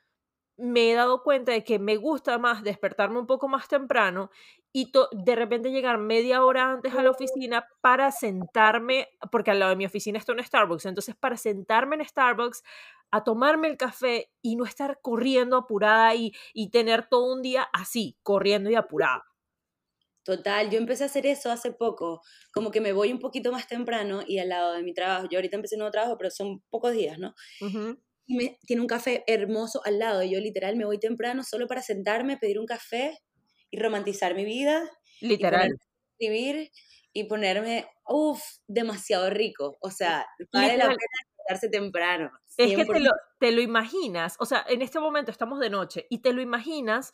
me 0.56 0.92
he 0.92 0.94
dado 0.94 1.24
cuenta 1.24 1.50
de 1.50 1.64
que 1.64 1.80
me 1.80 1.96
gusta 1.96 2.38
más 2.38 2.62
despertarme 2.62 3.18
un 3.18 3.26
poco 3.26 3.48
más 3.48 3.66
temprano 3.66 4.30
y 4.72 4.90
de 5.12 5.36
repente 5.36 5.70
llegar 5.70 5.98
media 5.98 6.44
hora 6.44 6.72
antes 6.72 6.94
a 6.94 7.02
la 7.02 7.10
oficina 7.10 7.68
para 7.80 8.10
sentarme, 8.10 9.08
porque 9.30 9.50
al 9.50 9.58
lado 9.58 9.70
de 9.70 9.76
mi 9.76 9.84
oficina 9.84 10.18
está 10.18 10.32
un 10.32 10.42
Starbucks, 10.42 10.86
entonces 10.86 11.14
para 11.14 11.36
sentarme 11.36 11.96
en 11.96 12.04
Starbucks 12.08 12.62
a 13.10 13.22
tomarme 13.22 13.68
el 13.68 13.76
café 13.76 14.32
y 14.40 14.56
no 14.56 14.64
estar 14.64 15.00
corriendo 15.02 15.56
apurada 15.56 16.14
y, 16.14 16.32
y 16.54 16.70
tener 16.70 17.06
todo 17.08 17.32
un 17.34 17.42
día 17.42 17.68
así, 17.72 18.16
corriendo 18.22 18.70
y 18.70 18.74
apurada. 18.74 19.24
Total, 20.24 20.70
yo 20.70 20.78
empecé 20.78 21.02
a 21.02 21.06
hacer 21.06 21.26
eso 21.26 21.50
hace 21.50 21.72
poco, 21.72 22.22
como 22.52 22.70
que 22.70 22.80
me 22.80 22.92
voy 22.92 23.12
un 23.12 23.18
poquito 23.18 23.50
más 23.52 23.66
temprano 23.66 24.22
y 24.26 24.38
al 24.38 24.48
lado 24.48 24.72
de 24.72 24.82
mi 24.82 24.94
trabajo, 24.94 25.26
yo 25.28 25.38
ahorita 25.38 25.56
empecé 25.56 25.74
un 25.74 25.80
nuevo 25.80 25.90
trabajo, 25.90 26.16
pero 26.16 26.30
son 26.30 26.62
pocos 26.70 26.92
días, 26.92 27.18
¿no? 27.18 27.34
me, 28.28 28.58
tiene 28.66 28.82
un 28.82 28.88
café 28.88 29.24
hermoso 29.26 29.80
al 29.84 29.98
lado. 29.98 30.22
Y 30.22 30.30
yo 30.30 30.40
literal 30.40 30.76
me 30.76 30.84
voy 30.84 30.98
temprano 30.98 31.42
solo 31.44 31.66
para 31.66 31.82
sentarme, 31.82 32.36
pedir 32.36 32.58
un 32.58 32.66
café 32.66 33.18
y 33.72 33.80
romantizar 33.80 34.36
mi 34.36 34.44
vida. 34.44 34.88
Literal. 35.20 35.70
Y 35.70 36.24
escribir 36.24 36.70
y 37.12 37.24
ponerme, 37.24 37.88
uff, 38.06 38.40
demasiado 38.68 39.30
rico. 39.30 39.76
O 39.80 39.90
sea, 39.90 40.26
vale 40.52 40.76
la 40.76 40.84
pena 40.84 40.98
sentarse 41.36 41.68
temprano. 41.68 42.30
Es 42.56 42.76
que 42.76 42.84
te 42.84 43.00
lo, 43.00 43.10
te 43.40 43.50
lo 43.50 43.60
imaginas, 43.62 44.36
o 44.38 44.44
sea, 44.44 44.64
en 44.68 44.82
este 44.82 45.00
momento 45.00 45.30
estamos 45.30 45.58
de 45.58 45.70
noche 45.70 46.06
y 46.10 46.18
te 46.18 46.32
lo 46.32 46.42
imaginas 46.42 47.12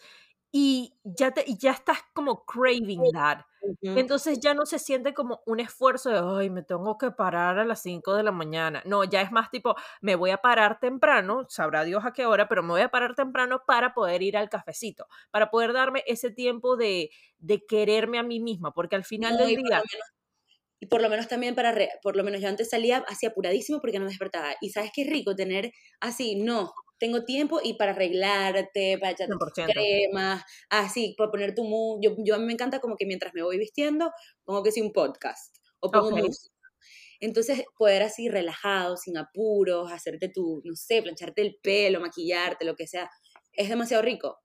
y 0.51 0.95
ya, 1.05 1.31
te, 1.33 1.45
ya 1.59 1.73
estás 1.73 1.99
como 2.15 2.45
craving 2.47 3.13
that. 3.13 3.41
Entonces 3.83 4.41
ya 4.41 4.55
no 4.55 4.65
se 4.65 4.79
siente 4.79 5.13
como 5.13 5.43
un 5.45 5.61
esfuerzo 5.61 6.11
de, 6.11 6.41
ay, 6.41 6.49
me 6.49 6.63
tengo 6.63 6.97
que 6.97 7.11
parar 7.11 7.59
a 7.59 7.65
las 7.65 7.83
5 7.83 8.15
de 8.15 8.23
la 8.23 8.33
mañana. 8.33 8.83
No, 8.87 9.05
ya 9.05 9.21
es 9.21 9.31
más 9.31 9.51
tipo, 9.51 9.75
me 10.01 10.15
voy 10.15 10.31
a 10.31 10.39
parar 10.39 10.81
temprano, 10.81 11.45
sabrá 11.49 11.85
Dios 11.85 12.05
a 12.07 12.13
qué 12.13 12.25
hora, 12.25 12.49
pero 12.49 12.63
me 12.63 12.71
voy 12.71 12.81
a 12.81 12.89
parar 12.89 13.15
temprano 13.15 13.63
para 13.67 13.93
poder 13.93 14.23
ir 14.23 14.37
al 14.37 14.49
cafecito, 14.49 15.07
para 15.31 15.51
poder 15.51 15.73
darme 15.75 16.03
ese 16.07 16.31
tiempo 16.31 16.77
de, 16.77 17.11
de 17.39 17.67
quererme 17.67 18.19
a 18.19 18.23
mí 18.23 18.41
misma, 18.41 18.73
porque 18.73 18.97
al 18.97 19.05
final 19.05 19.37
del 19.37 19.57
día... 19.57 19.83
y 20.81 20.87
por 20.87 21.03
lo 21.03 21.11
menos 21.11 21.29
también 21.29 21.55
para, 21.55 21.77
por 22.03 22.17
lo 22.17 22.25
menos 22.25 22.41
yo 22.41 22.49
antes 22.49 22.71
salía 22.71 23.05
así 23.09 23.27
apuradísimo 23.27 23.81
porque 23.81 23.99
no 23.99 24.07
me 24.07 24.13
despertaba. 24.13 24.55
Y 24.63 24.71
sabes 24.71 24.93
qué 24.95 25.05
rico 25.05 25.35
tener 25.35 25.73
así, 26.01 26.37
no, 26.37 26.73
tengo 26.99 27.25
tiempo 27.25 27.61
y 27.63 27.75
para 27.75 27.93
arreglarte, 27.93 28.99
para 28.99 29.13
echarte 29.13 29.35
crema, 29.73 30.45
así, 30.69 31.15
para 31.17 31.31
poner 31.31 31.55
tu 31.55 31.65
mood. 31.65 32.01
Yo, 32.03 32.15
yo, 32.19 32.35
a 32.35 32.39
mí 32.39 32.45
me 32.45 32.53
encanta 32.53 32.81
como 32.81 32.97
que 32.97 33.07
mientras 33.07 33.35
me 33.35 33.43
voy 33.43 33.59
vistiendo, 33.59 34.11
pongo 34.45 34.63
que 34.63 34.73
sí 34.73 34.81
un 34.81 34.93
podcast 34.93 35.57
o 35.81 35.91
pongo 35.91 36.11
música. 36.11 36.55
Entonces, 37.21 37.65
poder 37.77 38.03
así 38.03 38.29
relajado, 38.29 38.97
sin 38.97 39.17
apuros, 39.17 39.91
hacerte 39.91 40.29
tu, 40.29 40.63
no 40.65 40.77
sé, 40.77 41.03
plancharte 41.03 41.43
el 41.43 41.59
pelo, 41.61 42.01
maquillarte, 42.01 42.65
lo 42.65 42.77
que 42.77 42.87
sea, 42.87 43.11
es 43.53 43.69
demasiado 43.69 44.03
rico. 44.03 44.39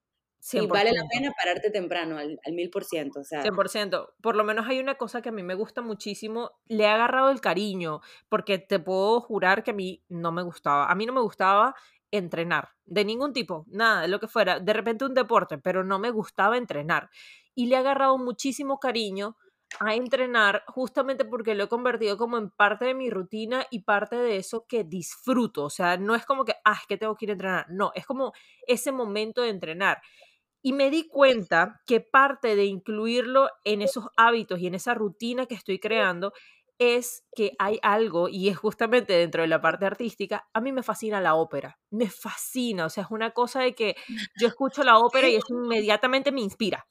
Y 0.52 0.68
vale 0.68 0.92
la 0.92 1.04
pena 1.10 1.32
pararte 1.32 1.70
temprano, 1.70 2.18
al, 2.18 2.38
mil 2.52 2.70
por 2.70 2.84
ciento. 2.84 3.22
O 3.22 3.24
sea. 3.24 3.44
100%. 3.44 4.10
Por 4.22 4.36
lo 4.36 4.44
menos 4.44 4.68
hay 4.68 4.80
una 4.80 4.96
cosa 4.96 5.22
que 5.22 5.30
a 5.30 5.32
mí 5.32 5.42
me 5.42 5.56
gusta 5.56 5.82
muchísimo. 5.82 6.52
Le 6.68 6.84
he 6.84 6.88
agarrado 6.88 7.30
el 7.30 7.40
cariño, 7.40 8.02
porque 8.28 8.58
te 8.58 8.80
puedo 8.80 9.22
jurar 9.22 9.64
que 9.64 9.72
a 9.72 9.74
mí 9.74 10.04
no 10.10 10.34
me 10.34 10.44
gustaba. 10.44 10.92
A 10.92 10.96
mí 10.96 11.06
no 11.06 11.14
me 11.14 11.22
gustaba 11.22 11.76
entrenar, 12.14 12.70
de 12.86 13.04
ningún 13.04 13.34
tipo, 13.34 13.66
nada, 13.68 14.04
de 14.04 14.08
lo 14.08 14.20
que 14.20 14.28
fuera, 14.28 14.60
de 14.60 14.72
repente 14.72 15.04
un 15.04 15.16
deporte, 15.16 15.58
pero 15.58 15.84
no 15.84 15.98
me 15.98 16.12
gustaba 16.12 16.58
entrenar. 16.58 17.10
Y 17.56 17.66
le 17.66 17.76
he 17.76 17.80
agarrado 17.80 18.20
muchísimo 18.20 18.80
cariño 18.80 19.36
a 19.80 19.96
entrenar 19.96 20.64
justamente 20.68 21.26
porque 21.26 21.56
lo 21.56 21.64
he 21.64 21.68
convertido 21.68 22.16
como 22.16 22.38
en 22.38 22.52
parte 22.52 22.86
de 22.86 22.94
mi 22.94 23.10
rutina 23.10 23.66
y 23.72 23.80
parte 23.80 24.16
de 24.16 24.38
eso 24.38 24.66
que 24.68 24.84
disfruto. 24.84 25.64
O 25.64 25.70
sea, 25.72 25.98
no 25.98 26.14
es 26.14 26.24
como 26.24 26.46
que, 26.46 26.54
ah, 26.64 26.78
es 26.80 26.88
que 26.88 26.98
tengo 26.98 27.16
que 27.16 27.26
ir 27.26 27.32
a 27.32 27.34
entrenar. 27.34 27.66
No, 27.70 27.92
es 27.96 28.06
como 28.06 28.34
ese 28.68 28.92
momento 28.92 29.42
de 29.42 29.50
entrenar. 29.50 30.00
Y 30.62 30.74
me 30.74 30.92
di 30.92 31.08
cuenta 31.08 31.82
que 31.88 32.00
parte 32.00 32.56
de 32.56 32.66
incluirlo 32.66 33.50
en 33.64 33.82
esos 33.82 34.06
hábitos 34.16 34.60
y 34.60 34.68
en 34.68 34.76
esa 34.76 34.94
rutina 34.94 35.48
que 35.48 35.56
estoy 35.56 35.80
creando 35.80 36.32
es 36.80 37.24
que 37.36 37.54
hay 37.60 37.80
algo, 37.82 38.30
y 38.30 38.50
es 38.50 38.58
justamente 38.58 39.14
dentro 39.14 39.42
de 39.42 39.48
la 39.48 39.62
parte 39.62 39.86
artística, 39.86 40.48
a 40.54 40.62
mí 40.62 40.72
me 40.72 40.84
fascina 40.84 41.22
la 41.22 41.36
ópera, 41.36 41.80
me 41.92 42.10
fascina, 42.10 42.86
o 42.86 42.90
sea, 42.90 43.04
es 43.04 43.12
una 43.12 43.32
cosa 43.32 43.62
de 43.62 43.76
que 43.76 43.96
yo 44.40 44.48
escucho 44.48 44.84
la 44.84 45.00
ópera 45.00 45.30
y 45.30 45.36
eso 45.36 45.48
inmediatamente 45.50 46.32
me 46.32 46.42
inspira. 46.42 46.88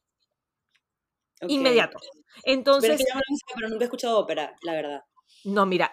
Inmediato. 1.48 1.98
Entonces... 2.44 3.02
Pero, 3.04 3.20
pero 3.54 3.68
nunca 3.68 3.84
he 3.84 3.86
escuchado 3.86 4.18
ópera, 4.18 4.54
la 4.62 4.72
verdad. 4.72 5.02
No, 5.44 5.66
mira, 5.66 5.92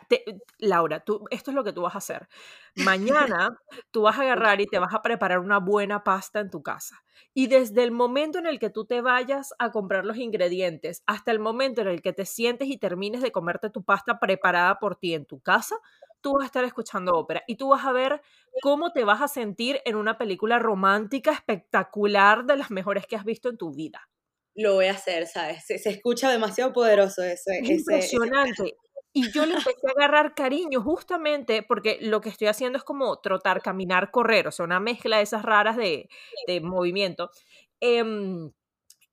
Laura, 0.60 0.99
tú, 0.99 1.25
esto 1.32 1.52
es 1.52 1.56
lo 1.56 1.63
que 1.63 1.73
tú 1.73 1.82
vas 1.82 1.95
a 1.95 1.99
hacer. 1.99 2.28
Mañana 2.75 3.58
tú 3.91 4.04
vas 4.04 4.17
a 4.17 4.21
agarrar 4.21 4.62
y 4.62 4.67
te 4.67 4.80
vas 4.80 4.93
a 4.93 5.02
preparar 5.02 5.39
una 5.39 5.60
buena 5.60 6.04
pasta 6.04 6.39
en 6.39 6.49
tu 6.49 6.62
casa. 6.62 7.04
Y 7.34 7.47
desde 7.47 7.84
el 7.84 7.91
momento 7.91 8.38
en 8.38 8.45
el 8.45 8.60
que 8.60 8.69
tú 8.69 8.86
te 8.86 9.02
vayas 9.02 9.54
a 9.58 9.71
comprar 9.71 10.06
los 10.06 10.17
ingredientes 10.17 11.04
hasta 11.08 11.32
el 11.32 11.39
momento 11.39 11.82
en 11.82 11.88
el 11.88 12.02
que 12.02 12.13
te 12.13 12.25
sientes 12.25 12.67
y 12.67 12.78
termines 12.78 13.21
de 13.21 13.32
comerte 13.32 13.69
tu 13.69 13.84
pasta 13.84 14.19
preparada 14.19 14.80
por 14.80 14.95
ti 14.95 15.13
en 15.13 15.25
tu 15.25 15.39
casa, 15.39 15.75
tú 16.21 16.34
vas 16.34 16.43
a 16.43 16.45
estar 16.45 16.63
escuchando 16.63 17.13
ópera 17.13 17.43
y 17.47 17.56
tú 17.56 17.69
vas 17.69 17.86
a 17.86 17.91
ver 17.91 18.21
cómo 18.62 18.91
te 18.91 19.04
vas 19.04 19.21
a 19.21 19.28
sentir 19.28 19.82
en 19.86 19.95
una 19.95 20.17
película 20.17 20.60
romántica 20.60 21.32
espectacular 21.32 22.45
de 22.45 22.58
las 22.58 22.71
mejores 22.71 23.06
que 23.08 23.15
has 23.15 23.25
visto 23.25 23.49
en 23.49 23.58
tu 23.58 23.73
vida. 23.73 24.10
Lo 24.56 24.75
voy 24.75 24.88
a 24.88 24.91
hacer, 24.91 25.25
¿sabes? 25.28 25.65
Se, 25.65 25.75
escucha 25.89 26.30
demasiado 26.30 26.73
poderoso 26.73 27.23
ese. 27.23 27.62
impresionante. 27.63 28.75
Y 29.13 29.32
yo 29.32 29.45
le 29.45 29.54
empecé 29.76 29.88
a 29.88 29.91
agarrar 29.91 30.36
cariño 30.36 30.82
justamente 30.82 31.63
porque 31.63 31.98
lo 32.02 32.22
que 32.22 32.30
estoy 32.30 32.48
haciendo 32.48 32.78
es 32.78 32.84
como 32.84 33.19
trotar, 33.19 33.62
caminar, 33.62 34.12
correr, 34.12 34.48
o 34.48 34.52
sea, 34.52 34.65
una 34.65 34.80
mezcla 34.80 35.17
de 35.17 35.24
esas 35.24 35.43
raras 35.43 35.78
de, 35.78 36.10
de 36.48 36.62
movimiento. 36.62 37.32
Em, 37.80 38.52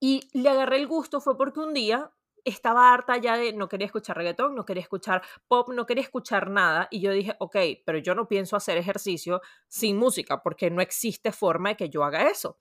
y 0.00 0.28
le 0.32 0.48
agarré 0.50 0.76
el 0.78 0.86
gusto 0.86 1.20
fue 1.20 1.36
porque 1.36 1.60
un 1.60 1.74
día 1.74 2.10
estaba 2.46 2.94
harta 2.94 3.16
ya 3.18 3.36
de 3.36 3.52
no 3.52 3.68
quería 3.68 3.86
escuchar 3.86 4.16
reggaetón, 4.16 4.54
no 4.54 4.64
quería 4.64 4.82
escuchar 4.82 5.22
pop, 5.48 5.68
no 5.70 5.84
quería 5.84 6.04
escuchar 6.04 6.48
nada. 6.48 6.86
Y 6.90 7.00
yo 7.00 7.10
dije, 7.10 7.34
ok, 7.40 7.56
pero 7.84 7.98
yo 7.98 8.14
no 8.14 8.28
pienso 8.28 8.56
hacer 8.56 8.78
ejercicio 8.78 9.42
sin 9.68 9.96
música 9.96 10.42
porque 10.42 10.70
no 10.70 10.80
existe 10.80 11.32
forma 11.32 11.70
de 11.70 11.76
que 11.76 11.90
yo 11.90 12.04
haga 12.04 12.30
eso. 12.30 12.56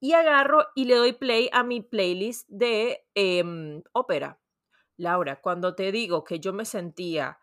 Y 0.00 0.12
agarro 0.12 0.66
y 0.76 0.84
le 0.84 0.94
doy 0.94 1.12
play 1.12 1.50
a 1.52 1.64
mi 1.64 1.80
playlist 1.82 2.48
de 2.48 3.04
em, 3.14 3.82
ópera. 3.92 4.38
Laura, 4.98 5.40
cuando 5.40 5.74
te 5.74 5.90
digo 5.92 6.24
que 6.24 6.40
yo 6.40 6.52
me 6.52 6.64
sentía 6.64 7.38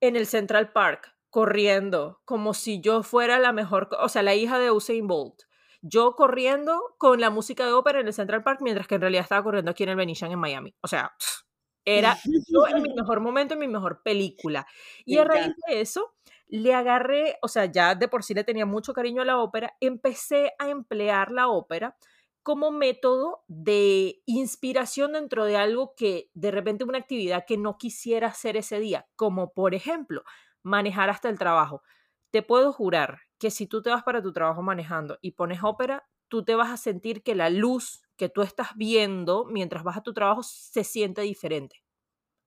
en 0.00 0.16
el 0.16 0.26
Central 0.26 0.72
Park 0.72 1.14
corriendo 1.30 2.20
como 2.24 2.54
si 2.54 2.80
yo 2.80 3.02
fuera 3.02 3.38
la 3.38 3.52
mejor, 3.52 3.88
o 4.00 4.08
sea, 4.08 4.22
la 4.22 4.34
hija 4.34 4.58
de 4.58 4.70
Usain 4.70 5.06
Bolt. 5.06 5.42
Yo 5.80 6.14
corriendo 6.14 6.94
con 6.98 7.20
la 7.20 7.30
música 7.30 7.66
de 7.66 7.72
ópera 7.72 8.00
en 8.00 8.06
el 8.06 8.12
Central 8.12 8.42
Park, 8.42 8.60
mientras 8.62 8.86
que 8.86 8.96
en 8.96 9.00
realidad 9.00 9.22
estaba 9.22 9.42
corriendo 9.42 9.70
aquí 9.70 9.82
en 9.82 9.90
el 9.90 9.96
Venetian 9.96 10.30
en 10.30 10.38
Miami. 10.38 10.74
O 10.80 10.88
sea, 10.88 11.12
era 11.84 12.18
yo 12.24 12.66
en 12.68 12.82
mi 12.82 12.94
mejor 12.94 13.20
momento, 13.20 13.54
en 13.54 13.60
mi 13.60 13.68
mejor 13.68 14.02
película. 14.02 14.66
Y 15.04 15.18
a 15.18 15.24
raíz 15.24 15.54
de 15.68 15.80
eso, 15.80 16.14
le 16.48 16.74
agarré, 16.74 17.38
o 17.42 17.48
sea, 17.48 17.64
ya 17.66 17.94
de 17.94 18.08
por 18.08 18.22
sí 18.22 18.34
le 18.34 18.44
tenía 18.44 18.66
mucho 18.66 18.92
cariño 18.92 19.22
a 19.22 19.24
la 19.24 19.38
ópera, 19.38 19.74
empecé 19.80 20.52
a 20.58 20.68
emplear 20.68 21.32
la 21.32 21.48
ópera 21.48 21.96
como 22.42 22.70
método 22.70 23.44
de 23.48 24.22
inspiración 24.26 25.12
dentro 25.12 25.44
de 25.44 25.56
algo 25.56 25.94
que 25.96 26.30
de 26.34 26.50
repente 26.50 26.84
una 26.84 26.98
actividad 26.98 27.44
que 27.46 27.56
no 27.56 27.78
quisiera 27.78 28.28
hacer 28.28 28.56
ese 28.56 28.80
día, 28.80 29.08
como 29.16 29.52
por 29.52 29.74
ejemplo 29.74 30.22
manejar 30.62 31.10
hasta 31.10 31.28
el 31.28 31.38
trabajo. 31.38 31.82
Te 32.30 32.42
puedo 32.42 32.72
jurar 32.72 33.20
que 33.38 33.50
si 33.50 33.66
tú 33.66 33.82
te 33.82 33.90
vas 33.90 34.02
para 34.04 34.22
tu 34.22 34.32
trabajo 34.32 34.62
manejando 34.62 35.18
y 35.20 35.32
pones 35.32 35.60
ópera, 35.62 36.08
tú 36.28 36.44
te 36.44 36.54
vas 36.54 36.70
a 36.70 36.76
sentir 36.76 37.22
que 37.22 37.34
la 37.34 37.50
luz 37.50 38.02
que 38.16 38.28
tú 38.28 38.42
estás 38.42 38.68
viendo 38.76 39.44
mientras 39.44 39.84
vas 39.84 39.98
a 39.98 40.02
tu 40.02 40.14
trabajo 40.14 40.42
se 40.42 40.84
siente 40.84 41.22
diferente. 41.22 41.82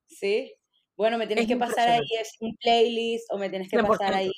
Sí. 0.07 0.55
Bueno, 0.97 1.17
me 1.17 1.27
tienes 1.27 1.47
que 1.47 1.57
pasar 1.57 1.89
ahí 1.89 2.01
un 2.39 2.55
playlist 2.55 3.31
o 3.31 3.37
me 3.37 3.49
tienes 3.49 3.69
que 3.69 3.77
pasar 3.77 4.13
ahí 4.13 4.31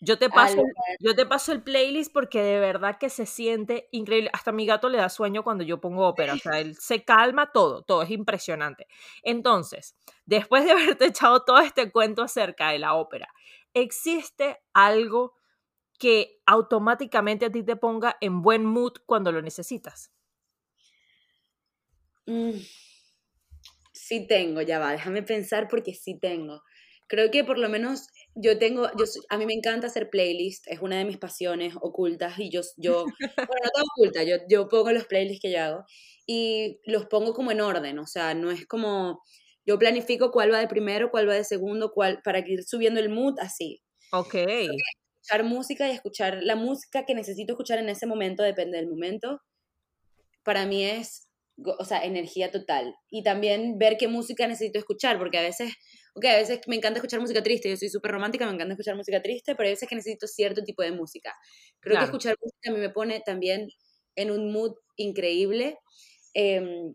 yo 0.00 0.18
te, 0.18 0.28
paso, 0.28 0.62
yo 1.00 1.14
te 1.14 1.24
paso 1.24 1.52
el 1.52 1.62
playlist 1.62 2.12
porque 2.12 2.42
de 2.42 2.60
verdad 2.60 2.98
que 2.98 3.08
se 3.08 3.24
siente 3.24 3.88
increíble. 3.92 4.30
Hasta 4.32 4.50
a 4.50 4.54
mi 4.54 4.66
gato 4.66 4.88
le 4.88 4.98
da 4.98 5.08
sueño 5.08 5.42
cuando 5.42 5.64
yo 5.64 5.80
pongo 5.80 6.06
ópera. 6.06 6.34
O 6.34 6.38
sea, 6.38 6.60
él 6.60 6.76
se 6.76 7.04
calma 7.04 7.50
todo, 7.52 7.82
todo 7.82 8.02
es 8.02 8.10
impresionante. 8.10 8.86
Entonces, 9.22 9.96
después 10.26 10.64
de 10.64 10.70
haberte 10.72 11.06
echado 11.06 11.44
todo 11.44 11.58
este 11.58 11.90
cuento 11.90 12.22
acerca 12.22 12.70
de 12.70 12.78
la 12.78 12.94
ópera, 12.94 13.32
¿existe 13.72 14.58
algo 14.74 15.34
que 15.98 16.42
automáticamente 16.44 17.46
a 17.46 17.50
ti 17.50 17.62
te 17.62 17.76
ponga 17.76 18.18
en 18.20 18.42
buen 18.42 18.64
mood 18.64 18.92
cuando 19.06 19.32
lo 19.32 19.40
necesitas? 19.40 20.12
Mm, 22.26 22.58
sí 23.92 24.26
tengo, 24.26 24.60
ya 24.60 24.78
va, 24.78 24.92
déjame 24.92 25.22
pensar 25.22 25.68
porque 25.68 25.94
sí 25.94 26.18
tengo. 26.18 26.62
Creo 27.06 27.30
que 27.30 27.44
por 27.44 27.56
lo 27.58 27.68
menos 27.68 28.08
yo 28.36 28.58
tengo, 28.58 28.88
yo, 28.98 29.04
a 29.30 29.38
mí 29.38 29.46
me 29.46 29.54
encanta 29.54 29.86
hacer 29.86 30.10
playlists, 30.10 30.68
es 30.68 30.80
una 30.80 30.98
de 30.98 31.06
mis 31.06 31.16
pasiones 31.16 31.74
ocultas 31.80 32.38
y 32.38 32.50
yo, 32.50 32.60
yo 32.76 33.04
bueno, 33.48 33.62
no 33.64 33.70
todo 33.74 33.84
oculta, 33.96 34.22
yo, 34.22 34.36
yo 34.48 34.68
pongo 34.68 34.92
los 34.92 35.06
playlists 35.06 35.40
que 35.40 35.52
yo 35.52 35.62
hago 35.62 35.84
y 36.26 36.80
los 36.84 37.06
pongo 37.06 37.32
como 37.32 37.50
en 37.50 37.62
orden, 37.62 37.98
o 37.98 38.06
sea, 38.06 38.34
no 38.34 38.50
es 38.50 38.66
como, 38.66 39.22
yo 39.64 39.78
planifico 39.78 40.30
cuál 40.30 40.52
va 40.52 40.60
de 40.60 40.68
primero, 40.68 41.10
cuál 41.10 41.28
va 41.28 41.34
de 41.34 41.44
segundo, 41.44 41.92
cuál, 41.92 42.20
para 42.22 42.40
ir 42.40 42.62
subiendo 42.64 43.00
el 43.00 43.08
mood 43.08 43.38
así. 43.40 43.82
Ok. 44.12 44.34
Escuchar 44.34 45.44
música 45.44 45.88
y 45.88 45.92
escuchar 45.92 46.42
la 46.42 46.56
música 46.56 47.06
que 47.06 47.14
necesito 47.14 47.54
escuchar 47.54 47.78
en 47.78 47.88
ese 47.88 48.06
momento, 48.06 48.42
depende 48.42 48.76
del 48.76 48.88
momento, 48.88 49.40
para 50.44 50.66
mí 50.66 50.84
es, 50.84 51.28
o 51.78 51.84
sea, 51.84 52.04
energía 52.04 52.50
total. 52.50 52.94
Y 53.08 53.22
también 53.22 53.78
ver 53.78 53.96
qué 53.96 54.08
música 54.08 54.46
necesito 54.46 54.78
escuchar, 54.78 55.18
porque 55.18 55.38
a 55.38 55.42
veces 55.42 55.72
ok, 56.16 56.24
a 56.24 56.36
veces 56.36 56.60
me 56.66 56.76
encanta 56.76 56.98
escuchar 56.98 57.20
música 57.20 57.42
triste, 57.42 57.68
yo 57.68 57.76
soy 57.76 57.90
súper 57.90 58.10
romántica, 58.10 58.46
me 58.46 58.54
encanta 58.54 58.72
escuchar 58.72 58.96
música 58.96 59.20
triste, 59.20 59.54
pero 59.54 59.66
hay 59.66 59.74
veces 59.74 59.86
que 59.88 59.94
necesito 59.94 60.26
cierto 60.26 60.64
tipo 60.64 60.82
de 60.82 60.92
música. 60.92 61.34
Creo 61.78 61.98
que 61.98 62.04
escuchar 62.04 62.36
música 62.40 62.70
a 62.70 62.72
mí 62.72 62.80
me 62.80 62.88
pone 62.88 63.20
también 63.20 63.68
en 64.14 64.30
un 64.30 64.50
mood 64.50 64.72
increíble, 64.96 65.78
em, 66.32 66.94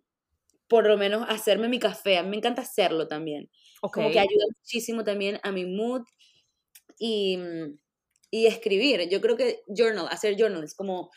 por 0.68 0.88
lo 0.88 0.98
menos 0.98 1.24
hacerme 1.30 1.70
mi 1.70 1.78
café, 1.78 2.18
a 2.18 2.24
mí 2.24 2.30
me 2.30 2.38
encanta 2.38 2.64
hacerlo 2.64 3.08
también. 3.08 3.50
Okay. 3.84 4.04
Como 4.04 4.12
que 4.12 4.20
ayuda 4.20 4.46
muchísimo 4.58 5.04
también 5.04 5.40
a 5.44 5.52
mi 5.52 5.66
mood 5.66 6.02
y, 6.98 7.38
y 8.32 8.48
escribir. 8.48 9.08
Yo 9.08 9.22
creo 9.22 9.38
que 9.38 9.62
journal, 9.68 10.08
hacer 10.10 10.36
journal 10.36 10.64
es 10.64 10.74
como, 10.74 11.12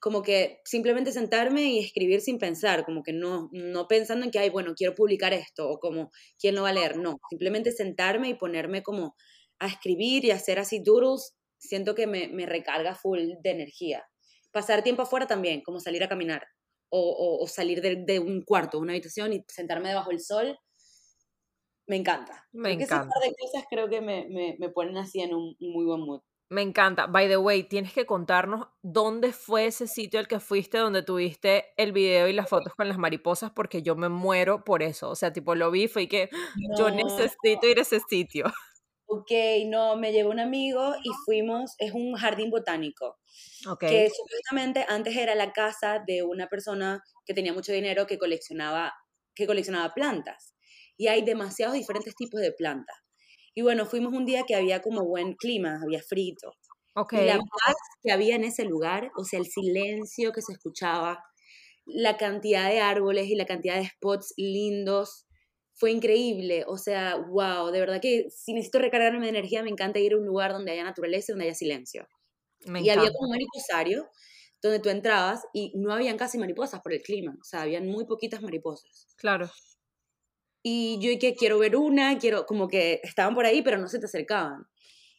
como 0.00 0.22
que 0.22 0.60
simplemente 0.64 1.12
sentarme 1.12 1.64
y 1.64 1.78
escribir 1.80 2.20
sin 2.20 2.38
pensar, 2.38 2.84
como 2.84 3.02
que 3.02 3.12
no, 3.12 3.48
no 3.52 3.88
pensando 3.88 4.24
en 4.24 4.30
que, 4.30 4.38
ay, 4.38 4.50
bueno, 4.50 4.74
quiero 4.74 4.94
publicar 4.94 5.32
esto 5.32 5.68
o 5.68 5.78
como, 5.78 6.10
¿quién 6.38 6.54
lo 6.54 6.62
va 6.62 6.70
a 6.70 6.72
leer? 6.72 6.96
No, 6.98 7.18
simplemente 7.30 7.72
sentarme 7.72 8.28
y 8.28 8.34
ponerme 8.34 8.82
como 8.82 9.16
a 9.58 9.66
escribir 9.66 10.24
y 10.24 10.30
hacer 10.30 10.58
así 10.58 10.80
doodles, 10.80 11.34
siento 11.58 11.94
que 11.94 12.06
me, 12.06 12.28
me 12.28 12.46
recarga 12.46 12.94
full 12.94 13.18
de 13.42 13.50
energía. 13.50 14.04
Pasar 14.52 14.82
tiempo 14.82 15.02
afuera 15.02 15.26
también, 15.26 15.62
como 15.62 15.80
salir 15.80 16.02
a 16.04 16.08
caminar 16.08 16.46
o, 16.90 17.38
o, 17.42 17.46
salir 17.46 17.82
de, 17.82 17.96
de, 17.96 18.18
un 18.18 18.42
cuarto, 18.42 18.78
una 18.78 18.92
habitación 18.92 19.32
y 19.32 19.44
sentarme 19.48 19.90
debajo 19.90 20.10
del 20.10 20.20
sol. 20.20 20.58
Me 21.86 21.96
encanta. 21.96 22.46
Me 22.52 22.70
Porque 22.70 22.84
encanta. 22.84 23.08
Ese 23.08 23.20
par 23.20 23.30
de 23.30 23.36
cosas 23.36 23.64
creo 23.68 23.88
que 23.88 24.00
me, 24.00 24.26
me, 24.28 24.56
me 24.58 24.70
ponen 24.70 24.96
así 24.96 25.20
en 25.20 25.34
un 25.34 25.56
muy 25.58 25.84
buen 25.84 26.00
mood. 26.00 26.20
Me 26.50 26.62
encanta. 26.62 27.06
By 27.06 27.28
the 27.28 27.36
way, 27.36 27.64
tienes 27.64 27.92
que 27.92 28.06
contarnos 28.06 28.68
dónde 28.82 29.32
fue 29.32 29.66
ese 29.66 29.86
sitio 29.86 30.18
al 30.18 30.28
que 30.28 30.40
fuiste 30.40 30.78
donde 30.78 31.02
tuviste 31.02 31.74
el 31.76 31.92
video 31.92 32.26
y 32.26 32.32
las 32.32 32.48
fotos 32.48 32.74
con 32.74 32.88
las 32.88 32.96
mariposas, 32.96 33.50
porque 33.50 33.82
yo 33.82 33.96
me 33.96 34.08
muero 34.08 34.64
por 34.64 34.82
eso. 34.82 35.10
O 35.10 35.14
sea, 35.14 35.30
tipo, 35.32 35.54
lo 35.54 35.70
vi, 35.70 35.88
fue 35.88 36.08
que 36.08 36.30
No. 36.54 36.78
yo 36.78 36.90
necesito 36.90 37.66
ir 37.66 37.78
a 37.78 37.82
ese 37.82 38.00
sitio. 38.00 38.46
Ok, 39.10 39.30
no, 39.66 39.96
me 39.96 40.12
llevó 40.12 40.30
un 40.30 40.38
amigo 40.40 40.94
y 41.02 41.08
fuimos, 41.24 41.74
es 41.78 41.92
un 41.92 42.14
jardín 42.14 42.50
botánico, 42.50 43.18
Ok. 43.66 43.80
que 43.88 44.10
supuestamente 44.10 44.84
antes 44.86 45.16
era 45.16 45.34
la 45.34 45.52
casa 45.54 46.02
de 46.06 46.22
una 46.22 46.46
persona 46.48 47.02
que 47.24 47.32
tenía 47.32 47.54
mucho 47.54 47.72
dinero 47.72 48.06
que 48.06 48.18
coleccionaba, 48.18 48.92
que 49.34 49.46
coleccionaba 49.46 49.94
plantas. 49.94 50.54
Y 50.98 51.06
hay 51.08 51.22
demasiados 51.24 51.74
diferentes 51.74 52.14
tipos 52.16 52.40
de 52.40 52.52
plantas. 52.52 52.96
Y 53.58 53.62
bueno, 53.62 53.86
fuimos 53.86 54.12
un 54.12 54.24
día 54.24 54.44
que 54.46 54.54
había 54.54 54.80
como 54.82 55.04
buen 55.04 55.34
clima, 55.34 55.80
había 55.82 56.00
frito. 56.00 56.52
Ok. 56.94 57.14
Y 57.14 57.24
la 57.24 57.38
paz 57.38 57.74
que 58.04 58.12
había 58.12 58.36
en 58.36 58.44
ese 58.44 58.64
lugar, 58.64 59.10
o 59.16 59.24
sea, 59.24 59.40
el 59.40 59.46
silencio 59.46 60.30
que 60.30 60.42
se 60.42 60.52
escuchaba, 60.52 61.24
la 61.84 62.16
cantidad 62.16 62.70
de 62.70 62.78
árboles 62.78 63.26
y 63.26 63.34
la 63.34 63.46
cantidad 63.46 63.74
de 63.74 63.88
spots 63.88 64.32
lindos, 64.36 65.26
fue 65.74 65.90
increíble. 65.90 66.66
O 66.68 66.78
sea, 66.78 67.16
wow, 67.16 67.72
de 67.72 67.80
verdad 67.80 68.00
que 68.00 68.28
si 68.30 68.52
necesito 68.52 68.78
recargarme 68.78 69.24
de 69.24 69.30
energía, 69.30 69.64
me 69.64 69.70
encanta 69.70 69.98
ir 69.98 70.12
a 70.12 70.18
un 70.18 70.26
lugar 70.26 70.52
donde 70.52 70.70
haya 70.70 70.84
naturaleza 70.84 71.32
y 71.32 71.34
donde 71.34 71.46
haya 71.46 71.54
silencio. 71.56 72.06
Me 72.64 72.78
y 72.78 72.90
había 72.90 73.08
encanta. 73.08 73.12
como 73.12 73.24
un 73.26 73.30
mariposario 73.32 74.08
donde 74.62 74.78
tú 74.78 74.88
entrabas 74.88 75.42
y 75.52 75.72
no 75.74 75.92
habían 75.92 76.16
casi 76.16 76.38
mariposas 76.38 76.80
por 76.80 76.92
el 76.92 77.02
clima, 77.02 77.36
o 77.40 77.44
sea, 77.44 77.62
habían 77.62 77.88
muy 77.88 78.06
poquitas 78.06 78.40
mariposas. 78.40 79.08
Claro. 79.16 79.50
Y 80.62 80.98
yo 81.00 81.18
que 81.18 81.34
quiero 81.34 81.58
ver 81.58 81.76
una, 81.76 82.18
quiero, 82.18 82.46
como 82.46 82.68
que 82.68 83.00
estaban 83.02 83.34
por 83.34 83.46
ahí, 83.46 83.62
pero 83.62 83.78
no 83.78 83.88
se 83.88 83.98
te 83.98 84.06
acercaban. 84.06 84.66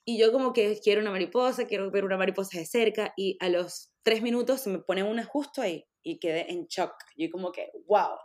Y 0.05 0.17
yo 0.17 0.31
como 0.31 0.53
que 0.53 0.79
quiero 0.83 1.01
una 1.01 1.11
mariposa, 1.11 1.65
quiero 1.65 1.89
ver 1.91 2.03
una 2.03 2.17
mariposa 2.17 2.59
de 2.59 2.65
cerca, 2.65 3.13
y 3.15 3.37
a 3.39 3.49
los 3.49 3.91
tres 4.03 4.21
minutos 4.21 4.61
se 4.61 4.69
me 4.69 4.79
pone 4.79 5.03
una 5.03 5.23
justo 5.23 5.61
ahí, 5.61 5.85
y 6.03 6.19
quedé 6.19 6.51
en 6.51 6.65
shock. 6.67 6.93
Yo 7.15 7.29
como 7.29 7.51
que, 7.51 7.69
wow, 7.87 8.17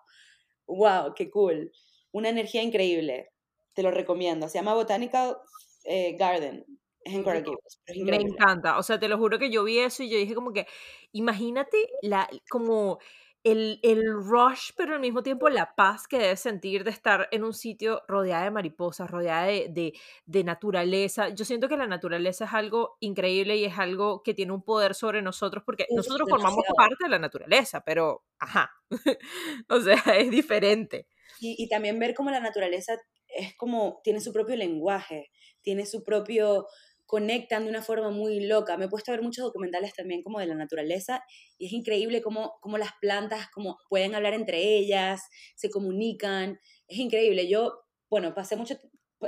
wow, 0.66 1.14
qué 1.14 1.30
cool. 1.30 1.70
Una 2.12 2.28
energía 2.28 2.62
increíble, 2.62 3.30
te 3.74 3.82
lo 3.82 3.90
recomiendo. 3.90 4.48
Se 4.48 4.58
llama 4.58 4.74
Botanical 4.74 5.36
eh, 5.84 6.16
Garden, 6.18 6.64
es 7.04 7.14
en 7.14 7.22
Coral 7.22 7.42
Gables, 7.42 7.80
pero 7.84 8.00
es 8.00 8.06
Me 8.06 8.16
encanta. 8.16 8.78
O 8.78 8.82
sea, 8.82 8.98
te 8.98 9.08
lo 9.08 9.18
juro 9.18 9.38
que 9.38 9.50
yo 9.50 9.62
vi 9.64 9.78
eso 9.78 10.02
y 10.02 10.08
yo 10.08 10.16
dije 10.16 10.34
como 10.34 10.52
que, 10.52 10.66
imagínate 11.12 11.76
la, 12.02 12.28
como 12.48 12.98
el, 13.44 13.78
el 13.82 14.02
rush, 14.12 14.70
pero 14.76 14.94
al 14.94 15.00
mismo 15.00 15.22
tiempo 15.22 15.48
la 15.50 15.74
paz 15.76 16.08
que 16.08 16.18
debes 16.18 16.40
sentir 16.40 16.82
de 16.82 16.90
estar 16.90 17.28
en 17.30 17.44
un 17.44 17.52
sitio 17.54 18.02
rodeada 18.08 18.44
de 18.44 18.50
mariposas, 18.50 19.10
rodeada 19.10 19.44
de, 19.46 19.68
de, 19.70 19.92
de 20.26 20.44
naturaleza. 20.44 21.28
Yo 21.28 21.44
siento 21.44 21.68
que 21.68 21.76
la 21.76 21.86
naturaleza 21.86 22.46
es 22.46 22.52
algo 22.54 22.96
increíble 23.00 23.56
y 23.56 23.64
es 23.66 23.78
algo 23.78 24.22
que 24.22 24.34
tiene 24.34 24.52
un 24.52 24.62
poder 24.64 24.94
sobre 24.94 25.22
nosotros 25.22 25.62
porque 25.64 25.88
Uf, 25.88 25.96
nosotros 25.96 26.28
formamos 26.28 26.64
demasiado. 26.64 26.74
parte 26.74 27.04
de 27.04 27.10
la 27.10 27.18
naturaleza, 27.18 27.82
pero, 27.84 28.24
ajá, 28.38 28.70
o 29.68 29.80
sea, 29.80 30.02
es 30.16 30.30
diferente. 30.30 31.06
Y, 31.38 31.56
y 31.62 31.68
también 31.68 31.98
ver 31.98 32.14
cómo 32.14 32.30
la 32.30 32.40
naturaleza 32.40 32.94
es 33.28 33.54
como, 33.56 34.00
tiene 34.04 34.20
su 34.20 34.32
propio 34.32 34.56
lenguaje, 34.56 35.30
tiene 35.62 35.86
su 35.86 36.04
propio, 36.04 36.66
conectan 37.14 37.64
de 37.64 37.70
una 37.70 37.82
forma 37.82 38.10
muy 38.10 38.40
loca. 38.46 38.76
Me 38.76 38.86
he 38.86 38.88
puesto 38.88 39.10
a 39.12 39.14
ver 39.16 39.22
muchos 39.22 39.44
documentales 39.44 39.94
también 39.94 40.22
como 40.22 40.40
de 40.40 40.46
la 40.46 40.54
naturaleza 40.54 41.22
y 41.58 41.66
es 41.66 41.72
increíble 41.72 42.22
cómo, 42.22 42.54
cómo 42.60 42.78
las 42.78 42.90
plantas 43.00 43.48
como 43.52 43.78
pueden 43.88 44.14
hablar 44.14 44.34
entre 44.34 44.58
ellas, 44.78 45.22
se 45.56 45.70
comunican, 45.70 46.58
es 46.88 46.98
increíble. 46.98 47.48
Yo, 47.48 47.84
bueno, 48.10 48.34
pasé 48.34 48.56
mucho 48.56 48.74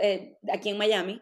eh, 0.01 0.37
aquí 0.53 0.71
en 0.71 0.79
Miami, 0.79 1.21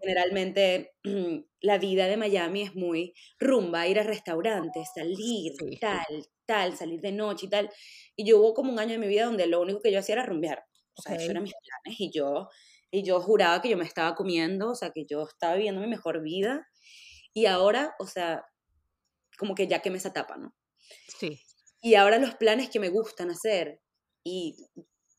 generalmente 0.00 0.92
la 1.60 1.78
vida 1.78 2.06
de 2.06 2.16
Miami 2.16 2.62
es 2.62 2.74
muy 2.74 3.14
rumba, 3.38 3.86
ir 3.88 3.98
a 4.00 4.02
restaurantes, 4.04 4.88
salir, 4.94 5.52
Sí. 5.58 5.80
tal, 5.80 6.26
tal, 6.46 6.76
salir 6.76 7.00
de 7.00 7.12
noche 7.12 7.46
y 7.46 7.50
tal. 7.50 7.70
Y 8.16 8.24
yo 8.26 8.38
hubo 8.40 8.54
como 8.54 8.72
un 8.72 8.78
año 8.78 8.92
de 8.92 8.98
mi 8.98 9.08
vida 9.08 9.26
donde 9.26 9.46
lo 9.46 9.60
único 9.60 9.80
que 9.82 9.92
yo 9.92 9.98
hacía 10.00 10.14
era 10.16 10.26
rumbear. 10.26 10.64
O 10.94 10.98
sea, 10.98 11.14
Ok. 11.14 11.16
eso 11.16 11.32
eran 11.32 11.44
mis 11.44 11.54
planes 11.56 12.00
y 12.00 12.10
yo, 12.12 12.48
y 12.90 13.04
yo 13.04 13.20
juraba 13.20 13.60
que 13.60 13.68
yo 13.68 13.76
me 13.76 13.84
estaba 13.84 14.14
comiendo, 14.14 14.70
o 14.70 14.74
sea, 14.74 14.90
que 14.90 15.04
yo 15.08 15.22
estaba 15.22 15.54
viviendo 15.54 15.80
mi 15.80 15.86
mejor 15.86 16.22
vida. 16.22 16.66
Y 17.32 17.46
ahora, 17.46 17.94
o 17.98 18.06
sea, 18.06 18.44
como 19.38 19.54
que 19.54 19.68
ya 19.68 19.80
quemé 19.80 19.98
esa 19.98 20.08
etapa, 20.08 20.36
¿no? 20.36 20.54
Sí. 21.18 21.40
Y 21.80 21.94
ahora 21.94 22.18
los 22.18 22.34
planes 22.34 22.68
que 22.68 22.80
me 22.80 22.88
gustan 22.88 23.30
hacer 23.30 23.80
y 24.24 24.56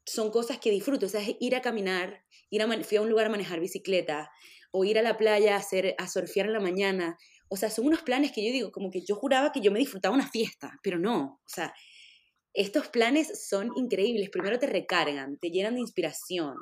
son 0.05 0.31
cosas 0.31 0.59
que 0.59 0.71
disfruto, 0.71 1.05
o 1.05 1.09
sea, 1.09 1.21
es 1.21 1.35
ir 1.39 1.55
a 1.55 1.61
caminar, 1.61 2.25
ir 2.49 2.61
a 2.61 2.83
fui 2.83 2.97
a 2.97 3.01
un 3.01 3.09
lugar 3.09 3.27
a 3.27 3.29
manejar 3.29 3.59
bicicleta 3.59 4.29
o 4.71 4.83
ir 4.85 4.99
a 4.99 5.01
la 5.01 5.17
playa 5.17 5.55
a 5.55 5.59
hacer 5.59 5.95
a 5.97 6.07
surfear 6.07 6.47
en 6.47 6.53
la 6.53 6.59
mañana. 6.59 7.17
O 7.49 7.57
sea, 7.57 7.69
son 7.69 7.87
unos 7.87 8.01
planes 8.01 8.31
que 8.31 8.45
yo 8.45 8.51
digo, 8.51 8.71
como 8.71 8.91
que 8.91 9.01
yo 9.01 9.15
juraba 9.15 9.51
que 9.51 9.61
yo 9.61 9.71
me 9.71 9.79
disfrutaba 9.79 10.15
una 10.15 10.29
fiesta, 10.29 10.77
pero 10.83 10.99
no, 10.99 11.39
o 11.43 11.49
sea, 11.49 11.73
estos 12.53 12.89
planes 12.89 13.47
son 13.47 13.71
increíbles. 13.75 14.29
Primero 14.29 14.59
te 14.59 14.67
recargan, 14.67 15.37
te 15.37 15.49
llenan 15.49 15.75
de 15.75 15.81
inspiración. 15.81 16.55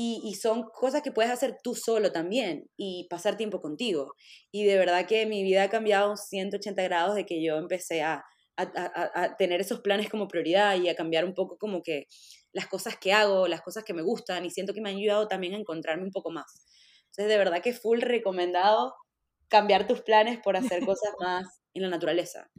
Y, 0.00 0.20
y 0.24 0.34
son 0.34 0.62
cosas 0.64 1.02
que 1.02 1.12
puedes 1.12 1.30
hacer 1.32 1.58
tú 1.62 1.74
solo 1.74 2.12
también 2.12 2.70
y 2.76 3.06
pasar 3.10 3.36
tiempo 3.36 3.60
contigo. 3.60 4.14
Y 4.52 4.64
de 4.64 4.78
verdad 4.78 5.06
que 5.06 5.26
mi 5.26 5.42
vida 5.42 5.64
ha 5.64 5.70
cambiado 5.70 6.16
180 6.16 6.82
grados 6.84 7.16
de 7.16 7.26
que 7.26 7.42
yo 7.42 7.56
empecé 7.58 8.02
a, 8.02 8.24
a, 8.56 8.62
a- 8.64 9.24
a 9.24 9.36
tener 9.36 9.60
esos 9.60 9.80
planes 9.80 10.08
como 10.10 10.28
prioridad 10.28 10.76
y 10.80 10.88
a 10.88 10.94
cambiar 10.96 11.24
un 11.24 11.34
poco 11.34 11.58
como 11.58 11.82
que 11.82 12.06
las 12.52 12.66
cosas 12.68 12.96
que 12.98 13.12
hago, 13.12 13.46
las 13.48 13.62
cosas 13.62 13.84
que 13.84 13.94
me 13.94 14.02
gustan 14.02 14.44
y 14.44 14.50
siento 14.50 14.72
que 14.74 14.80
me 14.80 14.90
han 14.90 14.96
ayudado 14.96 15.28
también 15.28 15.54
a 15.54 15.58
encontrarme 15.58 16.04
un 16.04 16.10
poco 16.12 16.30
más. 16.30 16.66
Entonces, 17.06 17.28
de 17.28 17.38
verdad 17.38 17.62
que 17.62 17.72
full 17.74 18.00
recomendado 18.00 18.94
cambiar 19.48 19.86
tus 19.86 20.02
planes 20.02 20.38
por 20.42 20.56
hacer 20.56 20.82
cosas 20.84 21.12
más 21.20 21.44
en 21.74 21.82
la 21.82 21.88
naturaleza. 21.88 22.50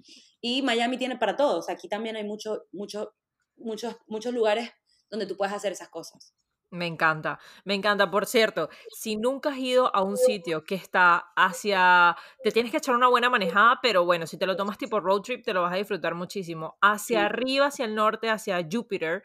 Y 0.41 0.61
Miami 0.61 0.97
tiene 0.97 1.17
para 1.17 1.35
todos. 1.35 1.69
Aquí 1.69 1.87
también 1.89 2.15
hay 2.15 2.23
mucho, 2.23 2.63
mucho, 2.71 3.13
muchos, 3.55 3.95
muchos 4.07 4.33
lugares 4.33 4.71
donde 5.09 5.25
tú 5.25 5.37
puedes 5.37 5.53
hacer 5.53 5.71
esas 5.73 5.89
cosas. 5.89 6.33
Me 6.73 6.87
encanta, 6.87 7.37
me 7.65 7.73
encanta. 7.73 8.09
Por 8.09 8.25
cierto, 8.25 8.69
si 8.89 9.17
nunca 9.17 9.49
has 9.49 9.57
ido 9.57 9.93
a 9.93 10.01
un 10.03 10.15
sitio 10.15 10.63
que 10.63 10.75
está 10.75 11.17
hacia, 11.35 12.15
te 12.41 12.51
tienes 12.51 12.71
que 12.71 12.77
echar 12.77 12.95
una 12.95 13.09
buena 13.09 13.29
manejada, 13.29 13.79
pero 13.81 14.05
bueno, 14.05 14.25
si 14.25 14.37
te 14.37 14.45
lo 14.45 14.55
tomas 14.55 14.77
tipo 14.77 15.01
road 15.01 15.21
trip, 15.21 15.43
te 15.43 15.53
lo 15.53 15.63
vas 15.63 15.73
a 15.73 15.75
disfrutar 15.75 16.15
muchísimo. 16.15 16.77
Hacia 16.81 17.19
Sí. 17.19 17.25
arriba, 17.25 17.65
hacia 17.67 17.83
el 17.85 17.93
norte, 17.93 18.29
hacia 18.29 18.65
Júpiter, 18.71 19.23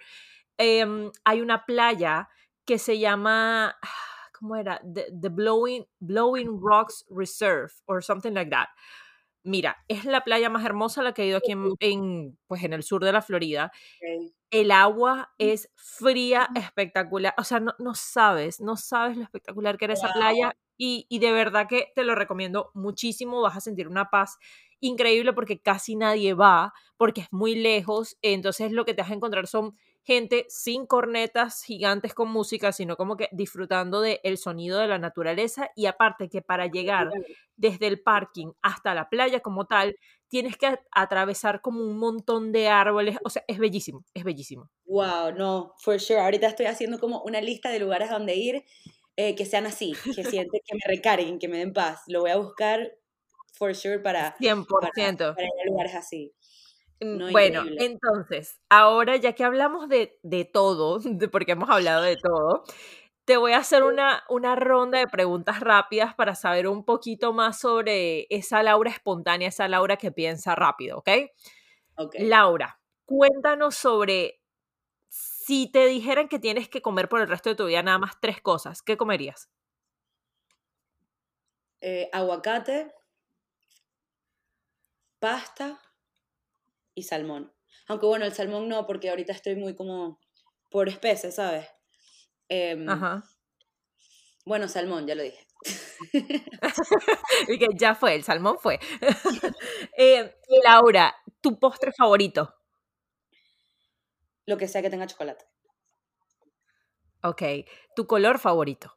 em, 0.59 1.13
hay 1.25 1.41
una 1.41 1.67
playa 1.67 2.29
que 2.65 2.79
se 2.79 2.99
llama, 2.99 3.77
¿cómo 4.39 4.57
era? 4.57 4.81
The, 4.85 5.07
the 5.21 5.29
Blowing, 5.31 5.87
Blowing 6.01 6.61
Rocks 6.61 7.07
Reserve, 7.11 7.73
or 7.87 8.03
something 8.03 8.33
like 8.35 8.51
that. 8.51 8.69
Mira, 9.45 9.77
es 9.89 10.05
la 10.05 10.23
playa 10.25 10.51
más 10.51 10.65
hermosa 10.65 11.03
la 11.03 11.15
que 11.15 11.23
he 11.23 11.27
ido 11.29 11.39
aquí 11.39 11.53
en, 11.53 11.77
en, 11.81 12.39
pues 12.49 12.65
en 12.65 12.73
el 12.73 12.83
sur 12.83 13.05
de 13.05 13.13
la 13.13 13.23
Florida. 13.23 13.73
El 14.51 14.71
agua 14.71 15.35
es 15.39 15.71
fría, 15.75 16.49
espectacular. 16.55 17.35
O 17.39 17.45
sea, 17.45 17.61
no, 17.61 17.75
no 17.79 17.95
sabes, 17.95 18.61
no 18.61 18.77
sabes 18.77 19.17
lo 19.17 19.25
espectacular 19.25 19.77
que 19.77 19.87
era 19.87 19.95
esa 19.95 20.13
playa. 20.13 20.57
Y, 20.79 21.07
y 21.09 21.19
de 21.21 21.33
verdad 21.33 21.67
que 21.69 21.93
te 21.95 22.05
lo 22.05 22.15
recomiendo 22.15 22.71
muchísimo. 22.75 23.41
Vas 23.41 23.57
a 23.57 23.61
sentir 23.61 23.89
una 23.89 24.11
paz 24.11 24.39
increíble 24.81 25.33
porque 25.33 25.61
casi 25.61 25.97
nadie 25.97 26.35
va, 26.35 26.73
porque 26.97 27.23
es 27.23 27.29
muy 27.31 27.55
lejos. 27.55 28.17
Entonces 28.23 28.73
lo 28.73 28.85
que 28.85 28.95
te 28.95 29.03
vas 29.03 29.11
a 29.11 29.15
encontrar 29.15 29.47
son 29.47 29.77
gente 30.07 30.47
sin 30.49 30.87
cornetas 30.87 31.65
gigantes 31.65 32.15
con 32.15 32.31
música, 32.31 32.71
sino 32.71 32.97
como 32.97 33.17
que 33.17 33.29
disfrutando 33.33 34.01
del 34.01 34.39
sonido 34.39 34.79
de 34.79 34.87
la 34.87 34.99
naturaleza. 34.99 35.71
Y 35.75 35.87
aparte 35.87 36.29
que 36.29 36.43
para 36.43 36.67
llegar 36.67 37.11
desde 37.57 37.89
el 37.89 38.01
parking 38.01 38.53
hasta 38.63 38.95
la 38.95 39.09
playa 39.09 39.41
como 39.41 39.67
tal, 39.67 39.97
tienes 40.29 40.57
que 40.57 40.79
atravesar 40.93 41.61
como 41.61 41.83
un 41.83 41.99
montón 41.99 42.53
de 42.53 42.69
árboles, 42.69 43.17
o 43.25 43.31
sea, 43.31 43.43
es 43.49 43.59
bellísimo, 43.59 44.05
es 44.15 44.23
bellísimo. 44.23 44.71
Wow, 44.85 45.33
no, 45.37 45.75
for 45.79 45.99
sure. 46.01 46.21
Ahorita 46.21 46.47
estoy 46.47 46.67
haciendo 46.67 47.01
como 47.01 47.23
una 47.23 47.41
lista 47.41 47.71
de 47.71 47.81
lugares 47.81 48.09
donde 48.09 48.37
ir 48.37 48.65
eh, 49.17 49.35
que 49.35 49.45
sean 49.45 49.67
así, 49.67 49.93
que 50.15 50.25
sienten 50.25 50.61
que 50.65 50.75
me 50.75 50.95
recarguen, 50.95 51.39
que 51.41 51.49
me 51.49 51.59
den 51.59 51.73
paz. 51.73 52.03
Lo 52.07 52.21
voy 52.21 52.31
a 52.31 52.37
buscar 52.37 52.93
for 53.57 53.75
sure 53.75 53.99
para, 53.99 54.35
100%. 54.39 55.19
para, 55.19 55.35
para 55.35 55.47
ir 55.47 55.53
a 55.65 55.71
lugares 55.71 55.95
así. 55.95 56.33
Mm, 57.01 57.19
No, 57.19 57.31
bueno, 57.31 57.61
increíble. 57.63 57.85
entonces, 57.85 58.61
ahora 58.69 59.17
ya 59.17 59.33
que 59.35 59.45
hablamos 59.45 59.89
de, 59.89 60.19
de 60.23 60.45
todo, 60.45 60.99
de- 61.05 61.29
porque 61.29 61.53
hemos 61.53 61.69
hablado 61.71 62.03
de 62.03 62.17
todo, 62.17 62.65
te 63.25 63.37
voy 63.37 63.53
a 63.53 63.59
hacer 63.59 63.83
una, 63.83 64.23
una 64.29 64.57
ronda 64.57 64.99
de 64.99 65.07
preguntas 65.09 65.61
rápidas 65.61 66.15
para 66.15 66.35
saber 66.35 66.69
un 66.69 66.85
poquito 66.85 67.33
más 67.33 67.59
sobre 67.61 68.27
esa 68.31 68.63
Laura 68.63 68.91
espontánea, 68.91 69.49
esa 69.49 69.69
Laura 69.69 69.97
que 69.97 70.13
piensa 70.13 70.55
rápido, 70.55 70.99
¿ok? 70.99 71.09
Ok. 71.97 72.15
Laura, 72.19 72.81
cuéntanos 73.05 73.75
sobre 73.77 74.41
si 75.09 75.71
te 75.71 75.87
dijeran 75.87 76.29
que 76.29 76.39
tienes 76.39 76.69
que 76.69 76.83
comer 76.83 77.09
por 77.09 77.21
el 77.21 77.29
resto 77.29 77.51
de 77.51 77.57
tu 77.57 77.67
vida 77.67 77.83
nada 77.83 77.99
más 77.99 78.21
tres 78.21 78.41
cosas, 78.41 78.83
¿qué 78.83 78.97
comerías? 78.97 79.49
Eh, 81.81 82.09
aguacate, 82.13 82.93
pasta 85.27 85.83
y 86.95 87.03
salmón. 87.03 87.53
Aunque 87.89 88.07
bueno, 88.07 88.25
el 88.27 88.33
salmón 88.33 88.69
no, 88.69 88.87
porque 88.87 89.11
ahorita 89.11 89.33
estoy 89.33 89.57
muy 89.57 89.75
como 89.75 90.21
por 90.71 90.89
especies, 90.89 91.35
¿sabes? 91.35 91.67
Em, 92.49 92.89
Ajá. 92.89 93.25
bueno, 94.45 94.69
salmón, 94.69 95.05
ya 95.05 95.17
lo 95.17 95.25
dije. 95.25 95.45
y 97.49 97.59
que 97.59 97.67
ya 97.77 97.97
fue, 97.97 98.15
el 98.15 98.23
salmón 98.23 98.59
fue. 98.61 98.79
Eh, 99.99 100.33
Laura, 100.65 101.13
¿tu 101.41 101.59
postre 101.59 101.91
favorito? 101.91 102.55
Lo 104.47 104.57
que 104.57 104.69
sea 104.69 104.81
que 104.81 104.91
tenga 104.91 105.09
chocolate. 105.09 105.45
Ok, 107.25 107.43
¿tu 107.97 108.07
color 108.07 108.39
favorito? 108.39 108.96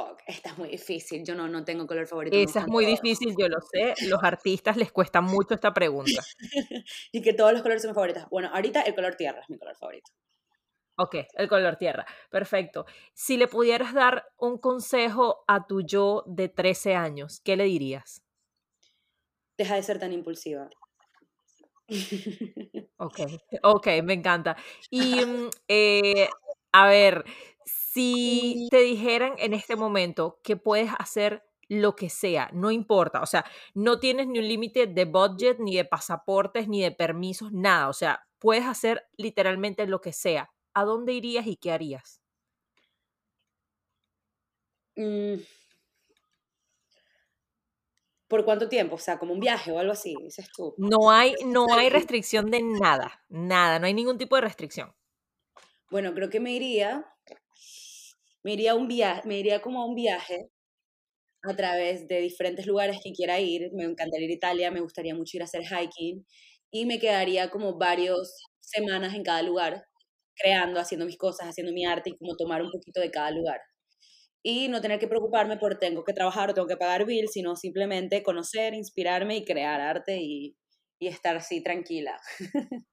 Fuck, 0.00 0.22
esta 0.26 0.50
es 0.50 0.58
muy 0.58 0.68
difícil. 0.68 1.24
Yo 1.24 1.34
no, 1.34 1.48
no 1.48 1.64
tengo 1.64 1.86
color 1.86 2.06
favorito. 2.06 2.36
Esa 2.36 2.60
es 2.60 2.66
muy 2.68 2.84
todos. 2.84 3.00
difícil, 3.00 3.34
yo 3.38 3.48
lo 3.48 3.58
sé. 3.60 3.94
Los 4.06 4.22
artistas 4.22 4.76
les 4.76 4.92
cuesta 4.92 5.20
mucho 5.20 5.54
esta 5.54 5.72
pregunta. 5.72 6.22
y 7.12 7.22
que 7.22 7.32
todos 7.32 7.52
los 7.52 7.62
colores 7.62 7.82
son 7.82 7.90
mis 7.90 7.94
favoritos. 7.94 8.28
Bueno, 8.30 8.50
ahorita 8.52 8.82
el 8.82 8.94
color 8.94 9.14
tierra 9.16 9.40
es 9.40 9.50
mi 9.50 9.58
color 9.58 9.76
favorito. 9.76 10.10
Ok, 10.96 11.16
el 11.34 11.48
color 11.48 11.76
tierra. 11.76 12.06
Perfecto. 12.30 12.86
Si 13.14 13.36
le 13.36 13.48
pudieras 13.48 13.94
dar 13.94 14.26
un 14.36 14.58
consejo 14.58 15.44
a 15.48 15.66
tu 15.66 15.80
yo 15.82 16.24
de 16.26 16.48
13 16.48 16.94
años, 16.94 17.40
¿qué 17.40 17.56
le 17.56 17.64
dirías? 17.64 18.22
Deja 19.56 19.74
de 19.74 19.82
ser 19.82 19.98
tan 19.98 20.12
impulsiva. 20.12 20.68
Ok, 22.98 23.18
ok, 23.62 23.86
me 24.04 24.14
encanta. 24.14 24.56
Y 24.90 25.24
mm, 25.24 25.50
eh, 25.68 26.28
a 26.72 26.86
ver, 26.86 27.24
si 27.92 28.68
te 28.70 28.78
dijeran 28.78 29.34
en 29.38 29.52
este 29.52 29.74
momento 29.74 30.38
que 30.44 30.56
puedes 30.56 30.90
hacer 30.98 31.42
lo 31.68 31.96
que 31.96 32.08
sea, 32.08 32.48
no 32.52 32.70
importa, 32.70 33.20
o 33.20 33.26
sea, 33.26 33.44
no 33.74 33.98
tienes 33.98 34.28
ni 34.28 34.38
un 34.38 34.46
límite 34.46 34.86
de 34.86 35.04
budget, 35.04 35.58
ni 35.58 35.74
de 35.76 35.84
pasaportes, 35.84 36.68
ni 36.68 36.82
de 36.82 36.92
permisos, 36.92 37.52
nada, 37.52 37.88
o 37.88 37.92
sea, 37.92 38.26
puedes 38.38 38.64
hacer 38.64 39.08
literalmente 39.16 39.86
lo 39.86 40.00
que 40.00 40.12
sea. 40.12 40.50
¿A 40.72 40.84
dónde 40.84 41.14
irías 41.14 41.46
y 41.48 41.56
qué 41.56 41.72
harías? 41.72 42.20
Mm. 44.94 45.40
¿Por 48.28 48.44
cuánto 48.44 48.68
tiempo? 48.68 48.94
O 48.94 48.98
sea, 48.98 49.18
como 49.18 49.32
un 49.32 49.40
viaje 49.40 49.72
o 49.72 49.80
algo 49.80 49.92
así, 49.92 50.14
dices 50.22 50.48
tú. 50.54 50.74
No 50.78 51.10
hay, 51.10 51.34
no 51.44 51.66
hay 51.74 51.90
restricción 51.90 52.52
de 52.52 52.62
nada, 52.62 53.24
nada, 53.28 53.80
no 53.80 53.86
hay 53.86 53.94
ningún 53.94 54.18
tipo 54.18 54.36
de 54.36 54.42
restricción. 54.42 54.94
Bueno, 55.90 56.14
creo 56.14 56.30
que 56.30 56.38
me 56.38 56.52
iría, 56.52 57.04
me 58.44 58.52
iría 58.54 58.74
un 58.74 58.88
viaje, 58.88 59.22
me 59.26 59.38
iría 59.38 59.60
como 59.62 59.82
a 59.82 59.86
un 59.86 59.94
viaje 59.94 60.50
a 61.42 61.56
través 61.56 62.06
de 62.08 62.20
diferentes 62.20 62.66
lugares 62.66 62.98
que 63.02 63.12
quiera 63.12 63.40
ir. 63.40 63.70
Me 63.72 63.84
encantaría 63.84 64.26
ir 64.26 64.32
a 64.32 64.34
Italia, 64.34 64.70
me 64.70 64.80
gustaría 64.80 65.14
mucho 65.14 65.36
ir 65.36 65.42
a 65.42 65.46
hacer 65.46 65.62
hiking 65.64 66.26
y 66.70 66.86
me 66.86 66.98
quedaría 66.98 67.50
como 67.50 67.78
varias 67.78 68.36
semanas 68.60 69.14
en 69.14 69.24
cada 69.24 69.42
lugar, 69.42 69.84
creando, 70.36 70.80
haciendo 70.80 71.06
mis 71.06 71.18
cosas, 71.18 71.48
haciendo 71.48 71.72
mi 71.72 71.84
arte 71.86 72.10
y 72.10 72.16
como 72.18 72.36
tomar 72.36 72.62
un 72.62 72.70
poquito 72.70 73.00
de 73.00 73.10
cada 73.10 73.30
lugar. 73.30 73.60
Y 74.42 74.68
no 74.68 74.80
tener 74.80 74.98
que 75.00 75.08
preocuparme 75.08 75.58
por 75.58 75.78
tengo 75.78 76.04
que 76.04 76.14
trabajar 76.14 76.50
o 76.50 76.54
tengo 76.54 76.68
que 76.68 76.76
pagar 76.76 77.06
bill, 77.06 77.28
sino 77.28 77.56
simplemente 77.56 78.22
conocer, 78.22 78.74
inspirarme 78.74 79.36
y 79.38 79.44
crear 79.44 79.80
arte 79.80 80.18
y, 80.22 80.56
y 81.00 81.08
estar 81.08 81.36
así 81.36 81.62
tranquila. 81.62 82.18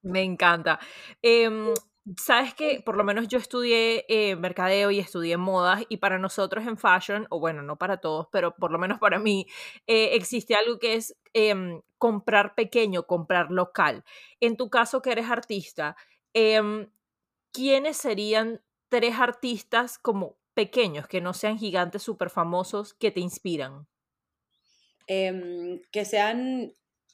Me 0.04 0.22
encanta. 0.24 0.80
Em, 1.22 1.74
Sabes 2.16 2.54
que 2.54 2.82
por 2.86 2.96
lo 2.96 3.04
menos 3.04 3.28
yo 3.28 3.38
estudié 3.38 4.06
eh, 4.08 4.36
mercadeo 4.38 4.92
y 4.92 5.00
estudié 5.00 5.36
modas 5.36 5.84
y 5.90 5.98
para 5.98 6.18
nosotros 6.18 6.66
en 6.66 6.78
fashion, 6.78 7.28
o 7.30 7.40
bueno, 7.40 7.64
no 7.64 7.78
para 7.78 7.98
todos, 7.98 8.28
pero 8.32 8.56
por 8.56 8.72
lo 8.72 8.80
menos 8.80 8.98
para 9.00 9.20
mí, 9.20 9.46
eh, 9.88 10.12
existe 10.16 10.56
algo 10.56 10.80
que 10.80 10.94
es 10.94 11.18
em, 11.34 11.82
comprar 11.98 12.56
pequeño, 12.56 13.04
comprar 13.08 13.52
local. 13.52 14.06
En 14.40 14.56
tu 14.56 14.70
caso 14.70 15.02
que 15.02 15.12
eres 15.12 15.30
artista, 15.30 15.98
em, 16.34 16.90
¿quiénes 17.52 17.98
serían 17.98 18.62
tres 18.90 19.16
artistas 19.20 19.98
como 20.00 20.38
pequeños, 20.54 21.08
que 21.08 21.20
no 21.22 21.34
sean 21.34 21.58
gigantes 21.60 22.04
súper 22.04 22.30
famosos, 22.30 22.94
que 22.94 23.12
te 23.12 23.20
inspiran? 23.20 23.88
Em, 25.08 25.82
que 25.92 26.04
sean 26.06 26.74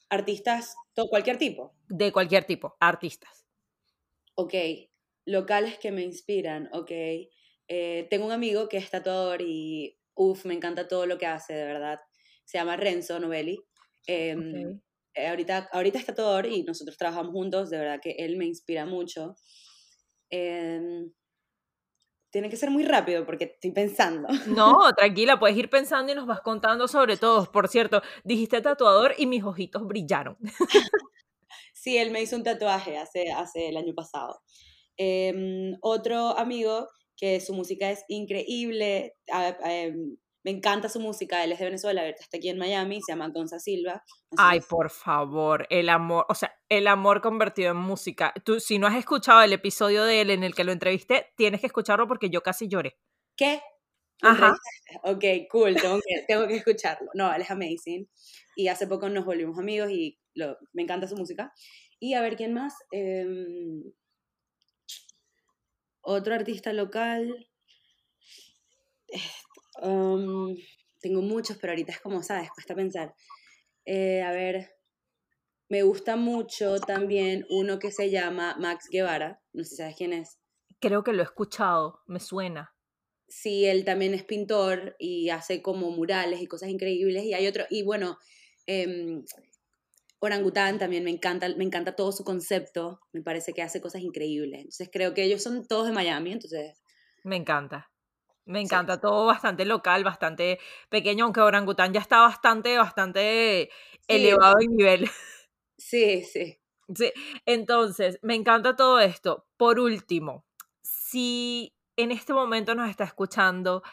artistas, 0.09 0.75
to- 0.95 1.07
cualquier 1.09 1.37
tipo. 1.37 1.73
De 1.87 2.11
cualquier 2.11 2.43
tipo, 2.45 2.75
artistas. 2.79 3.42
Ok, 4.35 4.53
locales 5.25 5.77
que 5.77 5.91
me 5.91 6.03
inspiran, 6.03 6.69
ok. 6.73 6.91
Eh, 7.67 8.07
tengo 8.09 8.25
un 8.25 8.31
amigo 8.31 8.67
que 8.67 8.77
es 8.77 8.89
tatuador 8.89 9.41
y, 9.41 9.97
uff, 10.15 10.45
me 10.45 10.53
encanta 10.53 10.87
todo 10.87 11.05
lo 11.05 11.17
que 11.17 11.25
hace, 11.25 11.53
de 11.53 11.65
verdad. 11.65 11.99
Se 12.43 12.57
llama 12.57 12.75
Renzo 12.75 13.19
Novelli. 13.19 13.63
Em, 14.05 14.81
eh, 15.13 15.27
ahorita, 15.27 15.69
ahorita 15.71 15.99
es 15.99 16.05
tatuador 16.05 16.45
y 16.45 16.63
nosotros 16.63 16.97
trabajamos 16.97 17.31
juntos, 17.31 17.69
de 17.69 17.77
verdad 17.77 17.99
que 18.01 18.15
él 18.17 18.37
me 18.37 18.45
inspira 18.45 18.85
mucho. 18.85 19.35
Em, 20.29 21.11
tiene 22.31 22.49
que 22.49 22.57
ser 22.57 22.71
muy 22.71 22.83
rápido 22.83 23.25
porque 23.25 23.45
estoy 23.45 23.71
pensando. 23.71 24.27
No, 24.47 24.91
tranquila, 24.97 25.39
puedes 25.39 25.55
ir 25.55 25.69
pensando 25.69 26.11
y 26.11 26.15
nos 26.15 26.25
vas 26.25 26.41
contando 26.41 26.87
sobre 26.87 27.15
todos. 27.15 27.47
Por 27.47 27.67
cierto, 27.67 28.01
dijiste 28.23 28.59
tatuador 28.59 29.13
y 29.17 29.27
mis 29.27 29.43
ojitos 29.43 29.87
brillaron. 29.87 30.37
Sí, 31.83 31.97
él 31.97 32.11
me 32.11 32.21
hizo 32.21 32.37
un 32.37 32.43
tatuaje 32.43 32.97
hace, 32.97 33.29
hace 33.33 33.67
el 33.67 33.75
año 33.75 33.93
pasado. 33.93 34.39
Em, 34.95 35.75
otro 35.81 36.37
amigo 36.37 36.87
que 37.17 37.41
su 37.41 37.53
música 37.53 37.91
es 37.91 38.05
increíble, 38.07 39.15
a- 39.29 39.57
a- 39.61 39.73
em, 39.75 40.15
me 40.45 40.51
encanta 40.51 40.87
su 40.87 41.01
música, 41.01 41.43
él 41.43 41.51
es 41.51 41.59
de 41.59 41.65
Venezuela, 41.65 42.01
ahorita 42.01 42.21
está 42.21 42.37
aquí 42.37 42.47
en 42.49 42.57
Miami, 42.57 43.01
se 43.01 43.11
llama 43.11 43.27
Gonza 43.29 43.59
Silva. 43.59 44.01
No 44.31 44.37
sé 44.37 44.43
Ay, 44.47 44.61
si- 44.61 44.67
por 44.67 44.89
favor, 44.91 45.67
el 45.69 45.89
amor, 45.89 46.25
o 46.29 46.35
sea, 46.35 46.53
el 46.69 46.87
amor 46.87 47.21
convertido 47.21 47.71
en 47.71 47.77
música. 47.77 48.33
Tú, 48.45 48.61
si 48.61 48.79
no 48.79 48.87
has 48.87 48.95
escuchado 48.95 49.41
el 49.41 49.51
episodio 49.51 50.05
de 50.05 50.21
él 50.21 50.29
en 50.29 50.43
el 50.45 50.55
que 50.55 50.63
lo 50.63 50.71
entrevisté, 50.71 51.27
tienes 51.35 51.59
que 51.59 51.67
escucharlo 51.67 52.07
porque 52.07 52.29
yo 52.29 52.41
casi 52.43 52.69
lloré. 52.69 52.97
¿Qué? 53.35 53.61
¿Lo 54.21 54.29
Ajá. 54.29 54.53
Ok, 55.03 55.23
cool, 55.51 55.75
tengo 55.75 55.97
que, 55.97 56.23
tengo 56.29 56.47
que 56.47 56.55
escucharlo. 56.55 57.09
No, 57.13 57.33
él 57.33 57.41
es 57.41 57.51
amazing. 57.51 58.09
Y 58.55 58.69
hace 58.69 58.87
poco 58.87 59.09
nos 59.09 59.25
volvimos 59.25 59.59
amigos 59.59 59.89
y 59.91 60.17
lo- 60.35 60.57
me 60.73 60.83
encanta 60.83 61.07
su 61.07 61.15
música. 61.15 61.53
Y 61.99 62.13
a 62.15 62.21
ver, 62.21 62.35
¿quién 62.35 62.53
más? 62.53 62.73
Em, 62.91 63.83
otro 66.01 66.33
artista 66.35 66.73
local. 66.73 67.47
Eh, 69.07 69.19
um, 69.87 70.55
tengo 71.01 71.21
muchos, 71.21 71.57
pero 71.57 71.71
ahorita 71.71 71.91
es 71.93 71.99
como, 71.99 72.23
¿sabes? 72.23 72.49
Cuesta 72.51 72.75
pensar. 72.75 73.13
Eh, 73.85 74.21
a 74.21 74.31
ver, 74.31 74.69
me 75.69 75.83
gusta 75.83 76.15
mucho 76.15 76.79
también 76.79 77.45
uno 77.49 77.79
que 77.79 77.91
se 77.91 78.09
llama 78.09 78.55
Max 78.59 78.87
Guevara. 78.91 79.41
No 79.53 79.63
sé 79.63 79.69
si 79.71 79.75
sabes 79.77 79.95
quién 79.97 80.13
es. 80.13 80.39
Creo 80.79 81.03
que 81.03 81.13
lo 81.13 81.21
he 81.21 81.25
escuchado, 81.25 82.01
me 82.07 82.19
suena. 82.19 82.75
Sí, 83.27 83.65
él 83.65 83.83
también 83.85 84.13
es 84.13 84.23
pintor 84.23 84.95
y 84.99 85.29
hace 85.29 85.61
como 85.61 85.89
murales 85.91 86.41
y 86.41 86.47
cosas 86.47 86.69
increíbles. 86.69 87.23
Y 87.23 87.33
hay 87.33 87.47
otro, 87.47 87.65
y 87.69 87.83
bueno, 87.83 88.17
em, 88.67 89.23
Orangután 90.25 90.79
también 90.79 91.03
me 91.03 91.09
encanta, 91.11 91.49
me 91.57 91.65
encanta 91.65 91.97
todo 91.97 92.13
su 92.13 92.23
concepto. 92.23 93.01
Me 93.11 93.21
parece 93.21 93.53
que 93.53 93.61
hace 93.61 93.81
cosas 93.81 94.01
increíbles. 94.03 94.59
Entonces 94.61 94.89
creo 94.89 95.13
que 95.13 95.23
ellos 95.23 95.43
son 95.43 95.67
todos 95.67 95.85
de 95.87 95.91
Miami, 95.93 96.31
entonces 96.31 96.81
Me 97.23 97.35
encanta. 97.37 97.89
Me 98.45 98.61
Sí. 98.63 98.63
encanta 98.65 98.99
todo 99.01 99.25
bastante 99.27 99.65
local, 99.65 100.03
bastante 100.03 100.59
pequeño, 100.89 101.25
aunque 101.25 101.41
Orangután 101.41 101.93
ya 101.93 102.01
está 102.01 102.21
bastante, 102.21 102.77
bastante 102.77 103.69
elevado 104.07 104.55
en 104.61 104.75
nivel. 104.75 105.09
sí, 105.77 106.23
sí. 106.23 106.59
Sí, 106.95 107.11
entonces, 107.45 108.19
me 108.21 108.35
encanta 108.35 108.75
todo 108.75 108.99
esto. 108.99 109.47
Por 109.57 109.79
último, 109.79 110.45
si 110.81 111.73
en 111.95 112.11
este 112.11 112.33
momento 112.33 112.75
nos 112.75 112.89
está 112.89 113.05
escuchando 113.05 113.83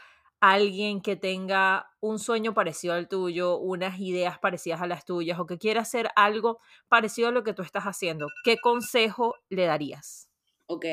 alguien 0.41 1.03
que 1.03 1.17
tenga 1.17 1.91
un 2.01 2.19
sueño 2.19 2.55
parecido 2.55 2.95
al 2.95 3.09
tuyo, 3.09 3.59
unas 3.59 4.01
ideas 4.01 4.39
parecidas 4.39 4.81
a 4.81 4.87
las 4.87 5.05
tuyas 5.05 5.39
o 5.39 5.47
que 5.47 5.59
quiera 5.59 5.83
hacer 5.83 6.09
algo 6.17 6.59
parecido 6.89 7.29
a 7.29 7.33
lo 7.33 7.45
que 7.45 7.53
tú 7.53 7.63
estás 7.63 7.85
haciendo, 7.85 8.27
¿qué 8.45 8.57
consejo 8.57 9.35
le 9.51 9.67
darías? 9.67 10.31
Ok. 10.67 10.87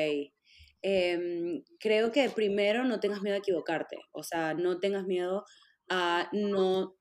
Em, 0.82 1.64
creo 1.80 2.12
que 2.12 2.30
primero 2.30 2.84
no 2.84 3.00
tengas 3.00 3.22
miedo 3.22 3.36
a 3.36 3.40
equivocarte. 3.40 3.98
O 4.12 4.22
sea, 4.22 4.54
no 4.54 4.78
tengas 4.78 5.06
miedo 5.06 5.44
a 5.88 6.28
no, 6.32 6.96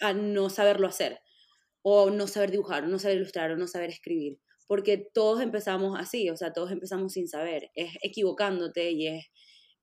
a 0.00 0.12
no 0.14 0.50
saberlo 0.50 0.86
hacer. 0.86 1.20
O 1.82 2.10
no 2.10 2.26
saber 2.26 2.50
dibujar, 2.50 2.84
o 2.84 2.88
no 2.88 2.98
saber 2.98 3.18
ilustrar, 3.18 3.50
o 3.52 3.56
no 3.56 3.66
saber 3.66 3.90
escribir. 3.90 4.38
Porque 4.66 4.96
todos 5.12 5.42
empezamos 5.42 5.98
así, 6.00 6.30
o 6.30 6.36
sea, 6.36 6.52
todos 6.52 6.72
empezamos 6.72 7.12
sin 7.12 7.28
saber. 7.28 7.70
Es 7.74 7.92
equivocándote 8.02 8.90
y 8.92 9.06
es 9.08 9.26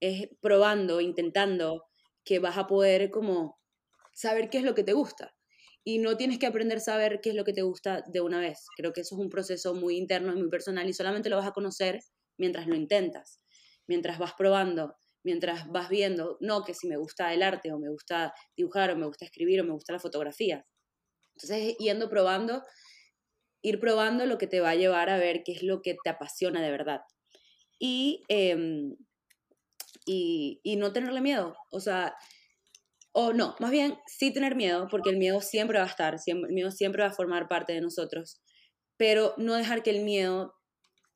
es 0.02 0.28
probando, 0.40 1.00
intentando, 1.00 1.84
que 2.24 2.38
vas 2.38 2.56
a 2.58 2.66
poder 2.66 3.10
como 3.10 3.60
saber 4.14 4.50
qué 4.50 4.58
es 4.58 4.64
lo 4.64 4.74
que 4.74 4.84
te 4.84 4.92
gusta. 4.92 5.34
Y 5.84 5.98
no 5.98 6.16
tienes 6.16 6.38
que 6.38 6.46
aprender 6.46 6.78
a 6.78 6.80
saber 6.80 7.20
qué 7.20 7.30
es 7.30 7.34
lo 7.34 7.44
que 7.44 7.52
te 7.52 7.62
gusta 7.62 8.04
de 8.06 8.20
una 8.20 8.40
vez. 8.40 8.66
Creo 8.76 8.92
que 8.92 9.00
eso 9.00 9.16
es 9.16 9.20
un 9.20 9.30
proceso 9.30 9.74
muy 9.74 9.96
interno 9.96 10.32
y 10.32 10.36
muy 10.36 10.48
personal 10.48 10.88
y 10.88 10.92
solamente 10.92 11.28
lo 11.28 11.36
vas 11.36 11.48
a 11.48 11.52
conocer 11.52 12.00
mientras 12.38 12.66
lo 12.66 12.76
intentas, 12.76 13.40
mientras 13.86 14.18
vas 14.18 14.34
probando, 14.34 14.94
mientras 15.24 15.68
vas 15.68 15.88
viendo, 15.88 16.38
no 16.40 16.64
que 16.64 16.74
si 16.74 16.86
me 16.86 16.96
gusta 16.96 17.32
el 17.34 17.42
arte 17.42 17.72
o 17.72 17.78
me 17.78 17.88
gusta 17.88 18.32
dibujar 18.56 18.90
o 18.90 18.96
me 18.96 19.06
gusta 19.06 19.24
escribir 19.24 19.60
o 19.60 19.64
me 19.64 19.72
gusta 19.72 19.92
la 19.92 19.98
fotografía. 19.98 20.66
Entonces, 21.34 21.76
yendo 21.78 22.08
probando, 22.08 22.62
ir 23.62 23.80
probando 23.80 24.26
lo 24.26 24.38
que 24.38 24.46
te 24.46 24.60
va 24.60 24.70
a 24.70 24.74
llevar 24.74 25.10
a 25.10 25.18
ver 25.18 25.42
qué 25.44 25.52
es 25.52 25.62
lo 25.62 25.82
que 25.82 25.96
te 26.02 26.10
apasiona 26.10 26.62
de 26.62 26.70
verdad. 26.70 27.00
Y, 27.78 28.22
em, 28.28 28.96
y, 30.06 30.60
y 30.62 30.76
no 30.76 30.92
tenerle 30.92 31.20
miedo. 31.20 31.56
O 31.70 31.80
sea, 31.80 32.16
o 33.12 33.32
no, 33.32 33.54
más 33.60 33.70
bien 33.70 33.98
sí 34.06 34.32
tener 34.32 34.56
miedo, 34.56 34.88
porque 34.90 35.10
el 35.10 35.18
miedo 35.18 35.40
siempre 35.40 35.78
va 35.78 35.84
a 35.84 35.88
estar, 35.88 36.18
siempre, 36.18 36.48
el 36.48 36.54
miedo 36.54 36.70
siempre 36.70 37.02
va 37.02 37.10
a 37.10 37.12
formar 37.12 37.46
parte 37.46 37.74
de 37.74 37.80
nosotros, 37.80 38.40
pero 38.96 39.34
no 39.36 39.54
dejar 39.54 39.82
que 39.82 39.90
el 39.90 40.02
miedo 40.02 40.54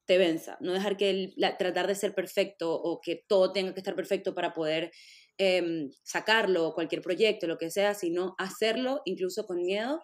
te 0.06 0.18
venza, 0.18 0.56
no 0.60 0.72
dejar 0.72 0.96
que 0.96 1.10
el, 1.10 1.34
tratar 1.58 1.86
de 1.86 1.94
ser 1.94 2.14
perfecto 2.14 2.72
o 2.74 3.00
que 3.00 3.24
todo 3.26 3.52
tenga 3.52 3.72
que 3.72 3.80
estar 3.80 3.96
perfecto 3.96 4.34
para 4.34 4.52
poder 4.52 4.92
eh, 5.38 5.88
sacarlo, 6.02 6.74
cualquier 6.74 7.02
proyecto, 7.02 7.46
lo 7.46 7.58
que 7.58 7.70
sea, 7.70 7.94
sino 7.94 8.34
hacerlo 8.38 9.02
incluso 9.04 9.46
con 9.46 9.62
miedo 9.62 10.02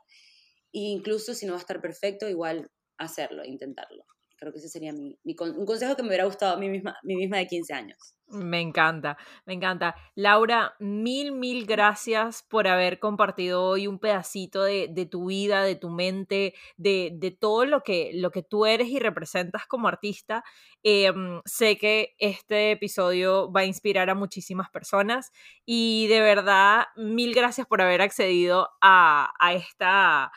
e 0.73 0.81
incluso 0.81 1.35
si 1.35 1.47
no 1.47 1.53
va 1.53 1.59
a 1.59 1.61
estar 1.61 1.81
perfecto, 1.81 2.29
igual 2.29 2.71
hacerlo, 2.99 3.45
intentarlo. 3.45 4.05
Creo 4.43 4.53
que 4.53 4.59
ese 4.59 4.69
sería 4.69 4.93
mi, 4.93 5.17
un 5.23 5.65
consejo 5.65 5.95
que 5.95 6.03
me 6.03 6.09
hubiera 6.09 6.25
gustado 6.25 6.57
a 6.57 6.59
mí 6.59 6.69
misma, 6.69 6.97
mí 7.05 7.15
misma 7.15 7.37
de 7.37 7.47
15 7.47 7.75
años. 7.75 8.17
Me 8.27 8.61
encanta, 8.61 9.17
me 9.47 9.53
encanta. 9.53 9.95
Laura, 10.17 10.75
mil, 10.81 11.31
mil 11.31 11.65
gracias 11.65 12.43
por 12.43 12.67
haber 12.67 12.99
compartido 12.99 13.63
hoy 13.63 13.87
un 13.87 14.01
pedacito 14.01 14.65
de, 14.65 14.89
de 14.91 15.07
tu 15.07 15.27
vida, 15.27 15.63
de 15.63 15.77
tu 15.77 15.91
mente, 15.91 16.55
de, 16.77 17.13
de, 17.15 17.31
todo 17.31 17.67
lo 17.67 17.85
que, 17.85 18.11
lo 18.15 18.33
que 18.33 18.43
tú 18.43 18.67
eres 18.67 18.89
y 18.89 18.99
representas 18.99 19.69
como 19.69 19.87
artista. 19.87 20.43
Em, 20.83 21.41
sé 21.45 21.79
que 21.79 22.17
este 22.19 22.73
episodio 22.73 23.53
va 23.53 23.61
a 23.61 23.67
inspirar 23.67 24.11
a 24.11 24.17
muchísimas 24.17 24.69
personas 24.71 25.31
y 25.65 26.09
de 26.09 26.21
verdad, 26.21 26.87
mil 26.97 27.33
gracias 27.33 27.69
por 27.69 27.81
haber 27.81 28.03
accedido 28.03 28.71
a, 28.81 29.33
a 29.39 29.53
esta 29.55 30.33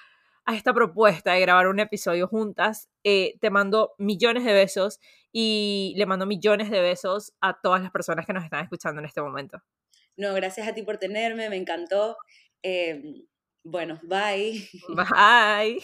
a 0.45 0.55
esta 0.55 0.73
propuesta 0.73 1.33
de 1.33 1.41
grabar 1.41 1.67
un 1.67 1.79
episodio 1.79 2.27
juntas. 2.27 2.89
Eh, 3.03 3.37
te 3.41 3.49
mando 3.49 3.93
millones 3.97 4.45
de 4.45 4.53
besos 4.53 4.99
y 5.31 5.93
le 5.97 6.05
mando 6.05 6.25
millones 6.25 6.69
de 6.69 6.81
besos 6.81 7.33
a 7.41 7.59
todas 7.61 7.81
las 7.81 7.91
personas 7.91 8.25
que 8.25 8.33
nos 8.33 8.43
están 8.43 8.63
escuchando 8.63 8.99
en 8.99 9.05
este 9.05 9.21
momento. 9.21 9.61
No, 10.17 10.33
gracias 10.33 10.67
a 10.67 10.73
ti 10.73 10.83
por 10.83 10.97
tenerme, 10.97 11.49
me 11.49 11.57
encantó. 11.57 12.17
Em, 12.61 13.25
bueno, 13.63 13.99
bye. 14.03 14.67
Bye. 14.89 15.81